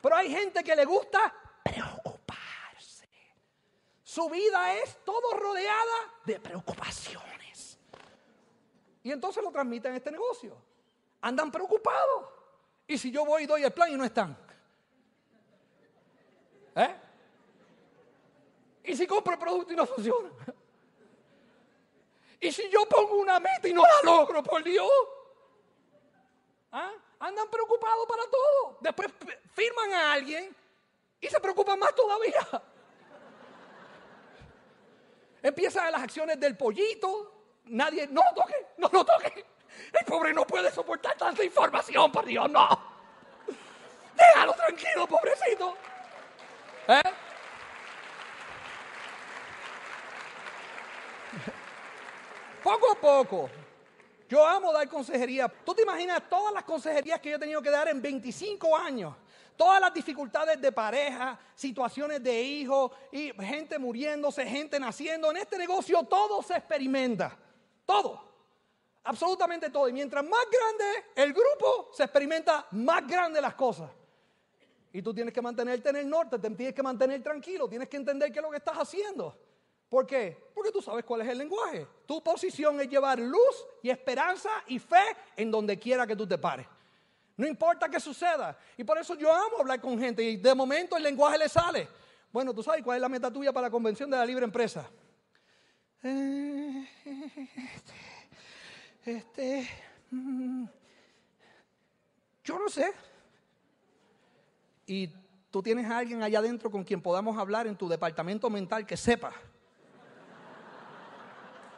Pero 0.00 0.14
hay 0.14 0.30
gente 0.30 0.62
que 0.62 0.76
le 0.76 0.84
gusta 0.84 1.34
preocuparse. 1.64 3.08
Su 4.04 4.30
vida 4.30 4.74
es 4.74 5.04
todo 5.04 5.32
rodeada 5.36 6.14
de 6.24 6.38
preocupaciones. 6.38 7.76
Y 9.02 9.10
entonces 9.10 9.42
lo 9.42 9.50
transmiten 9.50 9.90
en 9.90 9.96
este 9.96 10.12
negocio. 10.12 10.56
Andan 11.22 11.50
preocupados. 11.50 12.28
Y 12.86 12.98
si 12.98 13.10
yo 13.10 13.24
voy 13.24 13.42
y 13.42 13.46
doy 13.46 13.64
el 13.64 13.72
plan 13.72 13.90
y 13.90 13.96
no 13.96 14.04
están. 14.04 14.45
¿Eh? 16.76 16.94
¿Y 18.84 18.96
si 18.96 19.06
compro 19.06 19.32
el 19.32 19.38
producto 19.38 19.72
y 19.72 19.76
no 19.76 19.86
funciona? 19.86 20.30
¿Y 22.40 22.52
si 22.52 22.68
yo 22.68 22.86
pongo 22.86 23.16
una 23.16 23.40
meta 23.40 23.66
y 23.66 23.72
no 23.72 23.82
la 23.82 24.02
logro, 24.04 24.42
por 24.42 24.62
Dios? 24.62 24.90
¿Ah? 26.70 26.92
Andan 27.18 27.48
preocupados 27.48 28.06
para 28.06 28.22
todo. 28.30 28.78
Después 28.80 29.08
firman 29.54 29.92
a 29.94 30.12
alguien 30.12 30.54
y 31.20 31.26
se 31.28 31.40
preocupan 31.40 31.78
más 31.78 31.94
todavía. 31.94 32.46
Empiezan 35.42 35.90
las 35.90 36.02
acciones 36.02 36.38
del 36.38 36.56
pollito. 36.56 37.32
Nadie, 37.64 38.06
no 38.08 38.22
lo 38.22 38.42
toque, 38.42 38.66
no 38.76 38.88
lo 38.92 39.04
toque. 39.04 39.46
El 39.98 40.06
pobre 40.06 40.32
no 40.32 40.46
puede 40.46 40.70
soportar 40.70 41.16
tanta 41.16 41.42
información, 41.42 42.12
por 42.12 42.24
Dios, 42.26 42.50
no. 42.50 42.68
Déjalo 44.14 44.52
tranquilo, 44.52 45.06
pobrecito. 45.06 45.76
¿Eh? 46.88 47.02
Poco 52.62 52.92
a 52.92 52.94
poco. 52.94 53.50
Yo 54.28 54.44
amo 54.44 54.72
dar 54.72 54.88
consejería. 54.88 55.48
¿Tú 55.48 55.74
te 55.74 55.82
imaginas 55.82 56.22
todas 56.28 56.52
las 56.52 56.64
consejerías 56.64 57.20
que 57.20 57.30
yo 57.30 57.36
he 57.36 57.38
tenido 57.38 57.62
que 57.62 57.70
dar 57.70 57.88
en 57.88 58.02
25 58.02 58.76
años? 58.76 59.14
Todas 59.56 59.80
las 59.80 59.94
dificultades 59.94 60.60
de 60.60 60.72
pareja, 60.72 61.38
situaciones 61.54 62.22
de 62.22 62.42
hijos, 62.42 62.90
y 63.12 63.32
gente 63.32 63.78
muriéndose, 63.78 64.44
gente 64.44 64.78
naciendo. 64.78 65.30
En 65.30 65.38
este 65.38 65.56
negocio 65.56 66.02
todo 66.04 66.42
se 66.42 66.54
experimenta. 66.54 67.36
Todo. 67.86 68.26
Absolutamente 69.04 69.70
todo. 69.70 69.88
Y 69.88 69.92
mientras 69.92 70.24
más 70.24 70.44
grande 70.50 71.04
el 71.14 71.32
grupo, 71.32 71.90
se 71.92 72.02
experimenta 72.02 72.66
más 72.72 73.06
grande 73.06 73.40
las 73.40 73.54
cosas. 73.54 73.90
Y 74.96 75.02
tú 75.02 75.12
tienes 75.12 75.34
que 75.34 75.42
mantenerte 75.42 75.90
en 75.90 75.96
el 75.96 76.08
norte, 76.08 76.38
te 76.38 76.48
tienes 76.48 76.74
que 76.74 76.82
mantener 76.82 77.22
tranquilo, 77.22 77.68
tienes 77.68 77.86
que 77.86 77.98
entender 77.98 78.32
qué 78.32 78.38
es 78.38 78.42
lo 78.42 78.50
que 78.50 78.56
estás 78.56 78.78
haciendo. 78.78 79.38
¿Por 79.90 80.06
qué? 80.06 80.42
Porque 80.54 80.72
tú 80.72 80.80
sabes 80.80 81.04
cuál 81.04 81.20
es 81.20 81.28
el 81.28 81.36
lenguaje. 81.36 81.86
Tu 82.06 82.24
posición 82.24 82.80
es 82.80 82.88
llevar 82.88 83.18
luz 83.18 83.66
y 83.82 83.90
esperanza 83.90 84.48
y 84.68 84.78
fe 84.78 85.04
en 85.36 85.50
donde 85.50 85.78
quiera 85.78 86.06
que 86.06 86.16
tú 86.16 86.26
te 86.26 86.38
pares. 86.38 86.66
No 87.36 87.46
importa 87.46 87.90
qué 87.90 88.00
suceda. 88.00 88.58
Y 88.74 88.84
por 88.84 88.96
eso 88.96 89.14
yo 89.16 89.30
amo 89.30 89.58
hablar 89.60 89.82
con 89.82 89.98
gente 89.98 90.22
y 90.22 90.38
de 90.38 90.54
momento 90.54 90.96
el 90.96 91.02
lenguaje 91.02 91.36
le 91.36 91.50
sale. 91.50 91.90
Bueno, 92.32 92.54
tú 92.54 92.62
sabes 92.62 92.82
cuál 92.82 92.96
es 92.96 93.02
la 93.02 93.10
meta 93.10 93.30
tuya 93.30 93.52
para 93.52 93.66
la 93.66 93.70
convención 93.70 94.08
de 94.08 94.16
la 94.16 94.24
libre 94.24 94.46
empresa. 94.46 94.90
Este, 96.02 96.88
este 99.04 99.68
mm, 100.10 100.64
yo 102.44 102.58
no 102.58 102.70
sé 102.70 102.94
y 104.86 105.08
tú 105.50 105.62
tienes 105.62 105.90
a 105.90 105.98
alguien 105.98 106.22
allá 106.22 106.38
adentro 106.38 106.70
con 106.70 106.84
quien 106.84 107.02
podamos 107.02 107.36
hablar 107.36 107.66
en 107.66 107.76
tu 107.76 107.88
departamento 107.88 108.48
mental 108.48 108.86
que 108.86 108.96
sepa. 108.96 109.32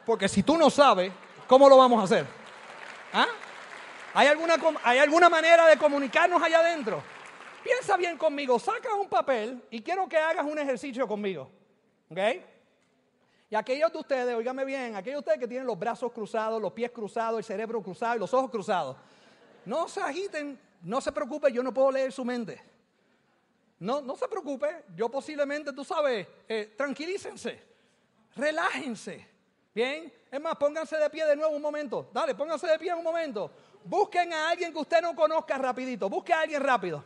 Porque 0.05 0.27
si 0.27 0.43
tú 0.43 0.57
no 0.57 0.69
sabes, 0.69 1.11
¿cómo 1.47 1.67
lo 1.67 1.77
vamos 1.77 1.99
a 1.99 2.03
hacer? 2.03 2.25
¿Ah? 3.11 3.27
¿Hay, 4.13 4.27
alguna, 4.27 4.55
¿Hay 4.83 4.99
alguna 4.99 5.29
manera 5.29 5.67
de 5.67 5.77
comunicarnos 5.77 6.41
allá 6.41 6.59
adentro? 6.59 7.03
Piensa 7.63 7.97
bien 7.97 8.17
conmigo, 8.17 8.57
saca 8.57 8.95
un 8.95 9.07
papel 9.07 9.63
y 9.69 9.81
quiero 9.81 10.07
que 10.07 10.17
hagas 10.17 10.45
un 10.45 10.57
ejercicio 10.57 11.07
conmigo. 11.07 11.49
¿Ok? 12.09 12.17
Y 13.51 13.55
aquellos 13.55 13.91
de 13.91 13.97
ustedes, 13.97 14.35
oígame 14.35 14.63
bien, 14.63 14.95
aquellos 14.95 15.17
de 15.17 15.19
ustedes 15.19 15.39
que 15.39 15.47
tienen 15.47 15.65
los 15.65 15.77
brazos 15.77 16.11
cruzados, 16.11 16.61
los 16.61 16.71
pies 16.71 16.91
cruzados, 16.91 17.39
el 17.39 17.43
cerebro 17.43 17.81
cruzado 17.81 18.15
y 18.15 18.19
los 18.19 18.33
ojos 18.33 18.51
cruzados, 18.51 18.95
no 19.65 19.87
se 19.87 20.01
agiten, 20.01 20.59
no 20.81 21.01
se 21.01 21.11
preocupen, 21.11 21.53
yo 21.53 21.63
no 21.63 21.73
puedo 21.73 21.91
leer 21.91 22.11
su 22.11 22.23
mente. 22.23 22.68
No, 23.79 24.01
no 24.01 24.15
se 24.15 24.27
preocupe, 24.27 24.85
yo 24.95 25.09
posiblemente, 25.09 25.71
tú 25.71 25.85
sabes, 25.85 26.27
eh, 26.47 26.73
tranquilícense, 26.77 27.63
relájense. 28.35 29.27
Bien, 29.73 30.11
es 30.29 30.41
más, 30.41 30.55
pónganse 30.57 30.97
de 30.97 31.09
pie 31.09 31.25
de 31.25 31.35
nuevo 31.35 31.55
un 31.55 31.61
momento. 31.61 32.09
Dale, 32.11 32.35
pónganse 32.35 32.67
de 32.67 32.77
pie 32.77 32.93
un 32.93 33.03
momento. 33.03 33.51
Busquen 33.83 34.33
a 34.33 34.49
alguien 34.49 34.73
que 34.73 34.79
usted 34.79 35.01
no 35.01 35.15
conozca 35.15 35.57
rapidito. 35.57 36.09
Busque 36.09 36.33
a 36.33 36.41
alguien 36.41 36.61
rápido. 36.61 37.03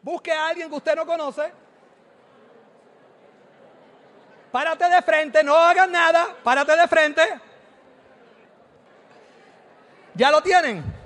Busque 0.00 0.32
a 0.32 0.48
alguien 0.48 0.70
que 0.70 0.76
usted 0.76 0.96
no 0.96 1.04
conoce. 1.04 1.52
Párate 4.50 4.88
de 4.88 5.02
frente, 5.02 5.44
no 5.44 5.54
hagan 5.54 5.92
nada. 5.92 6.34
Párate 6.42 6.74
de 6.76 6.88
frente. 6.88 7.22
¿Ya 10.14 10.30
lo 10.30 10.40
tienen? 10.40 10.97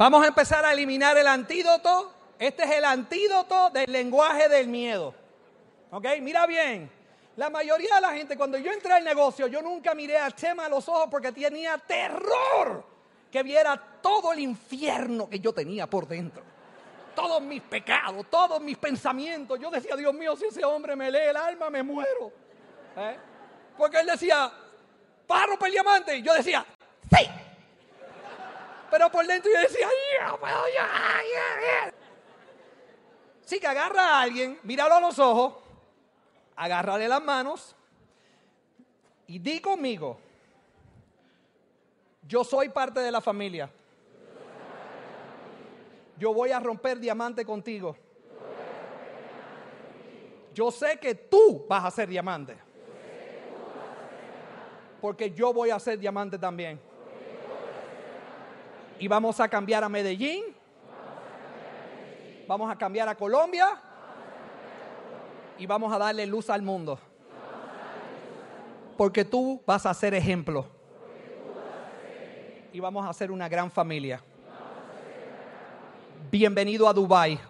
Vamos 0.00 0.24
a 0.24 0.28
empezar 0.28 0.64
a 0.64 0.72
eliminar 0.72 1.18
el 1.18 1.26
antídoto. 1.26 2.10
Este 2.38 2.62
es 2.62 2.70
el 2.70 2.86
antídoto 2.86 3.68
del 3.68 3.92
lenguaje 3.92 4.48
del 4.48 4.66
miedo. 4.66 5.14
¿Ok? 5.90 6.06
Mira 6.22 6.46
bien. 6.46 6.90
La 7.36 7.50
mayoría 7.50 7.96
de 7.96 8.00
la 8.00 8.12
gente, 8.14 8.34
cuando 8.34 8.56
yo 8.56 8.72
entré 8.72 8.94
al 8.94 9.04
negocio, 9.04 9.46
yo 9.46 9.60
nunca 9.60 9.94
miré 9.94 10.16
a 10.16 10.30
Chema 10.30 10.64
a 10.64 10.68
los 10.70 10.88
ojos 10.88 11.08
porque 11.10 11.32
tenía 11.32 11.76
terror 11.76 12.82
que 13.30 13.42
viera 13.42 13.76
todo 14.00 14.32
el 14.32 14.38
infierno 14.38 15.28
que 15.28 15.38
yo 15.38 15.52
tenía 15.52 15.86
por 15.86 16.08
dentro. 16.08 16.44
Todos 17.14 17.42
mis 17.42 17.60
pecados, 17.60 18.24
todos 18.30 18.58
mis 18.62 18.78
pensamientos. 18.78 19.60
Yo 19.60 19.70
decía, 19.70 19.96
Dios 19.96 20.14
mío, 20.14 20.34
si 20.34 20.46
ese 20.46 20.64
hombre 20.64 20.96
me 20.96 21.10
lee 21.10 21.28
el 21.28 21.36
alma, 21.36 21.68
me 21.68 21.82
muero. 21.82 22.32
¿Eh? 22.96 23.18
Porque 23.76 24.00
él 24.00 24.06
decía, 24.06 24.50
para 25.26 25.58
el 25.62 25.72
diamante. 25.72 26.16
Y 26.16 26.22
yo 26.22 26.32
decía, 26.32 26.64
sí. 27.14 27.49
Pero 28.90 29.10
por 29.10 29.26
dentro 29.26 29.50
yo 29.52 29.60
decía, 29.60 29.88
Sí, 33.44 33.58
que 33.58 33.66
agarra 33.66 34.18
a 34.18 34.22
alguien, 34.22 34.58
míralo 34.62 34.94
a 34.94 35.00
los 35.00 35.18
ojos 35.18 35.54
agárrale 36.60 37.08
las 37.08 37.22
manos 37.22 37.74
y 39.26 39.38
di 39.38 39.60
conmigo, 39.60 40.18
yo 42.28 42.44
soy 42.44 42.68
parte 42.68 43.00
de 43.00 43.10
la 43.10 43.22
familia. 43.22 43.70
Yo 46.18 46.34
voy 46.34 46.52
a 46.52 46.60
romper 46.60 47.00
diamante 47.00 47.46
contigo. 47.46 47.96
Yo 50.52 50.70
sé 50.70 50.98
que 50.98 51.14
tú 51.14 51.64
vas 51.66 51.82
a 51.82 51.90
ser 51.90 52.08
diamante. 52.10 52.58
Porque 55.00 55.30
yo 55.30 55.54
voy 55.54 55.70
a 55.70 55.78
ser 55.78 55.98
diamante 55.98 56.38
también. 56.38 56.78
Y 59.00 59.08
vamos 59.08 59.40
a 59.40 59.48
cambiar 59.48 59.82
a 59.82 59.88
Medellín. 59.88 60.44
Vamos 62.46 62.70
a 62.70 62.76
cambiar 62.76 63.08
a 63.08 63.14
Colombia. 63.14 63.66
Y 65.58 65.64
vamos 65.64 65.90
a 65.90 65.98
darle 65.98 66.26
luz 66.26 66.50
al 66.50 66.60
mundo. 66.60 66.98
Porque 68.98 69.24
tú 69.24 69.62
vas 69.66 69.86
a 69.86 69.94
ser 69.94 70.12
ejemplo. 70.12 70.66
Y 72.74 72.78
vamos 72.78 73.08
a 73.08 73.12
ser 73.14 73.30
una 73.30 73.48
gran 73.48 73.70
familia. 73.70 74.22
Bienvenido 76.30 76.86
a 76.86 76.92
Dubai. 76.92 77.40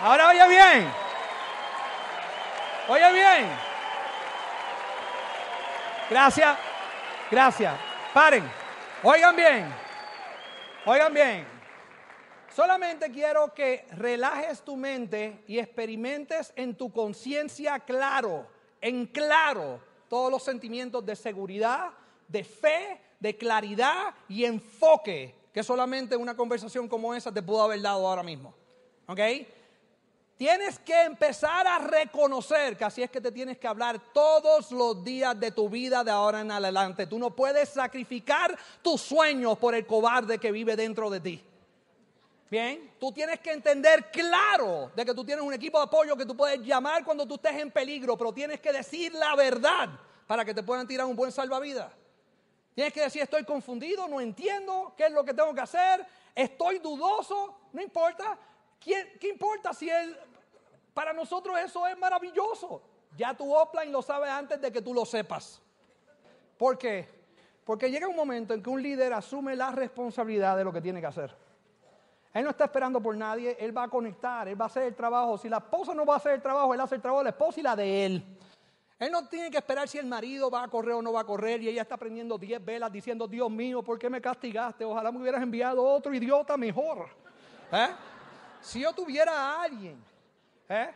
Ahora 0.00 0.28
oye 0.28 0.48
bien. 0.48 0.92
Oye 2.88 3.12
bien. 3.12 3.48
Gracias. 6.10 6.58
Gracias. 7.30 7.74
Paren. 8.12 8.42
Oigan 9.04 9.36
bien. 9.36 9.72
Oigan 10.84 11.14
bien. 11.14 11.46
Solamente 12.52 13.10
quiero 13.12 13.54
que 13.54 13.86
relajes 13.92 14.62
tu 14.62 14.76
mente 14.76 15.44
y 15.46 15.60
experimentes 15.60 16.52
en 16.56 16.74
tu 16.74 16.92
conciencia 16.92 17.78
claro, 17.78 18.46
en 18.80 19.06
claro, 19.06 19.80
todos 20.08 20.30
los 20.30 20.42
sentimientos 20.42 21.06
de 21.06 21.16
seguridad, 21.16 21.90
de 22.26 22.44
fe, 22.44 23.00
de 23.20 23.36
claridad 23.36 24.12
y 24.28 24.44
enfoque 24.44 25.41
que 25.52 25.62
solamente 25.62 26.16
una 26.16 26.36
conversación 26.36 26.88
como 26.88 27.14
esa 27.14 27.32
te 27.32 27.42
pudo 27.42 27.62
haber 27.62 27.82
dado 27.82 28.06
ahora 28.06 28.22
mismo. 28.22 28.54
¿Ok? 29.06 29.20
Tienes 30.36 30.78
que 30.80 31.02
empezar 31.02 31.66
a 31.66 31.78
reconocer 31.78 32.76
que 32.76 32.84
así 32.84 33.02
es 33.02 33.10
que 33.10 33.20
te 33.20 33.30
tienes 33.30 33.58
que 33.58 33.68
hablar 33.68 34.00
todos 34.12 34.72
los 34.72 35.04
días 35.04 35.38
de 35.38 35.52
tu 35.52 35.68
vida 35.68 36.02
de 36.02 36.10
ahora 36.10 36.40
en 36.40 36.50
adelante. 36.50 37.06
Tú 37.06 37.18
no 37.18 37.30
puedes 37.30 37.68
sacrificar 37.68 38.58
tus 38.80 39.00
sueños 39.02 39.58
por 39.58 39.74
el 39.74 39.86
cobarde 39.86 40.38
que 40.38 40.50
vive 40.50 40.74
dentro 40.74 41.10
de 41.10 41.20
ti. 41.20 41.44
Bien, 42.50 42.92
tú 42.98 43.12
tienes 43.12 43.40
que 43.40 43.52
entender 43.52 44.10
claro 44.10 44.90
de 44.94 45.04
que 45.04 45.14
tú 45.14 45.24
tienes 45.24 45.44
un 45.44 45.54
equipo 45.54 45.78
de 45.78 45.84
apoyo 45.84 46.16
que 46.16 46.26
tú 46.26 46.36
puedes 46.36 46.60
llamar 46.60 47.04
cuando 47.04 47.24
tú 47.24 47.36
estés 47.36 47.60
en 47.60 47.70
peligro, 47.70 48.16
pero 48.18 48.32
tienes 48.32 48.60
que 48.60 48.72
decir 48.72 49.12
la 49.14 49.36
verdad 49.36 49.90
para 50.26 50.44
que 50.44 50.52
te 50.52 50.62
puedan 50.62 50.86
tirar 50.86 51.06
un 51.06 51.16
buen 51.16 51.30
salvavidas. 51.30 51.92
Tienes 52.74 52.92
que 52.92 53.02
decir, 53.02 53.22
estoy 53.22 53.44
confundido, 53.44 54.08
no 54.08 54.20
entiendo 54.20 54.94
qué 54.96 55.06
es 55.06 55.12
lo 55.12 55.24
que 55.24 55.34
tengo 55.34 55.54
que 55.54 55.60
hacer, 55.60 56.06
estoy 56.34 56.78
dudoso, 56.78 57.58
no 57.72 57.82
importa. 57.82 58.38
¿Qué, 58.80 59.16
qué 59.20 59.28
importa 59.28 59.74
si 59.74 59.88
él, 59.90 60.16
para 60.94 61.12
nosotros 61.12 61.58
eso 61.58 61.86
es 61.86 61.96
maravilloso? 61.98 62.82
Ya 63.16 63.34
tu 63.34 63.54
offline 63.54 63.92
lo 63.92 64.00
sabe 64.00 64.28
antes 64.28 64.60
de 64.60 64.72
que 64.72 64.80
tú 64.80 64.94
lo 64.94 65.04
sepas. 65.04 65.60
¿Por 66.56 66.78
qué? 66.78 67.08
Porque 67.64 67.90
llega 67.90 68.08
un 68.08 68.16
momento 68.16 68.54
en 68.54 68.62
que 68.62 68.70
un 68.70 68.82
líder 68.82 69.12
asume 69.12 69.54
la 69.54 69.70
responsabilidad 69.70 70.56
de 70.56 70.64
lo 70.64 70.72
que 70.72 70.80
tiene 70.80 71.00
que 71.00 71.06
hacer. 71.06 71.34
Él 72.32 72.44
no 72.44 72.50
está 72.50 72.64
esperando 72.64 73.00
por 73.00 73.14
nadie, 73.14 73.56
él 73.60 73.76
va 73.76 73.84
a 73.84 73.88
conectar, 73.88 74.48
él 74.48 74.58
va 74.58 74.64
a 74.64 74.68
hacer 74.68 74.84
el 74.84 74.94
trabajo. 74.94 75.36
Si 75.36 75.48
la 75.48 75.58
esposa 75.58 75.92
no 75.94 76.06
va 76.06 76.14
a 76.14 76.16
hacer 76.16 76.32
el 76.32 76.42
trabajo, 76.42 76.72
él 76.72 76.80
hace 76.80 76.94
el 76.94 77.02
trabajo 77.02 77.20
de 77.20 77.24
la 77.24 77.30
esposa 77.30 77.60
y 77.60 77.62
la 77.62 77.76
de 77.76 78.06
él. 78.06 78.38
Él 79.02 79.10
no 79.10 79.26
tiene 79.26 79.50
que 79.50 79.56
esperar 79.56 79.88
si 79.88 79.98
el 79.98 80.06
marido 80.06 80.48
va 80.48 80.62
a 80.62 80.68
correr 80.68 80.94
o 80.94 81.02
no 81.02 81.12
va 81.12 81.22
a 81.22 81.24
correr 81.24 81.60
y 81.60 81.68
ella 81.68 81.82
está 81.82 81.96
prendiendo 81.96 82.38
10 82.38 82.64
velas 82.64 82.92
diciendo, 82.92 83.26
Dios 83.26 83.50
mío, 83.50 83.82
¿por 83.82 83.98
qué 83.98 84.08
me 84.08 84.20
castigaste? 84.20 84.84
Ojalá 84.84 85.10
me 85.10 85.18
hubieras 85.18 85.42
enviado 85.42 85.82
otro 85.82 86.14
idiota 86.14 86.56
mejor. 86.56 87.08
¿Eh? 87.72 87.88
Si 88.60 88.78
yo 88.78 88.92
tuviera 88.92 89.32
a 89.32 89.62
alguien. 89.64 90.00
¿eh? 90.68 90.94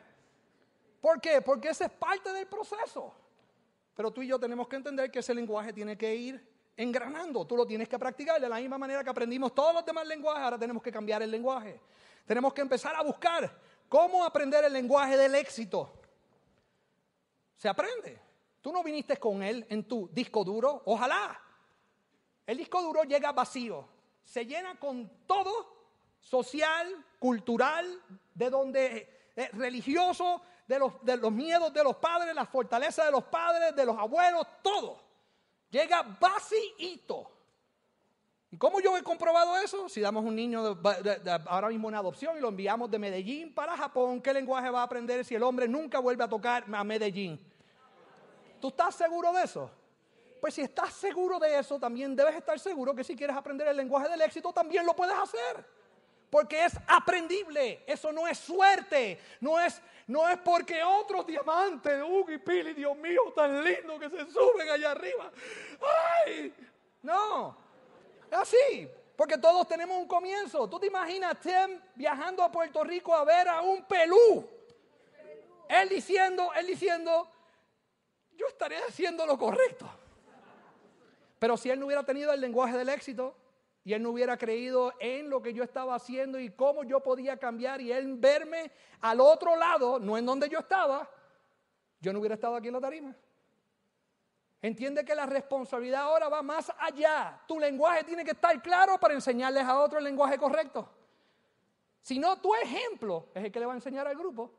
¿Por 1.01 1.21
qué? 1.21 1.43
Porque 1.43 1.71
ese 1.71 1.87
es 1.87 1.91
parte 1.91 2.33
del 2.33 2.47
proceso. 2.47 3.13
Pero 3.97 4.13
tú 4.13 4.23
y 4.23 4.29
yo 4.29 4.39
tenemos 4.39 4.69
que 4.69 4.77
entender 4.77 5.11
que 5.11 5.19
ese 5.19 5.35
lenguaje 5.35 5.73
tiene 5.73 5.99
que 5.99 6.15
ir 6.15 6.49
engranando. 6.77 7.45
Tú 7.45 7.57
lo 7.57 7.67
tienes 7.67 7.89
que 7.89 7.99
practicar 7.99 8.41
de 8.41 8.49
la 8.49 8.59
misma 8.59 8.79
manera 8.79 9.03
que 9.03 9.11
aprendimos 9.11 9.53
todos 9.53 9.75
los 9.75 9.85
demás 9.85 10.07
lenguajes. 10.07 10.45
Ahora 10.45 10.59
tenemos 10.61 10.81
que 10.81 10.93
cambiar 10.93 11.23
el 11.23 11.31
lenguaje. 11.33 11.81
Tenemos 12.25 12.55
que 12.55 12.61
empezar 12.61 12.95
a 12.95 13.03
buscar 13.03 13.51
cómo 13.89 14.25
aprender 14.25 14.65
el 14.65 14.75
lenguaje 14.75 15.17
del 15.17 15.35
éxito. 15.35 15.93
Se 17.57 17.69
aprende. 17.69 18.21
Tú 18.61 18.73
no 18.73 18.83
viniste 18.83 19.17
con 19.17 19.43
él 19.43 19.67
en 19.69 19.85
tu 19.85 20.09
disco 20.13 20.45
duro. 20.45 20.83
Ojalá. 20.87 21.41
El 22.47 22.59
disco 22.59 22.83
duro 22.83 23.03
llega 23.05 23.33
vacío. 23.33 23.89
Se 24.25 24.45
llena 24.45 24.79
con 24.79 25.09
todo 25.27 25.77
social, 26.21 27.05
cultural, 27.19 28.03
de 28.35 28.51
donde 28.51 29.31
eh, 29.37 29.51
religioso, 29.53 30.43
de 30.67 30.79
los, 30.79 31.05
de 31.05 31.17
los 31.17 31.33
miedos 31.33 31.73
de 31.73 31.85
los 31.85 31.97
padres, 31.97 32.35
las 32.35 32.49
fortalezas 32.49 33.07
de 33.07 33.13
los 33.13 33.25
padres, 33.25 33.75
de 33.75 33.87
los 33.87 33.97
abuelos, 33.97 34.47
todo. 34.63 35.01
Llega 35.71 36.03
vacío. 36.03 37.36
¿Y 38.57 38.59
cómo 38.59 38.81
yo 38.81 38.97
he 38.97 39.03
comprobado 39.03 39.55
eso? 39.59 39.87
Si 39.87 40.01
damos 40.01 40.25
un 40.25 40.35
niño 40.35 40.79
ahora 41.45 41.69
mismo 41.69 41.91
en 41.91 41.95
adopción 41.95 42.39
y 42.39 42.41
lo 42.41 42.49
enviamos 42.49 42.91
de 42.91 42.99
Medellín 42.99 43.53
para 43.53 43.77
Japón, 43.77 44.19
¿qué 44.23 44.33
lenguaje 44.33 44.71
va 44.71 44.81
a 44.81 44.85
aprender 44.85 45.23
si 45.27 45.35
el 45.35 45.43
hombre 45.43 45.69
nunca 45.69 45.99
vuelve 45.99 46.25
a 46.25 46.29
tocar 46.29 46.65
a 46.73 46.83
Medellín? 46.83 47.39
¿Tú 48.59 48.69
estás 48.69 48.95
seguro 48.95 49.31
de 49.35 49.43
eso? 49.43 49.71
Pues 50.41 50.55
si 50.55 50.63
estás 50.63 50.95
seguro 50.95 51.39
de 51.39 51.59
eso, 51.59 51.79
también 51.79 52.17
debes 52.17 52.35
estar 52.35 52.59
seguro 52.59 52.95
que 52.95 53.05
si 53.05 53.15
quieres 53.15 53.37
aprender 53.37 53.69
el 53.69 53.77
lenguaje 53.77 54.09
del 54.09 54.23
éxito, 54.23 54.51
también 54.55 54.87
lo 54.87 54.97
puedes 54.97 55.19
hacer. 55.19 55.63
Porque 56.31 56.65
es 56.65 56.79
aprendible, 56.87 57.85
eso 57.87 58.11
no 58.11 58.27
es 58.27 58.39
suerte, 58.39 59.21
no 59.39 59.61
es, 59.61 59.83
no 60.07 60.27
es 60.27 60.39
porque 60.39 60.83
otros 60.83 61.27
diamantes, 61.27 62.03
Hugo 62.03 62.31
y 62.31 62.39
Pili, 62.39 62.73
Dios 62.73 62.97
mío, 62.97 63.21
tan 63.37 63.63
lindo 63.63 63.99
que 63.99 64.09
se 64.09 64.25
suben 64.31 64.71
allá 64.71 64.93
arriba. 64.93 65.31
¡Ay! 66.25 66.55
No, 67.03 67.66
así, 68.37 68.89
porque 69.17 69.39
todos 69.39 69.67
tenemos 69.67 69.97
un 69.99 70.07
comienzo. 70.07 70.69
¿Tú 70.69 70.79
te 70.79 70.87
imaginas 70.87 71.39
Tim 71.41 71.81
viajando 71.95 72.43
a 72.43 72.53
Puerto 72.53 72.85
Rico 72.85 73.15
a 73.15 73.25
ver 73.25 73.49
a 73.49 73.63
un 73.63 73.85
pelú? 73.85 74.49
Él 75.69 75.89
diciendo, 75.89 76.53
él 76.55 76.67
diciendo, 76.67 77.29
yo 78.33 78.47
estaré 78.47 78.77
haciendo 78.79 79.27
lo 79.27 79.37
correcto. 79.39 79.89
Pero 81.39 81.57
si 81.57 81.71
él 81.71 81.79
no 81.79 81.87
hubiera 81.87 82.05
tenido 82.05 82.33
el 82.33 82.41
lenguaje 82.41 82.77
del 82.77 82.89
éxito 82.89 83.37
y 83.85 83.93
él 83.93 84.03
no 84.03 84.11
hubiera 84.11 84.37
creído 84.37 84.93
en 85.01 85.29
lo 85.29 85.43
que 85.43 85.53
yo 85.53 85.63
estaba 85.63 85.95
haciendo 85.95 86.39
y 86.39 86.51
cómo 86.51 86.85
yo 86.85 87.01
podía 87.01 87.37
cambiar 87.37 87.81
y 87.81 87.93
él 87.93 88.15
verme 88.17 88.71
al 89.01 89.21
otro 89.21 89.57
lado, 89.57 89.99
no 89.99 90.17
en 90.17 90.27
donde 90.27 90.49
yo 90.49 90.59
estaba, 90.59 91.11
yo 92.01 92.13
no 92.13 92.21
hubiera 92.21 92.35
estado 92.35 92.57
aquí 92.57 92.69
en 92.69 92.75
la 92.75 92.81
tarima. 92.81 93.17
Entiende 94.67 95.05
que 95.05 95.15
la 95.15 95.27
responsabilidad 95.27 96.03
ahora 96.03 96.29
va 96.29 96.43
más 96.43 96.73
allá. 96.81 97.41
Tu 97.47 97.57
lenguaje 97.57 98.03
tiene 98.03 98.25
que 98.25 98.33
estar 98.33 98.61
claro 98.61 98.99
para 98.99 99.15
enseñarles 99.15 99.63
a 99.63 99.79
otro 99.81 99.99
el 99.99 100.05
lenguaje 100.05 100.37
correcto. 100.37 100.89
Si 102.03 102.19
no, 102.19 102.41
tu 102.41 102.53
ejemplo 102.53 103.29
es 103.33 103.45
el 103.45 103.53
que 103.53 103.61
le 103.61 103.67
va 103.67 103.75
a 103.75 103.77
enseñar 103.77 104.09
al 104.09 104.17
grupo. 104.17 104.51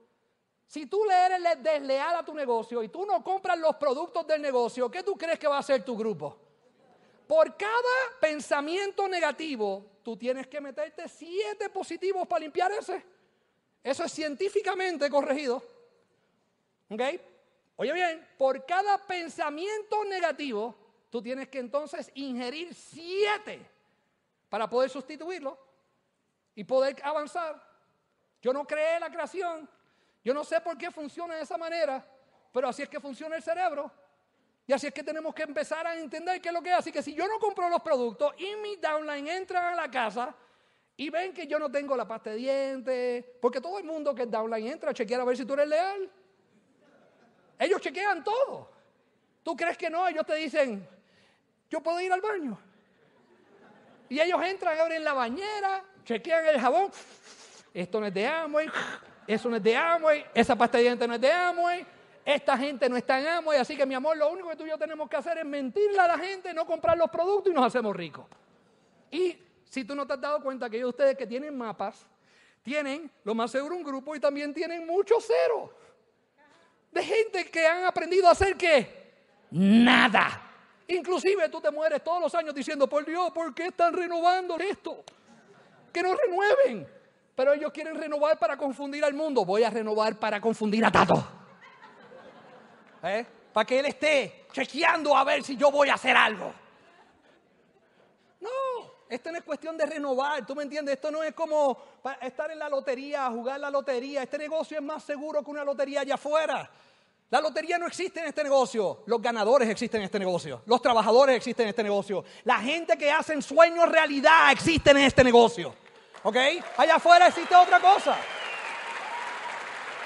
Si 0.66 0.86
tú 0.86 1.04
le 1.04 1.14
eres 1.14 1.62
desleal 1.62 2.16
a 2.16 2.24
tu 2.24 2.34
negocio 2.34 2.82
y 2.82 2.88
tú 2.88 3.06
no 3.06 3.22
compras 3.22 3.60
los 3.60 3.76
productos 3.76 4.26
del 4.26 4.42
negocio, 4.42 4.90
¿qué 4.90 5.04
tú 5.04 5.18
crees 5.18 5.38
que 5.38 5.48
va 5.50 5.58
a 5.58 5.60
hacer 5.60 5.84
tu 5.84 5.98
grupo? 5.98 6.38
Por 7.28 7.58
cada 7.58 7.98
pensamiento 8.22 9.10
negativo, 9.10 9.88
tú 10.04 10.16
tienes 10.16 10.48
que 10.48 10.62
meterte 10.62 11.10
siete 11.10 11.70
positivos 11.70 12.26
para 12.26 12.40
limpiar 12.40 12.72
ese. 12.72 13.04
Eso 13.84 14.06
es 14.06 14.12
científicamente 14.14 15.10
corregido. 15.10 15.62
¿Ok? 16.90 17.02
Oye 17.78 17.94
bien, 17.94 18.28
por 18.38 18.66
cada 18.66 18.98
pensamiento 18.98 20.04
negativo, 20.06 20.76
tú 21.12 21.22
tienes 21.22 21.48
que 21.48 21.60
entonces 21.60 22.12
ingerir 22.16 22.74
siete 22.74 23.64
para 24.50 24.68
poder 24.68 24.90
sustituirlo 24.90 25.58
y 26.56 26.64
poder 26.64 26.98
avanzar. 27.04 27.64
Yo 28.42 28.52
no 28.52 28.66
creé 28.66 29.00
la 29.00 29.12
creación, 29.12 29.70
yo 30.24 30.34
no 30.34 30.44
sé 30.44 30.60
por 30.60 30.76
qué 30.76 30.90
funciona 30.90 31.36
de 31.36 31.44
esa 31.44 31.58
manera, 31.58 32.04
pero 32.52 32.68
así 32.68 32.82
es 32.82 32.90
que 32.90 33.00
funciona 33.00 33.36
el 33.36 33.44
cerebro. 33.44 33.92
Y 34.66 34.74
así 34.74 34.88
es 34.88 34.94
que 34.94 35.04
tenemos 35.04 35.34
que 35.34 35.44
empezar 35.44 35.86
a 35.86 35.98
entender 35.98 36.42
qué 36.42 36.50
es 36.50 36.54
lo 36.54 36.62
que 36.62 36.70
es. 36.70 36.76
Así 36.76 36.92
que 36.92 37.02
si 37.02 37.14
yo 37.14 37.28
no 37.28 37.40
compro 37.40 37.70
los 37.70 37.82
productos 37.82 38.34
y 38.38 38.56
mi 38.58 38.76
downline 38.76 39.28
entra 39.28 39.72
a 39.72 39.76
la 39.76 39.90
casa 39.90 40.36
y 40.98 41.10
ven 41.10 41.32
que 41.32 41.46
yo 41.48 41.60
no 41.60 41.72
tengo 41.72 41.96
la 41.96 42.08
pasta 42.08 42.32
de 42.32 42.38
dientes, 42.38 43.26
porque 43.40 43.62
todo 43.62 43.78
el 43.78 43.86
mundo 43.86 44.14
que 44.14 44.24
es 44.24 44.32
downline 44.32 44.68
entra 44.68 44.90
a 44.90 44.94
chequear 44.94 45.22
a 45.22 45.26
ver 45.26 45.38
si 45.38 45.46
tú 45.46 45.54
eres 45.54 45.68
leal. 45.68 46.12
Ellos 47.60 47.82
chequean 47.82 48.24
todo. 48.24 48.70
¿Tú 49.44 49.56
crees 49.56 49.78
que 49.78 49.90
no? 49.90 50.08
Ellos 50.08 50.26
te 50.26 50.36
dicen, 50.36 50.88
yo 51.70 51.82
puedo 51.82 52.00
ir 52.00 52.12
al 52.12 52.22
baño. 52.22 52.58
Y 54.10 54.20
ellos 54.20 54.42
entran, 54.44 54.80
abren 54.80 55.04
la 55.04 55.14
bañera, 55.14 55.84
chequean 56.04 56.46
el 56.48 56.60
jabón. 56.60 56.92
Esto 57.74 58.00
no 58.00 58.08
es 58.08 58.14
de 58.14 58.26
Amway, 58.26 58.70
eso 59.28 59.50
no 59.50 59.58
es 59.58 59.64
de 59.64 59.76
Amway, 59.76 60.26
esa 60.34 60.56
pasta 60.56 60.78
de 60.78 60.86
dientes 60.86 61.08
no 61.08 61.14
es 61.14 61.22
de 61.22 61.32
Amway, 61.32 61.86
esta 62.26 62.58
gente 62.58 62.90
no 62.90 62.98
está 62.98 63.20
en 63.20 63.28
Amway, 63.28 63.60
así 63.60 63.76
que 63.76 63.86
mi 63.86 63.94
amor, 63.94 64.18
lo 64.18 64.32
único 64.32 64.50
que 64.50 64.56
tú 64.56 64.66
y 64.66 64.70
yo 64.70 64.78
tenemos 64.78 65.10
que 65.10 65.18
hacer 65.18 65.38
es 65.38 65.46
mentirle 65.46 66.00
a 66.00 66.08
la 66.08 66.18
gente, 66.18 66.54
no 66.54 66.66
comprar 66.66 66.98
los 66.98 67.10
productos 67.10 67.52
y 67.52 67.56
nos 67.56 67.66
hacemos 67.66 67.96
ricos. 67.96 68.26
Y 69.12 69.38
si 69.70 69.84
tú 69.84 69.96
no 69.96 70.08
te 70.08 70.14
has 70.14 70.22
dado 70.22 70.42
cuenta 70.42 70.70
que 70.70 70.78
ellos 70.78 70.90
ustedes 70.90 71.18
que 71.18 71.28
tienen 71.28 71.58
mapas, 71.58 72.06
tienen 72.64 73.12
lo 73.24 73.36
más 73.36 73.52
seguro 73.52 73.76
un 73.76 73.84
grupo 73.84 74.16
y 74.16 74.20
también 74.20 74.54
tienen 74.54 74.86
muchos 74.86 75.26
ceros. 75.26 75.70
De 76.92 77.04
gente 77.04 77.50
que 77.50 77.68
han 77.68 77.86
aprendido 77.86 78.28
a 78.28 78.32
hacer 78.32 78.56
qué? 78.56 79.14
Nada. 79.52 80.42
Inclusive 80.88 81.50
tú 81.50 81.60
te 81.60 81.70
mueres 81.70 82.04
todos 82.04 82.22
los 82.22 82.36
años 82.36 82.56
diciendo, 82.56 82.88
por 82.88 83.06
Dios, 83.06 83.32
¿por 83.32 83.54
qué 83.54 83.68
están 83.68 83.94
renovando 83.94 84.58
esto? 84.58 85.04
Que 85.92 86.02
no 86.02 86.16
renueven. 86.16 86.88
Pero 87.36 87.54
ellos 87.54 87.72
quieren 87.72 87.96
renovar 87.96 88.40
para 88.40 88.58
confundir 88.58 89.04
al 89.04 89.14
mundo. 89.14 89.46
Voy 89.46 89.64
a 89.64 89.70
renovar 89.70 90.18
para 90.18 90.42
confundir 90.42 90.84
a 90.86 90.92
Tato. 90.92 91.28
¿Eh? 93.04 93.26
Para 93.54 93.66
que 93.66 93.80
él 93.80 93.86
esté 93.86 94.46
chequeando 94.52 95.16
a 95.16 95.24
ver 95.24 95.44
si 95.44 95.56
yo 95.56 95.70
voy 95.70 95.90
a 95.90 95.96
hacer 95.96 96.16
algo. 96.16 96.54
Esto 99.10 99.32
no 99.32 99.38
es 99.38 99.44
cuestión 99.44 99.78
de 99.78 99.86
renovar, 99.86 100.46
¿tú 100.46 100.56
me 100.56 100.64
entiendes? 100.64 100.96
Esto 100.96 101.12
no 101.12 101.24
es 101.24 101.34
como 101.34 101.78
estar 102.22 102.52
en 102.52 102.60
la 102.60 102.68
lotería, 102.68 103.30
jugar 103.30 103.60
la 103.60 103.70
lotería. 103.70 104.24
Este 104.24 104.38
negocio 104.38 104.78
es 104.78 104.84
más 104.84 105.04
seguro 105.04 105.44
que 105.44 105.50
una 105.50 105.64
lotería 105.64 106.02
allá 106.02 106.16
afuera. 106.16 106.70
La 107.30 107.42
lotería 107.42 107.78
no 107.78 107.88
existe 107.88 108.20
en 108.22 108.28
este 108.28 108.44
negocio. 108.44 109.04
Los 109.06 109.22
ganadores 109.22 109.70
existen 109.70 110.02
en 110.02 110.06
este 110.06 110.20
negocio. 110.20 110.62
Los 110.66 110.82
trabajadores 110.82 111.36
existen 111.36 111.64
en 111.64 111.70
este 111.70 111.84
negocio. 111.84 112.24
La 112.46 112.60
gente 112.60 112.98
que 112.98 113.12
hace 113.12 113.42
sueños 113.42 113.90
realidad 113.90 114.52
existe 114.52 114.92
en 114.92 114.98
este 114.98 115.24
negocio. 115.24 115.74
¿Ok? 116.24 116.38
Allá 116.78 116.96
afuera 116.96 117.28
existe 117.28 117.56
otra 117.56 117.80
cosa. 117.80 118.18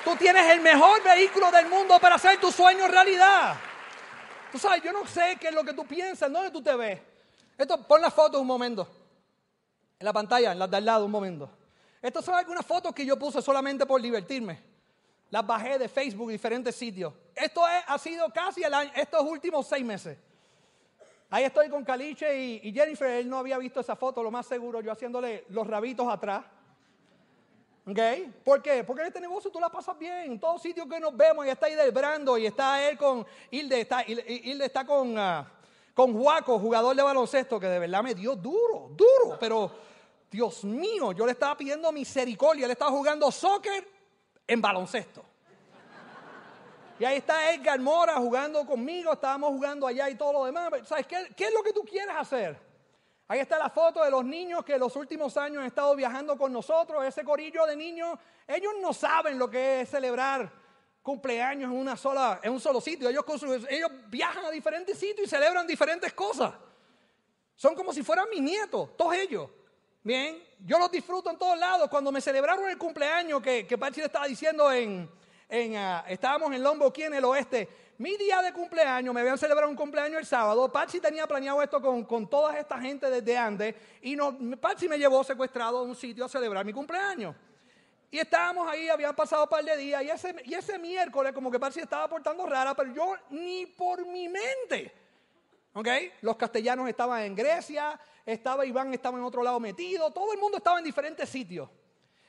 Tú 0.04 0.16
tienes 0.16 0.49
el 0.49 0.62
mejor 0.62 1.04
vehículo 1.04 1.52
del 1.52 1.68
mundo 1.68 1.99
para 1.99 2.16
hacer 2.16 2.39
tus 2.39 2.56
sueños 2.56 2.89
realidad. 2.89 3.56
Tú 4.52 4.58
sabes, 4.58 4.84
yo 4.84 4.91
no 4.91 5.06
sé 5.06 5.38
qué 5.39 5.49
es 5.49 5.54
lo 5.54 5.64
que 5.64 5.74
tú 5.74 5.86
piensas, 5.86 6.32
¿dónde 6.32 6.49
tú 6.49 6.62
te 6.62 6.76
ves? 6.76 6.99
Esto, 7.62 7.88
pon 7.88 8.01
las 8.01 8.14
fotos 8.14 8.41
un 8.41 8.47
momento. 8.47 8.88
En 9.99 10.05
la 10.05 10.14
pantalla, 10.14 10.51
en 10.51 10.59
las 10.59 10.70
de 10.70 10.78
al 10.78 10.86
lado, 10.86 11.05
un 11.05 11.12
momento. 11.12 11.49
Estas 12.01 12.26
son 12.26 12.34
algunas 12.34 12.66
fotos 12.66 12.93
que 12.93 13.05
yo 13.05 13.18
puse 13.20 13.41
solamente 13.41 13.86
por 13.86 14.01
divertirme. 14.01 14.59
Las 15.30 15.45
bajé 15.45 15.78
de 15.78 15.88
Facebook, 15.88 16.32
diferentes 16.32 16.76
sitios. 16.76 17.14
Esto 17.36 17.64
ha 17.64 17.97
sido 17.99 18.30
casi 18.32 18.64
el 18.64 18.74
año, 18.74 18.91
estos 18.95 19.22
últimos 19.22 19.68
seis 19.68 19.86
meses. 19.86 20.18
Ahí 21.30 21.45
estoy 21.45 21.70
con 21.70 21.86
Caliche 21.86 22.36
y, 22.36 22.74
Jennifer. 22.74 23.07
Él 23.07 23.30
no 23.30 23.38
había 23.38 23.57
visto 23.57 23.80
esa 23.80 23.95
foto, 23.95 24.24
lo 24.24 24.32
más 24.32 24.47
seguro, 24.47 24.82
yo 24.82 24.91
haciéndole 24.91 25.45
los 25.49 25.66
rabitos 25.66 26.12
atrás. 26.12 26.43
¿Ok? 27.88 27.99
¿Por 28.43 28.62
qué? 28.62 28.84
Porque 28.84 29.03
en 29.03 29.07
este 29.07 29.22
negocio 29.22 29.49
tú 29.51 29.59
la 29.59 29.70
pasas 29.70 29.97
bien. 29.97 30.34
En 30.34 30.39
todos 30.39 30.62
sitios 30.62 30.88
que 30.88 30.99
nos 30.99 31.16
vemos, 31.16 31.45
y 31.45 31.49
está 31.49 31.68
ahí 31.68 31.76
del 31.76 31.91
Brando, 31.91 32.38
y 32.38 32.47
está 32.47 32.86
él 32.89 32.97
con. 32.97 33.26
Hilde 33.49 33.82
está, 33.82 34.03
Hilde 34.03 34.66
está 34.66 34.86
con, 34.86 35.18
uh, 35.18 35.45
con 35.94 36.18
Juaco, 36.18 36.60
jugador 36.60 36.96
de 36.96 37.04
baloncesto, 37.04 37.60
que 37.60 37.68
de 37.68 37.80
verdad 37.80 38.04
me 38.04 38.16
dio 38.16 38.36
duro, 38.36 38.89
duro. 38.92 39.38
Pero, 39.39 39.72
Dios 40.30 40.64
mío, 40.64 41.12
yo 41.12 41.26
le 41.26 41.34
estaba 41.34 41.58
pidiendo 41.58 41.92
misericordia. 41.92 42.66
Él 42.66 42.72
estaba 42.72 42.92
jugando 42.92 43.32
soccer 43.32 43.88
en 44.48 44.62
baloncesto. 44.62 45.24
Y 47.00 47.06
ahí 47.06 47.18
está 47.18 47.52
Edgar 47.52 47.80
Mora 47.80 48.18
jugando 48.18 48.64
conmigo, 48.64 49.14
estábamos 49.14 49.50
jugando 49.50 49.88
allá 49.88 50.08
y 50.10 50.16
todo 50.16 50.34
lo 50.34 50.46
demás. 50.46 50.72
¿Sabes 50.86 51.08
qué, 51.08 51.34
qué 51.36 51.46
es 51.46 51.54
lo 51.54 51.64
que 51.64 51.74
tú 51.74 51.82
quieres 51.82 52.16
hacer? 52.16 52.60
Ahí 53.28 53.39
está 53.39 53.58
la 53.58 53.70
foto 53.70 54.04
de 54.04 54.12
los 54.12 54.24
niños 54.24 54.64
que 54.64 54.78
los 54.78 54.96
últimos 54.96 55.36
años 55.36 55.62
han 55.62 55.66
estado 55.66 55.96
viajando 55.96 56.38
con 56.38 56.54
nosotros, 56.54 57.04
ese 57.04 57.24
corillo 57.24 57.66
de 57.66 57.76
niños. 57.76 58.20
Ellos 58.46 58.74
no 58.82 58.94
saben 58.94 59.39
lo 59.39 59.50
que 59.50 59.82
es 59.82 59.89
celebrar 59.89 60.61
cumpleaños 61.02 61.72
en, 61.72 61.78
una 61.78 61.97
sola, 61.97 62.39
en 62.43 62.52
un 62.52 62.60
solo 62.60 62.80
sitio. 62.80 63.10
Ellos, 63.10 63.26
ellos 63.70 63.91
viajan 64.08 64.45
a 64.45 64.52
diferentes 64.52 64.97
sitios 64.97 65.28
y 65.28 65.30
celebran 65.30 65.66
diferentes 65.66 66.14
cosas. 66.14 66.54
Son 67.56 67.76
como 67.76 67.93
si 67.93 68.04
fueran 68.04 68.30
mis 68.30 68.41
nietos, 68.41 68.95
todos 68.97 69.14
ellos. 69.16 69.49
Bien, 70.04 70.43
yo 70.66 70.80
los 70.80 70.91
disfruto 70.91 71.30
en 71.30 71.38
todos 71.38 71.58
lados. 71.58 71.88
Cuando 71.89 72.12
me 72.12 72.22
celebraron 72.22 72.70
el 72.70 72.78
cumpleaños, 72.78 73.41
que, 73.41 73.68
que 73.68 73.78
Pachi 73.78 73.99
le 73.99 74.08
estaba 74.08 74.28
diciendo 74.28 74.72
en, 74.72 75.10
en 75.47 75.76
ah, 75.76 76.04
estábamos 76.08 76.52
en 76.54 76.64
Lombo, 76.64 76.88
aquí 76.88 77.04
en 77.04 77.14
el 77.14 77.26
oeste, 77.26 77.70
mi 77.99 78.18
día 78.18 78.41
de 78.41 78.52
cumpleaños, 78.52 79.14
me 79.14 79.22
habían 79.22 79.38
celebrado 79.38 79.70
un 79.70 79.76
cumpleaños 79.76 80.22
el 80.22 80.26
sábado. 80.26 80.72
Pachi 80.72 80.99
tenía 80.99 81.28
planeado 81.28 81.62
esto 81.62 81.80
con, 81.80 82.04
con 82.04 82.28
toda 82.28 82.58
esta 82.58 82.80
gente 82.80 83.12
desde 83.12 83.38
antes. 83.38 83.76
Y 84.02 84.16
no, 84.16 84.36
Pachi 84.60 84.89
me 84.89 84.97
llevó 84.97 85.24
secuestrado 85.24 85.80
a 85.80 85.82
un 85.84 85.95
sitio 85.95 86.26
a 86.26 86.30
celebrar 86.30 86.66
mi 86.66 86.74
cumpleaños. 86.74 87.36
Y 88.12 88.20
estábamos 88.20 88.68
ahí, 88.70 88.89
habían 88.89 89.16
pasado 89.16 89.43
un 89.43 89.49
par 89.49 89.64
de 89.64 89.78
días. 89.78 90.03
Y 90.03 90.09
ese, 90.09 90.36
y 90.43 90.53
ese 90.53 90.78
miércoles, 90.78 91.32
como 91.32 91.49
que 91.49 91.57
Pachi 91.57 91.80
estaba 91.80 92.09
portando 92.09 92.45
rara, 92.45 92.76
pero 92.76 92.93
yo 92.93 93.16
ni 93.30 93.66
por 93.66 94.05
mi 94.05 94.28
mente. 94.28 94.93
¿Ok? 95.74 95.88
Los 96.22 96.36
castellanos 96.36 96.89
estaban 96.89 97.22
en 97.24 97.34
Grecia, 97.34 97.97
estaba 98.26 98.66
Iván, 98.66 98.93
estaba 98.93 99.18
en 99.18 99.24
otro 99.24 99.41
lado 99.41 99.62
metido, 99.62 100.12
todo 100.12 100.34
el 100.34 100.39
mundo 100.39 100.57
estaba 100.57 100.80
en 100.80 100.84
diferentes 100.84 101.30
sitios. 101.30 101.70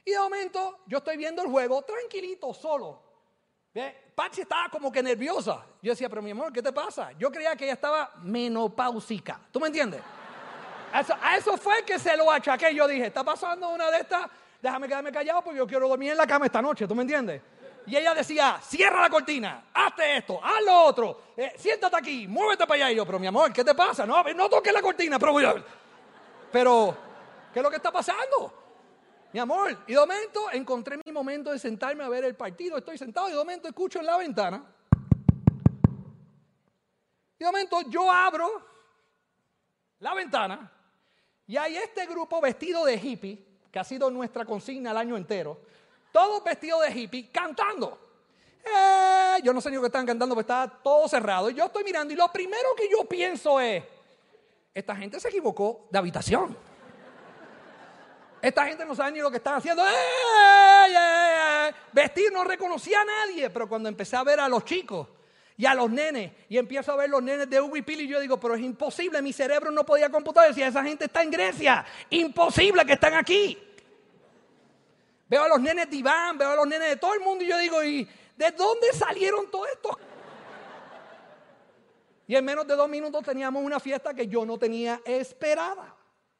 Y 0.05 0.13
de 0.13 0.19
momento 0.19 0.79
yo 0.87 0.99
estoy 0.99 1.17
viendo 1.17 1.43
el 1.43 1.49
juego 1.49 1.83
tranquilito, 1.83 2.55
solo. 2.55 3.03
Pachi 4.15 4.43
estaba 4.43 4.69
como 4.69 4.93
que 4.93 5.03
nerviosa. 5.03 5.65
Yo 5.81 5.93
decía, 5.93 6.09
pero 6.09 6.23
mi 6.23 6.31
amor, 6.31 6.53
¿qué 6.53 6.63
te 6.63 6.73
pasa? 6.73 7.13
Yo 7.13 7.33
creía 7.33 7.57
que 7.57 7.65
ella 7.65 7.75
estaba 7.75 8.13
menopáusica. 8.19 9.41
¿Tú 9.51 9.59
me 9.59 9.67
entiendes? 9.67 10.01
A 10.93 11.37
eso, 11.39 11.57
fue 11.57 11.83
que 11.85 11.99
se 11.99 12.17
lo 12.17 12.31
achaqué. 12.31 12.75
Yo 12.75 12.87
dije, 12.87 13.07
está 13.07 13.25
pasando 13.25 13.71
una 13.71 13.91
de 13.91 14.01
estas, 14.01 14.27
déjame 14.63 14.87
quedarme 14.87 15.11
callado 15.11 15.43
porque 15.43 15.59
yo 15.59 15.67
quiero 15.67 15.89
dormir 15.89 16.13
en 16.13 16.17
la 16.17 16.27
cama 16.27 16.47
esta 16.47 16.63
noche. 16.63 16.87
¿Tú 16.87 16.95
me 16.95 17.03
entiendes? 17.03 17.43
Y 17.85 17.97
ella 17.97 18.15
decía, 18.15 18.61
cierra 18.63 19.01
la 19.01 19.11
cortina, 19.11 19.65
hazte 19.75 20.19
esto, 20.19 20.39
haz 20.43 20.63
lo 20.65 20.83
otro, 20.85 21.21
eh, 21.37 21.53
siéntate 21.57 21.97
aquí, 21.97 22.29
muévete 22.29 22.65
para 22.65 22.85
allá. 22.85 22.93
Y 22.93 22.97
yo, 22.97 23.05
pero 23.05 23.19
mi 23.19 23.27
amor, 23.27 23.53
¿qué 23.53 23.65
te 23.65 23.75
pasa? 23.75 24.07
No, 24.07 24.23
no 24.23 24.49
toques 24.49 24.73
la 24.73 24.81
cortina, 24.81 25.19
pero 25.19 25.35
pero, 26.53 26.97
¿qué 27.53 27.59
es 27.59 27.63
lo 27.63 27.71
que 27.71 27.77
está 27.77 27.91
pasando? 27.91 28.63
Mi 29.33 29.41
amor, 29.41 29.79
y 29.87 29.95
de 29.95 29.99
momento 29.99 30.51
encontré 30.53 30.99
mi 31.05 31.11
momento 31.11 31.51
de 31.51 31.59
sentarme 31.59 32.05
a 32.05 32.09
ver 32.09 32.25
el 32.25 32.37
partido. 32.37 32.77
Estoy 32.77 32.99
sentado 32.99 33.29
y 33.29 33.33
de 33.33 33.39
momento 33.39 33.67
escucho 33.67 33.99
en 33.99 34.07
la 34.07 34.19
ventana. 34.19 34.63
Y 37.39 37.45
de 37.45 37.47
momento 37.47 37.81
yo 37.89 38.13
abro 38.13 38.49
la 39.99 40.15
ventana 40.15 40.71
y 41.47 41.57
hay 41.57 41.77
este 41.77 42.07
grupo 42.07 42.41
vestido 42.41 42.85
de 42.85 42.95
hippie, 42.97 43.52
que 43.73 43.79
ha 43.79 43.85
sido 43.85 44.11
nuestra 44.11 44.45
consigna 44.45 44.91
el 44.91 44.99
año 44.99 45.17
entero, 45.17 45.59
todos 46.13 46.45
vestidos 46.45 46.83
de 46.83 46.93
hippie 46.93 47.31
cantando. 47.33 47.99
Eh, 48.63 49.39
yo 49.43 49.53
no 49.55 49.63
sé 49.63 49.71
ni 49.71 49.77
lo 49.77 49.83
que 49.83 49.87
están 49.87 50.05
cantando, 50.05 50.35
pero 50.35 50.43
está 50.43 50.71
todo 50.83 51.09
cerrado. 51.09 51.49
Y 51.49 51.55
yo 51.55 51.65
estoy 51.65 51.83
mirando 51.83 52.13
y 52.13 52.17
lo 52.17 52.31
primero 52.31 52.75
que 52.77 52.89
yo 52.91 53.07
pienso 53.07 53.59
es, 53.59 53.83
esta 54.75 54.95
gente 54.95 55.19
se 55.19 55.29
equivocó 55.29 55.87
de 55.91 55.99
habitación. 55.99 56.57
Esta 58.43 58.67
gente 58.67 58.85
no 58.85 58.95
sabe 58.95 59.13
ni 59.13 59.21
lo 59.21 59.31
que 59.31 59.39
están 59.39 59.55
haciendo. 59.55 59.83
Vestir 61.93 62.31
no 62.31 62.45
reconocía 62.45 63.01
a 63.01 63.05
nadie, 63.05 63.49
pero 63.49 63.69
cuando 63.69 63.89
empecé 63.89 64.17
a 64.17 64.23
ver 64.23 64.39
a 64.41 64.49
los 64.49 64.65
chicos 64.65 65.09
y 65.57 65.67
a 65.67 65.75
los 65.75 65.91
nenes, 65.91 66.33
y 66.49 66.59
empiezo 66.59 66.93
a 66.93 66.97
ver 66.97 67.11
los 67.11 67.23
nenes 67.23 67.49
de 67.49 67.61
Ubi 67.61 67.85
y 67.87 68.09
yo 68.09 68.21
digo, 68.21 68.41
pero 68.41 68.55
es 68.55 68.63
imposible, 68.63 69.21
mi 69.21 69.33
cerebro 69.33 69.71
no 69.71 69.85
podía 69.85 70.09
computar. 70.09 70.49
Decía, 70.49 70.69
esa 70.69 70.83
gente 70.83 71.05
está 71.05 71.23
en 71.23 71.31
Grecia, 71.31 71.85
imposible 72.11 72.85
que 72.85 72.95
están 72.95 73.15
aquí. 73.15 73.59
Veo 75.29 75.45
a 75.45 75.49
los 75.49 75.61
nenes 75.61 75.89
de 75.89 75.97
Iván, 75.97 76.37
veo 76.37 76.51
a 76.51 76.57
los 76.57 76.67
nenes 76.67 76.89
de 76.89 76.97
todo 76.97 77.15
el 77.15 77.21
mundo 77.21 77.45
y 77.45 77.49
yo 77.49 77.59
digo, 77.59 77.83
¿y 77.83 78.09
de 78.37 78.51
dónde 78.51 78.93
salieron 78.93 79.51
todos 79.51 79.69
estos? 79.69 79.97
Y 82.27 82.37
en 82.37 82.45
menos 82.45 82.67
de 82.67 82.77
dos 82.77 82.89
minutos 82.89 83.23
teníamos 83.25 83.63
una 83.63 83.81
fiesta 83.81 84.15
que 84.15 84.27
yo 84.27 84.45
no 84.45 84.59
tenía 84.59 85.01
esperada. 85.05 85.95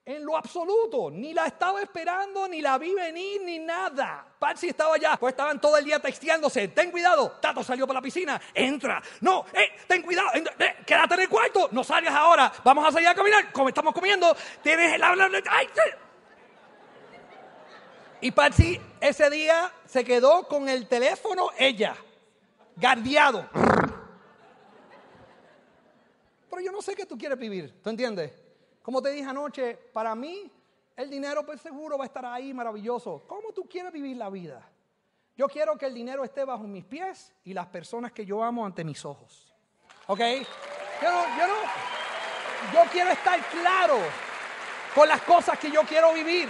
En 0.05 0.25
lo 0.25 0.37
absoluto. 0.37 1.11
Ni 1.11 1.33
la 1.33 1.47
estaba 1.47 1.81
esperando, 1.81 2.49
ni 2.49 2.61
la 2.61 2.77
vi 2.79 2.93
venir, 2.93 3.43
ni 3.43 3.59
nada. 3.59 4.27
Patsy 4.39 4.69
estaba 4.69 4.97
allá. 4.97 5.17
Pues 5.17 5.33
estaban 5.33 5.61
todo 5.61 5.77
el 5.77 5.85
día 5.85 6.01
texteándose. 6.01 6.69
Ten 6.69 6.91
cuidado. 6.91 7.39
Tato 7.41 7.63
salió 7.63 7.87
para 7.87 7.99
la 7.99 8.03
piscina. 8.03 8.41
Entra. 8.53 9.03
No, 9.21 9.45
eh, 9.53 9.73
ten 9.87 10.03
cuidado. 10.03 10.29
Eh, 10.35 10.77
quédate 10.85 11.15
en 11.15 11.21
el 11.21 11.29
cuarto. 11.29 11.69
No 11.71 11.85
salgas 11.85 12.15
ahora. 12.15 12.53
Vamos 12.65 12.87
a 12.87 12.93
salir 12.93 13.09
a 13.09 13.15
caminar. 13.15 13.53
Como 13.53 13.69
estamos 13.69 13.95
comiendo. 13.95 14.37
Tienes 14.63 14.95
el... 14.95 15.03
Ay, 15.03 15.69
y 18.23 18.31
Patsy 18.31 18.81
ese 19.01 19.29
día 19.31 19.73
se 19.85 20.05
quedó 20.05 20.47
con 20.47 20.69
el 20.69 20.87
teléfono 20.87 21.51
ella. 21.59 21.97
Guardiado. 22.77 23.49
Pero 26.49 26.63
yo 26.63 26.71
no 26.71 26.81
sé 26.81 26.95
qué 26.95 27.05
tú 27.05 27.19
quieres 27.19 27.37
vivir, 27.37 27.83
¿tú 27.83 27.91
entiendes? 27.91 28.42
Como 28.83 29.01
te 29.01 29.11
dije 29.11 29.29
anoche, 29.29 29.77
para 29.93 30.15
mí 30.15 30.51
el 30.97 31.09
dinero 31.09 31.47
pues 31.47 31.61
seguro 31.61 31.97
va 31.97 32.05
a 32.05 32.07
estar 32.07 32.27
ahí 32.27 32.53
maravilloso. 32.53 33.25
¿Cómo 33.27 33.53
tú 33.53 33.69
quieres 33.69 33.93
vivir 33.93 34.17
la 34.17 34.29
vida? 34.29 34.69
Yo 35.37 35.49
quiero 35.49 35.79
que 35.79 35.87
el 35.87 35.95
dinero 35.95 36.25
esté 36.25 36.45
bajo 36.45 36.65
mis 36.65 36.85
pies 36.85 37.33
y 37.45 37.55
las 37.55 37.67
personas 37.69 38.13
que 38.13 38.27
yo 38.27 38.43
amo 38.43 38.67
ante 38.67 38.85
mis 38.85 39.05
ojos. 39.05 39.55
¿Ok? 40.07 40.21
Yo 40.21 41.11
no, 41.11 41.39
yo 41.39 41.47
no, 41.47 41.55
yo 42.75 42.91
quiero 42.91 43.11
estar 43.11 43.41
claro 43.51 43.99
con 44.95 45.09
las 45.09 45.23
cosas 45.23 45.59
que 45.59 45.71
yo 45.71 45.83
quiero 45.83 46.13
vivir. 46.13 46.49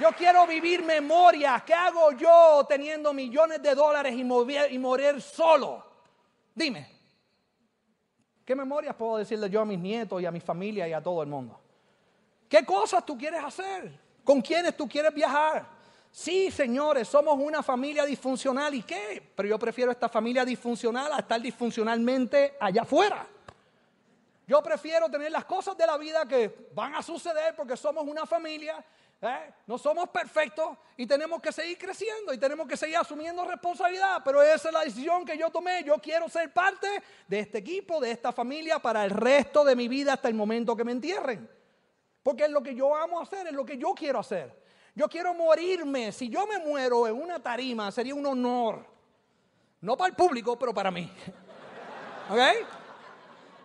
Yo 0.00 0.10
quiero 0.12 0.46
vivir 0.46 0.84
memorias. 0.84 1.62
¿Qué 1.62 1.74
hago 1.74 2.12
yo 2.12 2.64
teniendo 2.68 3.12
millones 3.12 3.62
de 3.62 3.74
dólares 3.74 4.14
y, 4.16 4.24
morir, 4.24 4.66
y 4.70 4.78
morir 4.78 5.20
solo? 5.20 5.84
Dime. 6.54 6.97
¿Qué 8.48 8.56
memorias 8.56 8.94
puedo 8.94 9.18
decirle 9.18 9.50
yo 9.50 9.60
a 9.60 9.66
mis 9.66 9.78
nietos 9.78 10.22
y 10.22 10.24
a 10.24 10.30
mi 10.30 10.40
familia 10.40 10.88
y 10.88 10.94
a 10.94 11.02
todo 11.02 11.22
el 11.22 11.28
mundo? 11.28 11.60
¿Qué 12.48 12.64
cosas 12.64 13.04
tú 13.04 13.18
quieres 13.18 13.44
hacer? 13.44 13.92
¿Con 14.24 14.40
quiénes 14.40 14.74
tú 14.74 14.88
quieres 14.88 15.12
viajar? 15.12 15.66
Sí, 16.10 16.50
señores, 16.50 17.06
somos 17.08 17.38
una 17.38 17.62
familia 17.62 18.06
disfuncional. 18.06 18.74
¿Y 18.74 18.84
qué? 18.84 19.32
Pero 19.36 19.50
yo 19.50 19.58
prefiero 19.58 19.90
esta 19.92 20.08
familia 20.08 20.46
disfuncional 20.46 21.12
a 21.12 21.18
estar 21.18 21.38
disfuncionalmente 21.42 22.56
allá 22.58 22.80
afuera. 22.80 23.26
Yo 24.46 24.62
prefiero 24.62 25.10
tener 25.10 25.30
las 25.30 25.44
cosas 25.44 25.76
de 25.76 25.86
la 25.86 25.98
vida 25.98 26.24
que 26.24 26.70
van 26.74 26.94
a 26.94 27.02
suceder 27.02 27.54
porque 27.54 27.76
somos 27.76 28.06
una 28.06 28.24
familia, 28.24 28.82
¿eh? 29.22 29.54
no 29.66 29.78
somos 29.78 30.08
perfectos 30.10 30.76
y 30.96 31.06
tenemos 31.06 31.40
que 31.40 31.52
seguir 31.52 31.78
creciendo 31.78 32.32
y 32.32 32.38
tenemos 32.38 32.66
que 32.66 32.76
seguir 32.76 32.96
asumiendo 32.96 33.44
responsabilidad. 33.44 34.22
Pero 34.24 34.42
esa 34.42 34.68
es 34.68 34.74
la 34.74 34.84
decisión 34.84 35.24
que 35.24 35.36
yo 35.36 35.50
tomé. 35.50 35.82
Yo 35.84 35.98
quiero 35.98 36.28
ser 36.28 36.52
parte 36.52 36.86
de 37.26 37.40
este 37.40 37.58
equipo, 37.58 38.00
de 38.00 38.10
esta 38.10 38.32
familia 38.32 38.78
para 38.78 39.04
el 39.04 39.10
resto 39.10 39.64
de 39.64 39.76
mi 39.76 39.88
vida 39.88 40.14
hasta 40.14 40.28
el 40.28 40.34
momento 40.34 40.76
que 40.76 40.84
me 40.84 40.92
entierren. 40.92 41.48
Porque 42.22 42.44
es 42.44 42.50
lo 42.50 42.62
que 42.62 42.74
yo 42.74 42.94
amo 42.94 43.20
hacer, 43.20 43.46
es 43.46 43.52
lo 43.52 43.64
que 43.64 43.78
yo 43.78 43.94
quiero 43.94 44.18
hacer. 44.18 44.62
Yo 44.94 45.08
quiero 45.08 45.32
morirme. 45.34 46.12
Si 46.12 46.28
yo 46.28 46.46
me 46.46 46.58
muero 46.58 47.06
en 47.06 47.20
una 47.20 47.40
tarima, 47.40 47.90
sería 47.92 48.14
un 48.14 48.26
honor. 48.26 48.84
No 49.80 49.96
para 49.96 50.10
el 50.10 50.16
público, 50.16 50.58
pero 50.58 50.74
para 50.74 50.90
mí. 50.90 51.10
¿Ok? 52.30 52.40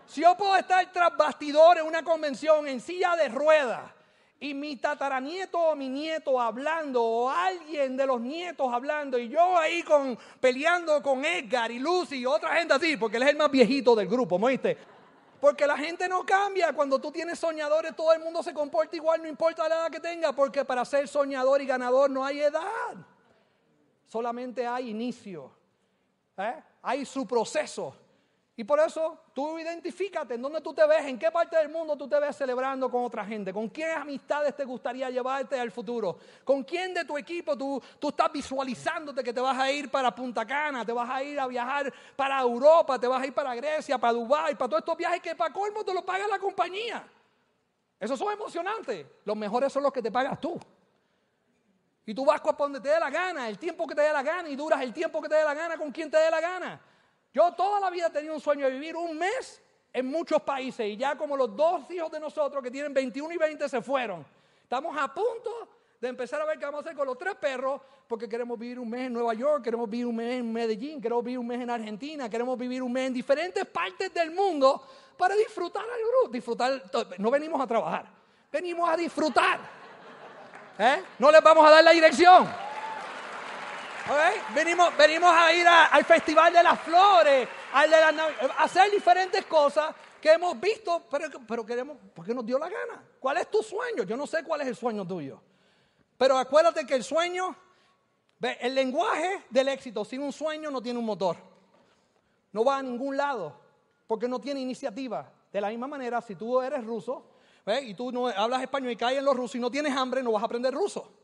Si 0.06 0.22
yo 0.22 0.38
puedo 0.38 0.56
estar 0.56 0.92
tras 0.92 1.18
bastidor 1.18 1.80
en 1.80 1.86
una 1.86 2.04
convención 2.04 2.68
en 2.68 2.80
silla 2.80 3.16
de 3.16 3.30
ruedas 3.30 3.92
y 4.40 4.54
mi 4.54 4.76
tataranieto 4.76 5.58
o 5.58 5.76
mi 5.76 5.88
nieto 5.88 6.40
hablando 6.40 7.02
o 7.02 7.30
alguien 7.30 7.96
de 7.96 8.06
los 8.06 8.20
nietos 8.20 8.68
hablando 8.74 9.18
y 9.18 9.30
yo 9.30 9.58
ahí 9.58 9.84
con, 9.84 10.18
peleando 10.40 11.02
con 11.02 11.24
Edgar 11.24 11.72
y 11.72 11.80
Lucy 11.80 12.18
y 12.18 12.26
otra 12.26 12.56
gente 12.56 12.74
así, 12.74 12.98
porque 12.98 13.18
él 13.18 13.24
es 13.24 13.30
el 13.30 13.38
más 13.38 13.50
viejito 13.50 13.96
del 13.96 14.08
grupo, 14.08 14.38
¿me 14.38 14.48
oíste? 14.48 14.78
Porque 15.44 15.68
la 15.68 15.78
gente 15.78 16.08
no 16.08 16.26
cambia. 16.26 16.72
Cuando 16.72 17.00
tú 17.00 17.12
tienes 17.12 17.38
soñadores, 17.38 17.94
todo 17.98 18.14
el 18.14 18.22
mundo 18.22 18.42
se 18.42 18.54
comporta 18.54 18.96
igual, 18.96 19.22
no 19.22 19.28
importa 19.28 19.68
la 19.68 19.76
edad 19.76 19.92
que 19.92 20.00
tenga, 20.00 20.32
porque 20.32 20.64
para 20.64 20.86
ser 20.86 21.06
soñador 21.06 21.62
y 21.62 21.66
ganador 21.66 22.10
no 22.10 22.24
hay 22.24 22.40
edad. 22.40 22.96
Solamente 24.08 24.66
hay 24.66 24.90
inicio. 24.90 25.52
¿eh? 26.38 26.64
Hay 26.82 27.04
su 27.04 27.28
proceso. 27.28 27.94
Y 28.56 28.64
por 28.64 28.80
eso 28.80 29.20
tú 29.34 29.58
identifícate 29.58 30.36
en 30.36 30.42
dónde 30.42 30.62
tú 30.62 30.76
te 30.76 30.86
ves, 30.86 31.06
en 31.06 31.18
qué 31.18 31.32
parte 31.32 31.58
del 31.58 31.70
mundo 31.70 31.98
tú 31.98 32.08
te 32.08 32.20
ves 32.20 32.36
celebrando 32.36 32.90
con 32.90 33.04
otra 33.04 33.26
gente, 33.26 33.52
con 33.52 33.68
qué 33.68 33.86
amistades 33.86 34.56
te 34.56 34.64
gustaría 34.64 35.10
llevarte 35.10 35.60
al 35.60 35.72
futuro, 35.72 36.20
con 36.44 36.64
quién 36.64 36.94
de 36.94 37.04
tu 37.04 37.18
equipo 37.18 37.58
tú, 37.58 37.82
tú 37.98 38.10
estás 38.10 38.32
visualizándote 38.32 39.24
que 39.24 39.34
te 39.34 39.42
vas 39.42 39.58
a 39.58 39.72
ir 39.72 39.90
para 39.90 40.14
Punta 40.14 40.46
Cana, 40.46 40.86
te 40.86 40.92
vas 40.92 41.10
a 41.10 41.24
ir 41.24 41.40
a 41.40 41.48
viajar 41.48 41.92
para 42.16 42.40
Europa, 42.42 43.00
te 43.00 43.08
vas 43.08 43.24
a 43.24 43.26
ir 43.26 43.34
para 43.34 43.56
Grecia, 43.56 43.98
para 43.98 44.14
Dubái, 44.14 44.54
para 44.54 44.70
todos 44.70 44.82
estos 44.82 44.98
viajes 44.98 45.20
que 45.20 45.36
para 45.36 45.52
colmo 45.52 45.84
te 45.84 45.94
lo 45.94 46.06
paga 46.06 46.28
la 46.28 46.38
compañía. 46.38 47.08
Esos 48.00 48.20
son 48.20 48.34
emocionantes. 48.34 49.08
Los 49.26 49.36
mejores 49.36 49.74
son 49.74 49.82
los 49.82 49.92
que 49.92 50.02
te 50.02 50.12
pagas 50.12 50.40
tú. 50.40 50.60
Y 52.06 52.14
tú 52.14 52.26
vas 52.26 52.42
donde 52.58 52.82
te 52.82 52.90
dé 52.90 53.00
la 53.00 53.10
gana, 53.10 53.48
el 53.48 53.58
tiempo 53.58 53.88
que 53.88 53.96
te 53.96 54.02
dé 54.02 54.12
la 54.12 54.22
gana 54.22 54.50
y 54.50 54.56
duras 54.56 54.82
el 54.82 54.94
tiempo 54.94 55.22
que 55.22 55.30
te 55.30 55.36
dé 55.36 55.44
la 55.44 55.54
gana 55.54 55.78
con 55.78 55.92
quien 55.92 56.12
te 56.12 56.18
dé 56.18 56.30
la 56.30 56.42
gana. 56.42 56.82
Yo 57.34 57.52
toda 57.54 57.80
la 57.80 57.90
vida 57.90 58.12
tenido 58.12 58.36
un 58.36 58.40
sueño 58.40 58.68
de 58.68 58.74
vivir 58.74 58.96
un 58.96 59.18
mes 59.18 59.62
en 59.92 60.06
muchos 60.06 60.42
países 60.44 60.86
y 60.86 60.96
ya 60.96 61.16
como 61.16 61.36
los 61.36 61.56
dos 61.56 61.90
hijos 61.90 62.12
de 62.12 62.20
nosotros 62.20 62.64
que 62.64 62.70
tienen 62.70 62.94
21 62.94 63.34
y 63.34 63.38
20 63.38 63.68
se 63.68 63.82
fueron. 63.82 64.26
Estamos 64.62 64.96
a 64.98 65.12
punto 65.12 65.68
de 66.00 66.10
empezar 66.10 66.42
a 66.42 66.46
ver 66.46 66.60
qué 66.60 66.66
vamos 66.66 66.80
a 66.80 66.82
hacer 66.82 66.96
con 66.96 67.08
los 67.08 67.18
tres 67.18 67.36
perros 67.36 67.82
porque 68.08 68.30
queremos 68.30 68.60
vivir 68.60 68.78
un 68.78 68.90
mes 68.90 69.08
en 69.08 69.14
Nueva 69.14 69.34
York, 69.34 69.64
queremos 69.64 69.90
vivir 69.90 70.06
un 70.06 70.16
mes 70.16 70.40
en 70.40 70.54
Medellín, 70.54 71.02
queremos 71.02 71.24
vivir 71.24 71.40
un 71.40 71.48
mes 71.48 71.62
en 71.62 71.70
Argentina, 71.70 72.30
queremos 72.30 72.58
vivir 72.58 72.84
un 72.84 72.92
mes 72.92 73.08
en 73.08 73.14
diferentes 73.14 73.66
partes 73.66 74.14
del 74.14 74.32
mundo 74.32 74.86
para 75.18 75.36
disfrutar 75.36 75.84
al 75.84 76.00
grupo. 76.00 76.32
Disfrutar, 76.32 76.84
no 77.18 77.32
venimos 77.32 77.60
a 77.60 77.66
trabajar, 77.66 78.06
venimos 78.52 78.88
a 78.88 78.96
disfrutar. 78.96 79.60
¿Eh? 80.78 81.04
No 81.18 81.32
les 81.32 81.42
vamos 81.42 81.66
a 81.66 81.72
dar 81.72 81.84
la 81.84 81.92
dirección. 81.92 82.63
Venimos, 84.54 84.96
venimos 84.98 85.32
a 85.34 85.54
ir 85.54 85.66
al 85.68 86.04
Festival 86.04 86.52
de 86.52 86.62
las 86.62 86.80
Flores, 86.82 87.48
al 87.74 87.90
de 87.90 87.96
a 87.96 88.64
hacer 88.64 88.92
diferentes 88.92 89.46
cosas 89.46 89.96
que 90.22 90.32
hemos 90.32 90.60
visto, 90.60 91.04
pero, 91.10 91.28
pero 91.48 91.66
queremos, 91.66 91.98
porque 92.14 92.34
nos 92.34 92.46
dio 92.46 92.60
la 92.60 92.70
gana. 92.70 93.04
¿Cuál 93.20 93.38
es 93.38 93.50
tu 93.50 93.64
sueño? 93.64 94.04
Yo 94.04 94.18
no 94.18 94.28
sé 94.28 94.44
cuál 94.44 94.62
es 94.62 94.68
el 94.68 94.76
sueño 94.76 95.06
tuyo. 95.08 95.42
Pero 96.18 96.38
acuérdate 96.38 96.86
que 96.86 96.96
el 96.96 97.04
sueño, 97.04 97.56
el 98.42 98.76
lenguaje 98.76 99.46
del 99.50 99.70
éxito 99.70 100.04
sin 100.04 100.22
un 100.22 100.34
sueño 100.34 100.70
no 100.70 100.82
tiene 100.82 101.00
un 101.00 101.06
motor. 101.06 101.38
No 102.52 102.64
va 102.64 102.78
a 102.78 102.84
ningún 102.84 103.16
lado, 103.16 103.58
porque 104.06 104.28
no 104.28 104.40
tiene 104.40 104.60
iniciativa. 104.60 105.32
De 105.52 105.62
la 105.62 105.70
misma 105.70 105.88
manera, 105.88 106.22
si 106.22 106.36
tú 106.36 106.62
eres 106.62 106.84
ruso 106.84 107.26
y 107.82 107.94
tú 107.94 108.12
no 108.12 108.28
hablas 108.28 108.62
español 108.62 108.92
y 108.92 108.96
caes 108.98 109.20
en 109.20 109.26
los 109.26 109.36
rusos 109.36 109.56
y 109.56 109.60
no 109.60 109.72
tienes 109.72 109.96
hambre, 109.96 110.22
no 110.22 110.34
vas 110.34 110.44
a 110.44 110.46
aprender 110.46 110.74
ruso. 110.74 111.23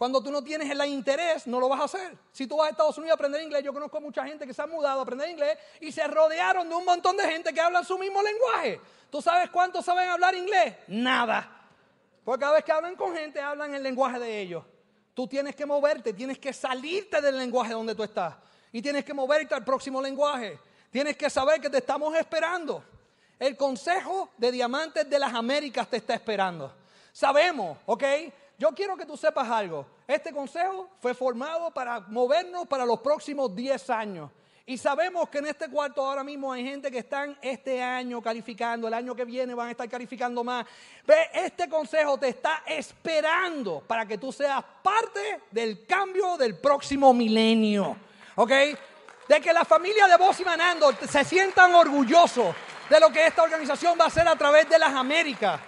Cuando 0.00 0.22
tú 0.22 0.30
no 0.30 0.42
tienes 0.42 0.70
el 0.70 0.82
interés, 0.86 1.46
no 1.46 1.60
lo 1.60 1.68
vas 1.68 1.82
a 1.82 1.84
hacer. 1.84 2.16
Si 2.32 2.46
tú 2.46 2.56
vas 2.56 2.68
a 2.68 2.70
Estados 2.70 2.96
Unidos 2.96 3.10
a 3.10 3.14
aprender 3.16 3.42
inglés, 3.42 3.62
yo 3.62 3.70
conozco 3.70 4.00
mucha 4.00 4.24
gente 4.24 4.46
que 4.46 4.54
se 4.54 4.62
ha 4.62 4.66
mudado 4.66 5.00
a 5.00 5.02
aprender 5.02 5.28
inglés 5.28 5.58
y 5.78 5.92
se 5.92 6.06
rodearon 6.06 6.66
de 6.70 6.74
un 6.74 6.86
montón 6.86 7.18
de 7.18 7.24
gente 7.24 7.52
que 7.52 7.60
habla 7.60 7.84
su 7.84 7.98
mismo 7.98 8.22
lenguaje. 8.22 8.80
¿Tú 9.10 9.20
sabes 9.20 9.50
cuántos 9.50 9.84
saben 9.84 10.08
hablar 10.08 10.34
inglés? 10.34 10.74
Nada. 10.88 11.66
Porque 12.24 12.40
cada 12.40 12.54
vez 12.54 12.64
que 12.64 12.72
hablan 12.72 12.96
con 12.96 13.14
gente, 13.14 13.42
hablan 13.42 13.74
el 13.74 13.82
lenguaje 13.82 14.18
de 14.18 14.40
ellos. 14.40 14.64
Tú 15.12 15.28
tienes 15.28 15.54
que 15.54 15.66
moverte, 15.66 16.14
tienes 16.14 16.38
que 16.38 16.54
salirte 16.54 17.20
del 17.20 17.36
lenguaje 17.36 17.74
donde 17.74 17.94
tú 17.94 18.02
estás. 18.02 18.36
Y 18.72 18.80
tienes 18.80 19.04
que 19.04 19.12
moverte 19.12 19.54
al 19.54 19.64
próximo 19.66 20.00
lenguaje. 20.00 20.58
Tienes 20.90 21.14
que 21.14 21.28
saber 21.28 21.60
que 21.60 21.68
te 21.68 21.76
estamos 21.76 22.16
esperando. 22.16 22.82
El 23.38 23.54
Consejo 23.54 24.30
de 24.38 24.50
Diamantes 24.50 25.10
de 25.10 25.18
las 25.18 25.34
Américas 25.34 25.86
te 25.90 25.98
está 25.98 26.14
esperando. 26.14 26.74
Sabemos, 27.12 27.76
¿ok? 27.84 28.04
Yo 28.60 28.72
quiero 28.72 28.94
que 28.94 29.06
tú 29.06 29.16
sepas 29.16 29.48
algo. 29.48 29.86
Este 30.06 30.34
consejo 30.34 30.90
fue 31.00 31.14
formado 31.14 31.70
para 31.70 32.00
movernos 32.00 32.66
para 32.66 32.84
los 32.84 33.00
próximos 33.00 33.56
10 33.56 33.88
años. 33.88 34.30
Y 34.66 34.76
sabemos 34.76 35.30
que 35.30 35.38
en 35.38 35.46
este 35.46 35.70
cuarto 35.70 36.04
ahora 36.04 36.22
mismo 36.22 36.52
hay 36.52 36.62
gente 36.62 36.90
que 36.90 36.98
están 36.98 37.38
este 37.40 37.82
año 37.82 38.20
calificando, 38.20 38.86
el 38.86 38.92
año 38.92 39.14
que 39.14 39.24
viene 39.24 39.54
van 39.54 39.68
a 39.68 39.70
estar 39.70 39.88
calificando 39.88 40.44
más. 40.44 40.66
Este 41.32 41.70
consejo 41.70 42.18
te 42.18 42.28
está 42.28 42.62
esperando 42.66 43.82
para 43.86 44.04
que 44.04 44.18
tú 44.18 44.30
seas 44.30 44.62
parte 44.82 45.40
del 45.50 45.86
cambio 45.86 46.36
del 46.36 46.58
próximo 46.58 47.14
milenio. 47.14 47.96
¿Ok? 48.36 48.52
De 49.26 49.40
que 49.40 49.54
la 49.54 49.64
familia 49.64 50.06
de 50.06 50.18
Vos 50.18 50.38
y 50.38 50.44
Manando 50.44 50.92
se 51.08 51.24
sientan 51.24 51.74
orgullosos 51.74 52.54
de 52.90 53.00
lo 53.00 53.10
que 53.10 53.26
esta 53.26 53.42
organización 53.42 53.98
va 53.98 54.04
a 54.04 54.08
hacer 54.08 54.28
a 54.28 54.36
través 54.36 54.68
de 54.68 54.78
las 54.78 54.92
Américas. 54.92 55.58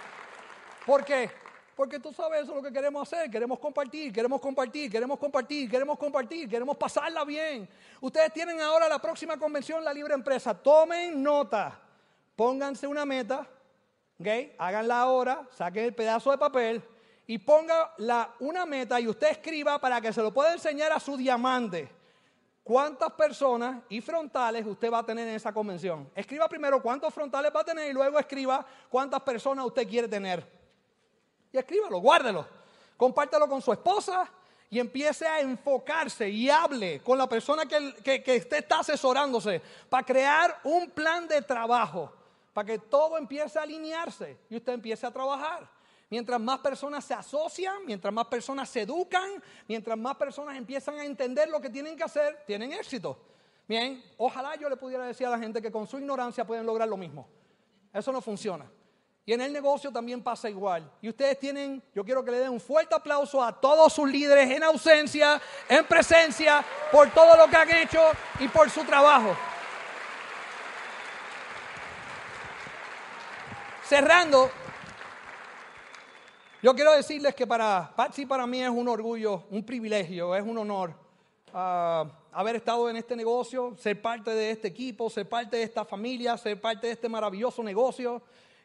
¿Por 0.85 1.03
qué? 1.03 1.42
Porque 1.75 1.99
tú 1.99 2.13
sabes 2.13 2.43
eso 2.43 2.51
es 2.51 2.57
lo 2.57 2.63
que 2.63 2.71
queremos 2.71 3.01
hacer. 3.01 3.29
Queremos 3.31 3.57
compartir, 3.59 4.13
queremos 4.13 4.39
compartir, 4.39 4.91
queremos 4.91 5.19
compartir, 5.19 5.69
queremos 5.69 5.97
compartir, 5.97 6.49
queremos 6.49 6.77
pasarla 6.77 7.23
bien. 7.23 7.67
Ustedes 7.99 8.31
tienen 8.31 8.61
ahora 8.61 8.87
la 8.87 8.99
próxima 8.99 9.37
convención, 9.37 9.83
la 9.83 9.93
libre 9.93 10.13
empresa. 10.13 10.53
Tomen 10.53 11.21
nota, 11.23 11.79
pónganse 12.35 12.85
una 12.85 13.05
meta, 13.05 13.47
¿okay? 14.19 14.53
háganla 14.57 15.01
ahora, 15.01 15.47
saquen 15.51 15.85
el 15.85 15.95
pedazo 15.95 16.29
de 16.29 16.37
papel 16.37 16.83
y 17.25 17.39
ponga 17.39 17.93
la, 17.97 18.35
una 18.39 18.65
meta 18.65 18.99
y 18.99 19.07
usted 19.07 19.31
escriba 19.31 19.79
para 19.79 19.99
que 19.99 20.13
se 20.13 20.21
lo 20.21 20.31
pueda 20.31 20.53
enseñar 20.53 20.91
a 20.91 20.99
su 20.99 21.17
diamante. 21.17 21.89
¿Cuántas 22.63 23.11
personas 23.13 23.81
y 23.89 23.99
frontales 23.99 24.65
usted 24.65 24.91
va 24.91 24.99
a 24.99 25.05
tener 25.05 25.27
en 25.27 25.35
esa 25.35 25.51
convención? 25.51 26.09
Escriba 26.15 26.47
primero 26.47 26.81
cuántos 26.81 27.13
frontales 27.13 27.51
va 27.53 27.61
a 27.61 27.65
tener 27.65 27.89
y 27.89 27.93
luego 27.93 28.17
escriba 28.19 28.65
cuántas 28.89 29.21
personas 29.21 29.65
usted 29.65 29.87
quiere 29.87 30.07
tener 30.07 30.62
y 31.53 31.57
escríbalo, 31.59 31.99
guárdelo. 31.99 32.45
Compártelo 32.97 33.47
con 33.47 33.61
su 33.61 33.71
esposa 33.71 34.29
y 34.69 34.79
empiece 34.79 35.27
a 35.27 35.39
enfocarse 35.39 36.27
y 36.27 36.49
hable 36.49 36.99
con 37.01 37.17
la 37.17 37.29
persona 37.29 37.65
que, 37.65 38.21
que, 38.23 38.37
usted 38.37 38.57
está 38.57 38.79
asesorándose 38.79 39.61
para 39.87 40.03
crear 40.03 40.59
un 40.63 40.89
plan 40.89 41.27
de 41.27 41.41
trabajo, 41.43 42.11
para 42.53 42.65
que 42.65 42.79
todo 42.79 43.17
empiece 43.17 43.59
a 43.59 43.61
alinearse 43.61 44.35
y 44.49 44.57
usted 44.57 44.73
empiece 44.73 45.05
a 45.05 45.11
trabajar. 45.11 45.69
Mientras 46.09 46.39
más 46.39 46.59
personas 46.59 47.05
se 47.05 47.13
asocian, 47.13 47.85
mientras 47.85 48.13
más 48.13 48.25
personas 48.25 48.69
se 48.69 48.81
educan, 48.81 49.31
mientras 49.67 49.97
más 49.97 50.15
personas 50.15 50.57
empiezan 50.57 50.95
a 50.95 51.05
entender 51.05 51.49
lo 51.49 51.61
que 51.61 51.69
tienen 51.69 51.95
que 51.95 52.03
hacer, 52.03 52.43
tienen 52.47 52.73
éxito. 52.73 53.17
Bien, 53.67 54.03
ojalá 54.17 54.55
yo 54.55 54.69
le 54.69 54.75
pudiera 54.75 55.05
decir 55.05 55.27
a 55.27 55.29
la 55.29 55.39
gente 55.39 55.61
que 55.61 55.71
con 55.71 55.87
su 55.87 55.97
ignorancia 55.99 56.45
pueden 56.45 56.65
lograr 56.65 56.87
lo 56.87 56.97
mismo. 56.97 57.27
Eso 57.93 58.11
no 58.11 58.21
funciona. 58.21 58.65
Y 59.25 59.33
en 59.33 59.41
el 59.41 59.53
negocio 59.53 59.91
también 59.91 60.21
pasa 60.21 60.49
igual. 60.49 60.91
Y 61.01 61.09
ustedes 61.09 61.39
tienen, 61.39 61.81
yo 61.95 62.03
quiero 62.03 62.25
que 62.25 62.31
le 62.31 62.39
den 62.39 62.49
un 62.49 62.59
fuerte 62.59 62.93
aplauso 62.93 63.41
a 63.41 63.59
todos 63.59 63.93
sus 63.93 64.09
líderes 64.09 64.49
en 64.51 64.63
ausencia, 64.63 65.41
en 65.69 65.85
presencia, 65.85 66.63
por 66.91 67.09
todo 67.11 67.37
lo 67.37 67.47
que 67.47 67.55
han 67.55 67.71
hecho 67.71 68.01
y 68.39 68.47
por 68.49 68.69
su 68.69 68.83
trabajo. 68.83 69.35
cerrando, 73.93 74.49
yo 76.63 76.73
quiero 76.73 76.93
decirles 76.93 77.35
que 77.35 77.45
para 77.45 77.93
Patsy 77.95 78.25
para 78.25 78.47
mí 78.47 78.59
es 78.59 78.69
un 78.69 78.87
orgullo, 78.87 79.43
un 79.51 79.63
privilegio, 79.63 80.35
es 80.35 80.43
un 80.43 80.57
honor 80.57 80.95
ah, 81.53 82.05
haber 82.31 82.55
estado 82.55 82.89
en 82.89 82.95
este 82.95 83.15
negocio, 83.15 83.75
ser 83.77 84.01
parte 84.01 84.31
de 84.31 84.49
este 84.49 84.69
equipo, 84.69 85.11
ser 85.11 85.29
parte 85.29 85.57
de 85.57 85.63
esta 85.63 85.85
familia, 85.85 86.35
ser 86.37 86.59
parte 86.59 86.87
de 86.87 86.93
este 86.93 87.07
maravilloso 87.07 87.61
negocio 87.61 88.23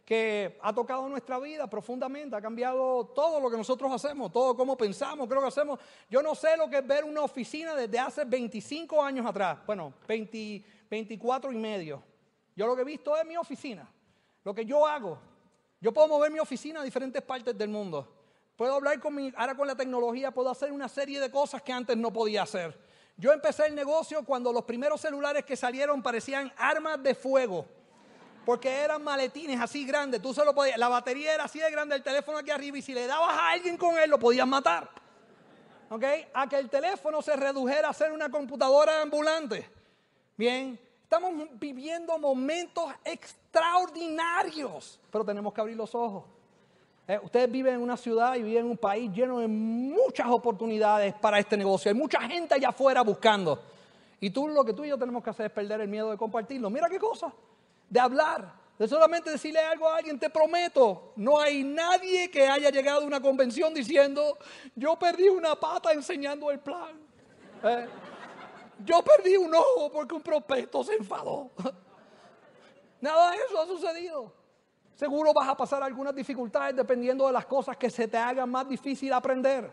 que 0.08 0.58
ha 0.62 0.72
tocado 0.72 1.06
nuestra 1.06 1.38
vida 1.38 1.68
profundamente, 1.68 2.34
ha 2.34 2.40
cambiado 2.40 3.04
todo 3.14 3.38
lo 3.40 3.50
que 3.50 3.58
nosotros 3.58 3.92
hacemos, 3.92 4.32
todo 4.32 4.56
cómo 4.56 4.74
pensamos, 4.74 5.28
creo 5.28 5.42
que 5.42 5.48
hacemos. 5.48 5.78
Yo 6.08 6.22
no 6.22 6.34
sé 6.34 6.56
lo 6.56 6.66
que 6.70 6.78
es 6.78 6.86
ver 6.86 7.04
una 7.04 7.20
oficina 7.20 7.74
desde 7.74 7.98
hace 7.98 8.24
25 8.24 9.02
años 9.02 9.26
atrás, 9.26 9.58
bueno, 9.66 9.92
24 10.06 11.52
y 11.52 11.56
medio. 11.56 12.02
Yo 12.56 12.66
lo 12.66 12.74
que 12.74 12.80
he 12.80 12.84
visto 12.86 13.14
es 13.18 13.26
mi 13.26 13.36
oficina, 13.36 13.86
lo 14.44 14.54
que 14.54 14.64
yo 14.64 14.86
hago. 14.86 15.18
Yo 15.78 15.92
puedo 15.92 16.08
mover 16.08 16.32
mi 16.32 16.38
oficina 16.38 16.80
a 16.80 16.84
diferentes 16.84 17.20
partes 17.20 17.58
del 17.58 17.68
mundo. 17.68 18.08
Puedo 18.56 18.76
hablar 18.76 18.98
con 19.00 19.14
mi, 19.14 19.30
ahora 19.36 19.54
con 19.54 19.66
la 19.66 19.76
tecnología, 19.76 20.30
puedo 20.30 20.48
hacer 20.48 20.72
una 20.72 20.88
serie 20.88 21.20
de 21.20 21.30
cosas 21.30 21.60
que 21.60 21.70
antes 21.70 21.98
no 21.98 22.10
podía 22.10 22.44
hacer. 22.44 22.74
Yo 23.18 23.30
empecé 23.30 23.66
el 23.66 23.74
negocio 23.74 24.24
cuando 24.24 24.54
los 24.54 24.64
primeros 24.64 25.02
celulares 25.02 25.44
que 25.44 25.54
salieron 25.54 26.02
parecían 26.02 26.50
armas 26.56 27.02
de 27.02 27.14
fuego 27.14 27.66
porque 28.48 28.70
eran 28.70 29.04
maletines 29.04 29.60
así 29.60 29.84
grandes. 29.84 30.22
Tú 30.22 30.32
solo 30.32 30.54
podías, 30.54 30.78
la 30.78 30.88
batería 30.88 31.34
era 31.34 31.44
así 31.44 31.58
de 31.58 31.70
grande, 31.70 31.96
el 31.96 32.02
teléfono 32.02 32.38
aquí 32.38 32.50
arriba, 32.50 32.78
y 32.78 32.80
si 32.80 32.94
le 32.94 33.06
dabas 33.06 33.36
a 33.36 33.50
alguien 33.50 33.76
con 33.76 33.98
él, 33.98 34.08
lo 34.08 34.18
podías 34.18 34.46
matar. 34.46 34.88
¿Ok? 35.90 36.04
A 36.32 36.48
que 36.48 36.56
el 36.56 36.70
teléfono 36.70 37.20
se 37.20 37.36
redujera 37.36 37.90
a 37.90 37.92
ser 37.92 38.10
una 38.10 38.30
computadora 38.30 39.02
ambulante. 39.02 39.68
Bien, 40.34 40.80
estamos 41.02 41.30
viviendo 41.60 42.18
momentos 42.18 42.90
extraordinarios, 43.04 44.98
pero 45.12 45.26
tenemos 45.26 45.52
que 45.52 45.60
abrir 45.60 45.76
los 45.76 45.94
ojos. 45.94 46.24
Eh, 47.06 47.20
ustedes 47.22 47.52
viven 47.52 47.74
en 47.74 47.82
una 47.82 47.98
ciudad 47.98 48.34
y 48.34 48.42
viven 48.42 48.64
en 48.64 48.70
un 48.70 48.78
país 48.78 49.12
lleno 49.12 49.40
de 49.40 49.48
muchas 49.48 50.28
oportunidades 50.28 51.12
para 51.12 51.38
este 51.38 51.54
negocio. 51.58 51.90
Hay 51.90 51.98
mucha 51.98 52.22
gente 52.22 52.54
allá 52.54 52.70
afuera 52.70 53.02
buscando. 53.02 53.62
Y 54.20 54.30
tú 54.30 54.48
lo 54.48 54.64
que 54.64 54.72
tú 54.72 54.86
y 54.86 54.88
yo 54.88 54.96
tenemos 54.96 55.22
que 55.22 55.28
hacer 55.28 55.44
es 55.44 55.52
perder 55.52 55.82
el 55.82 55.88
miedo 55.88 56.10
de 56.10 56.16
compartirlo. 56.16 56.70
Mira 56.70 56.88
qué 56.88 56.98
cosa 56.98 57.30
de 57.88 58.00
hablar, 58.00 58.54
de 58.78 58.86
solamente 58.86 59.30
decirle 59.30 59.60
algo 59.60 59.88
a 59.88 59.96
alguien, 59.96 60.18
te 60.18 60.30
prometo, 60.30 61.12
no 61.16 61.40
hay 61.40 61.64
nadie 61.64 62.30
que 62.30 62.46
haya 62.46 62.70
llegado 62.70 63.02
a 63.02 63.04
una 63.04 63.20
convención 63.20 63.74
diciendo, 63.74 64.38
yo 64.74 64.98
perdí 64.98 65.28
una 65.28 65.56
pata 65.56 65.92
enseñando 65.92 66.50
el 66.50 66.60
plan. 66.60 67.00
¿eh? 67.64 67.86
Yo 68.84 69.02
perdí 69.02 69.36
un 69.36 69.54
ojo 69.54 69.90
porque 69.90 70.14
un 70.14 70.22
prospecto 70.22 70.84
se 70.84 70.94
enfadó. 70.94 71.50
Nada 73.00 73.32
de 73.32 73.36
eso 73.38 73.60
ha 73.60 73.66
sucedido. 73.66 74.32
Seguro 74.94 75.32
vas 75.32 75.48
a 75.48 75.56
pasar 75.56 75.82
algunas 75.82 76.14
dificultades 76.14 76.74
dependiendo 76.74 77.26
de 77.26 77.32
las 77.32 77.46
cosas 77.46 77.76
que 77.76 77.90
se 77.90 78.08
te 78.08 78.16
hagan 78.16 78.50
más 78.50 78.68
difícil 78.68 79.12
aprender. 79.12 79.70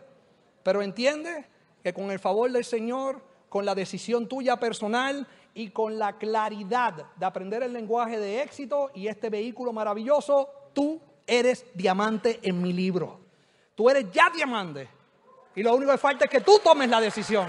Pero 0.62 0.82
entiende 0.82 1.46
que 1.82 1.92
con 1.92 2.10
el 2.10 2.18
favor 2.18 2.50
del 2.50 2.64
Señor, 2.64 3.20
con 3.48 3.64
la 3.64 3.74
decisión 3.74 4.28
tuya 4.28 4.56
personal 4.56 5.26
y 5.56 5.70
con 5.70 5.98
la 5.98 6.18
claridad 6.18 7.06
de 7.16 7.24
aprender 7.24 7.62
el 7.62 7.72
lenguaje 7.72 8.20
de 8.20 8.42
éxito 8.42 8.90
y 8.94 9.08
este 9.08 9.30
vehículo 9.30 9.72
maravilloso, 9.72 10.50
tú 10.74 11.00
eres 11.26 11.64
diamante 11.72 12.38
en 12.42 12.60
mi 12.60 12.74
libro. 12.74 13.20
Tú 13.74 13.88
eres 13.88 14.04
ya 14.12 14.28
diamante. 14.28 14.86
Y 15.54 15.62
lo 15.62 15.74
único 15.74 15.92
que 15.92 15.98
falta 15.98 16.26
es 16.26 16.30
que 16.30 16.42
tú 16.42 16.60
tomes 16.62 16.90
la 16.90 17.00
decisión. 17.00 17.48